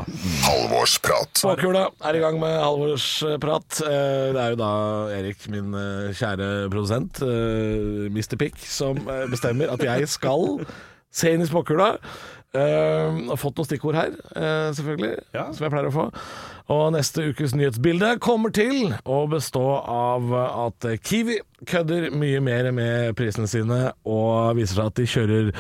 Halvorsprat. 0.46 1.32
Spåkula 1.40 1.86
er 2.10 2.18
i 2.18 2.22
gang 2.24 2.38
med 2.42 2.56
halvorsprat. 2.60 3.80
Eh, 3.86 4.34
Det 4.36 4.42
er 4.42 4.52
jo 4.54 4.60
da 4.60 4.70
Erik, 5.16 5.46
min 5.52 5.72
eh, 5.76 6.12
kjære 6.16 6.50
produsent, 6.72 7.22
Mr. 8.12 8.36
Pick, 8.40 8.58
som 8.66 8.98
bestemmer 9.30 9.72
at 9.72 9.82
jeg 9.84 10.08
skal 10.12 10.60
se 11.16 11.32
inn 11.32 11.40
i 11.44 11.48
spåkula. 11.48 11.94
Uh, 12.56 13.26
har 13.30 13.40
fått 13.40 13.58
noen 13.58 13.68
stikkord 13.68 13.98
her, 13.98 14.14
uh, 14.32 14.70
selvfølgelig, 14.76 15.16
som 15.52 15.66
jeg 15.66 15.74
pleier 15.74 15.90
å 15.90 15.94
få. 15.94 16.06
Og 16.72 16.88
neste 16.96 17.28
ukes 17.30 17.52
nyhetsbilde 17.54 18.16
kommer 18.22 18.50
til 18.54 18.90
å 19.06 19.20
bestå 19.30 19.62
av 19.86 20.32
at 20.34 20.86
Kiwi 21.06 21.36
kødder 21.66 22.08
mye 22.10 22.40
mer 22.42 22.68
med 22.74 23.14
prisene 23.18 23.46
sine, 23.46 23.78
og 24.02 24.58
viser 24.58 24.80
seg 24.80 24.90
at 24.90 24.98
de 24.98 25.06
kjører 25.08 25.52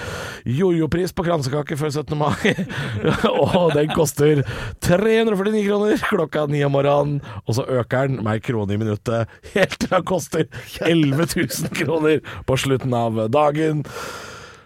jojo-pris 0.58 1.14
på 1.14 1.28
kransekake 1.28 1.78
før 1.78 1.94
17. 2.02 2.18
mai. 2.18 2.52
og 3.54 3.72
den 3.76 3.94
koster 3.94 4.42
349 4.82 5.62
kroner 5.68 6.06
klokka 6.10 6.46
ni 6.50 6.64
om 6.66 6.74
morgenen, 6.74 7.20
og 7.46 7.58
så 7.60 7.68
øker 7.78 8.10
den 8.10 8.22
med 8.22 8.40
ei 8.40 8.46
krone 8.50 8.74
i 8.74 8.80
minuttet 8.82 9.30
helt 9.54 9.78
til 9.78 9.92
den 9.94 10.08
koster 10.10 10.48
11 10.82 11.28
000 11.36 11.76
kroner 11.84 12.24
på 12.50 12.58
slutten 12.66 12.98
av 12.98 13.28
dagen. 13.30 13.86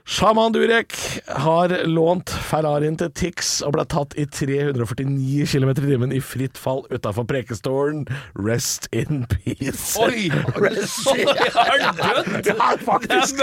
Shaman 0.05 0.53
Durek 0.53 0.95
har 1.29 1.73
lånt 1.87 2.31
Ferrarien 2.31 2.97
til 2.99 3.11
Tix 3.15 3.51
og 3.67 3.75
ble 3.77 3.85
tatt 3.91 4.15
i 4.19 4.25
349 4.27 5.45
km 5.53 5.71
i 5.71 5.75
timen 5.85 6.15
i 6.17 6.21
fritt 6.25 6.59
fall 6.59 6.83
utafor 6.91 7.27
Prekestolen. 7.29 8.07
Rest 8.35 8.89
in 8.97 9.27
peace. 9.31 9.95
Oi! 10.01 10.31
Rest 10.59 11.07
in 11.15 11.29
Er 11.31 11.85
han 11.85 12.01
død? 12.01 12.49
Ja, 12.49 12.71
faktisk. 12.83 13.43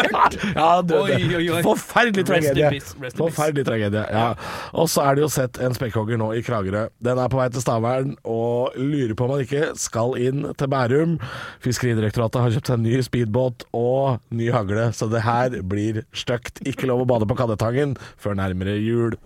Ja, 0.57 0.81
død. 0.81 1.61
Forferdelig 1.65 2.25
tragedie. 2.27 2.71
peace, 2.73 3.15
Forferdelig 3.15 3.65
tragedie, 3.69 4.03
ja. 4.11 4.27
Og 4.73 4.89
så 4.91 5.05
er 5.07 5.15
det 5.17 5.23
jo 5.27 5.31
sett 5.31 5.61
en 5.63 5.77
spekkhogger 5.77 6.19
nå 6.19 6.33
i 6.35 6.43
Kragerø. 6.45 6.87
Den 7.03 7.21
er 7.21 7.31
på 7.31 7.39
vei 7.39 7.47
til 7.53 7.63
Stavern 7.63 8.15
og 8.27 8.75
lurer 8.81 9.15
på 9.17 9.27
om 9.27 9.35
han 9.37 9.45
ikke 9.45 9.71
skal 9.79 10.17
inn 10.19 10.43
til 10.57 10.71
Bærum. 10.73 11.15
Fiskeridirektoratet 11.63 12.43
har 12.43 12.57
kjøpt 12.57 12.73
seg 12.73 12.79
en 12.81 12.85
ny 12.89 12.99
speedbåt 13.05 13.67
og 13.77 14.19
ny 14.35 14.51
hagle, 14.53 14.89
så 14.97 15.07
det 15.11 15.23
her 15.25 15.59
blir 15.67 16.03
stygt. 16.49 16.67
Ikke 16.67 16.89
lov 16.89 17.03
å 17.05 17.09
bade 17.09 17.27
på 17.29 17.37
kadetangen 17.37 17.97
før 18.17 18.37
nærmere 18.37 18.77
jul. 18.81 19.17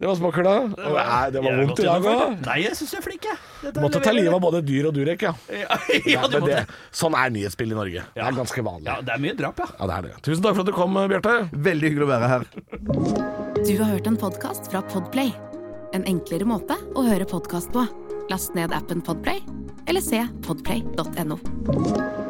Det 0.00 0.08
var 0.08 0.14
småkla. 0.16 0.42
da 0.42 0.60
det, 0.64 1.32
det 1.34 1.40
var 1.44 1.58
vondt 1.60 1.80
i 1.80 1.84
dag 1.84 2.06
òg. 2.08 2.20
jeg. 2.20 2.36
Nei, 2.46 2.54
jeg 2.64 2.76
syns 2.78 2.94
du 2.94 2.96
er 2.96 3.02
flink, 3.04 3.26
jeg. 3.28 3.36
Dette 3.66 3.82
Måtte 3.84 4.00
ta 4.00 4.14
livet 4.16 4.32
av 4.32 4.40
både 4.40 4.62
dyr 4.64 4.88
og 4.88 4.94
Durek, 4.96 5.26
ja. 5.26 5.34
Ja, 5.52 5.76
ja, 6.14 6.22
du 6.24 6.38
det, 6.46 6.62
sånn 6.96 7.12
er 7.20 7.34
nyhetsbildet 7.34 7.76
i 7.76 7.80
Norge. 7.82 8.06
Det 8.14 8.24
er 8.24 8.38
ganske 8.38 8.64
vanlig. 8.64 8.88
Ja, 8.88 8.96
det 9.04 9.12
er 9.12 9.20
mye 9.20 9.36
drap, 9.36 9.60
ja. 9.60 9.68
Ja, 9.76 9.90
det 9.90 9.98
er 9.98 10.08
det. 10.08 10.14
Tusen 10.24 10.46
takk 10.46 10.56
for 10.56 10.64
at 10.64 10.72
du 10.72 10.76
kom, 10.78 10.96
Bjarte. 11.12 11.36
Veldig 11.52 11.92
hyggelig 11.92 12.08
å 12.08 12.10
være 12.14 12.32
her. 12.32 12.48
Du 13.60 13.74
har 13.76 13.92
hørt 13.92 14.08
en 14.08 14.16
podkast 14.24 14.72
fra 14.72 14.80
Podplay. 14.88 15.34
En 15.92 16.08
enklere 16.08 16.48
måte 16.48 16.80
å 16.96 17.04
høre 17.04 17.28
podkast 17.28 17.68
på. 17.76 17.84
Last 18.32 18.56
ned 18.56 18.72
appen 18.72 19.04
Podplay, 19.04 19.44
eller 19.84 20.00
se 20.00 20.24
podplay.no. 20.48 22.29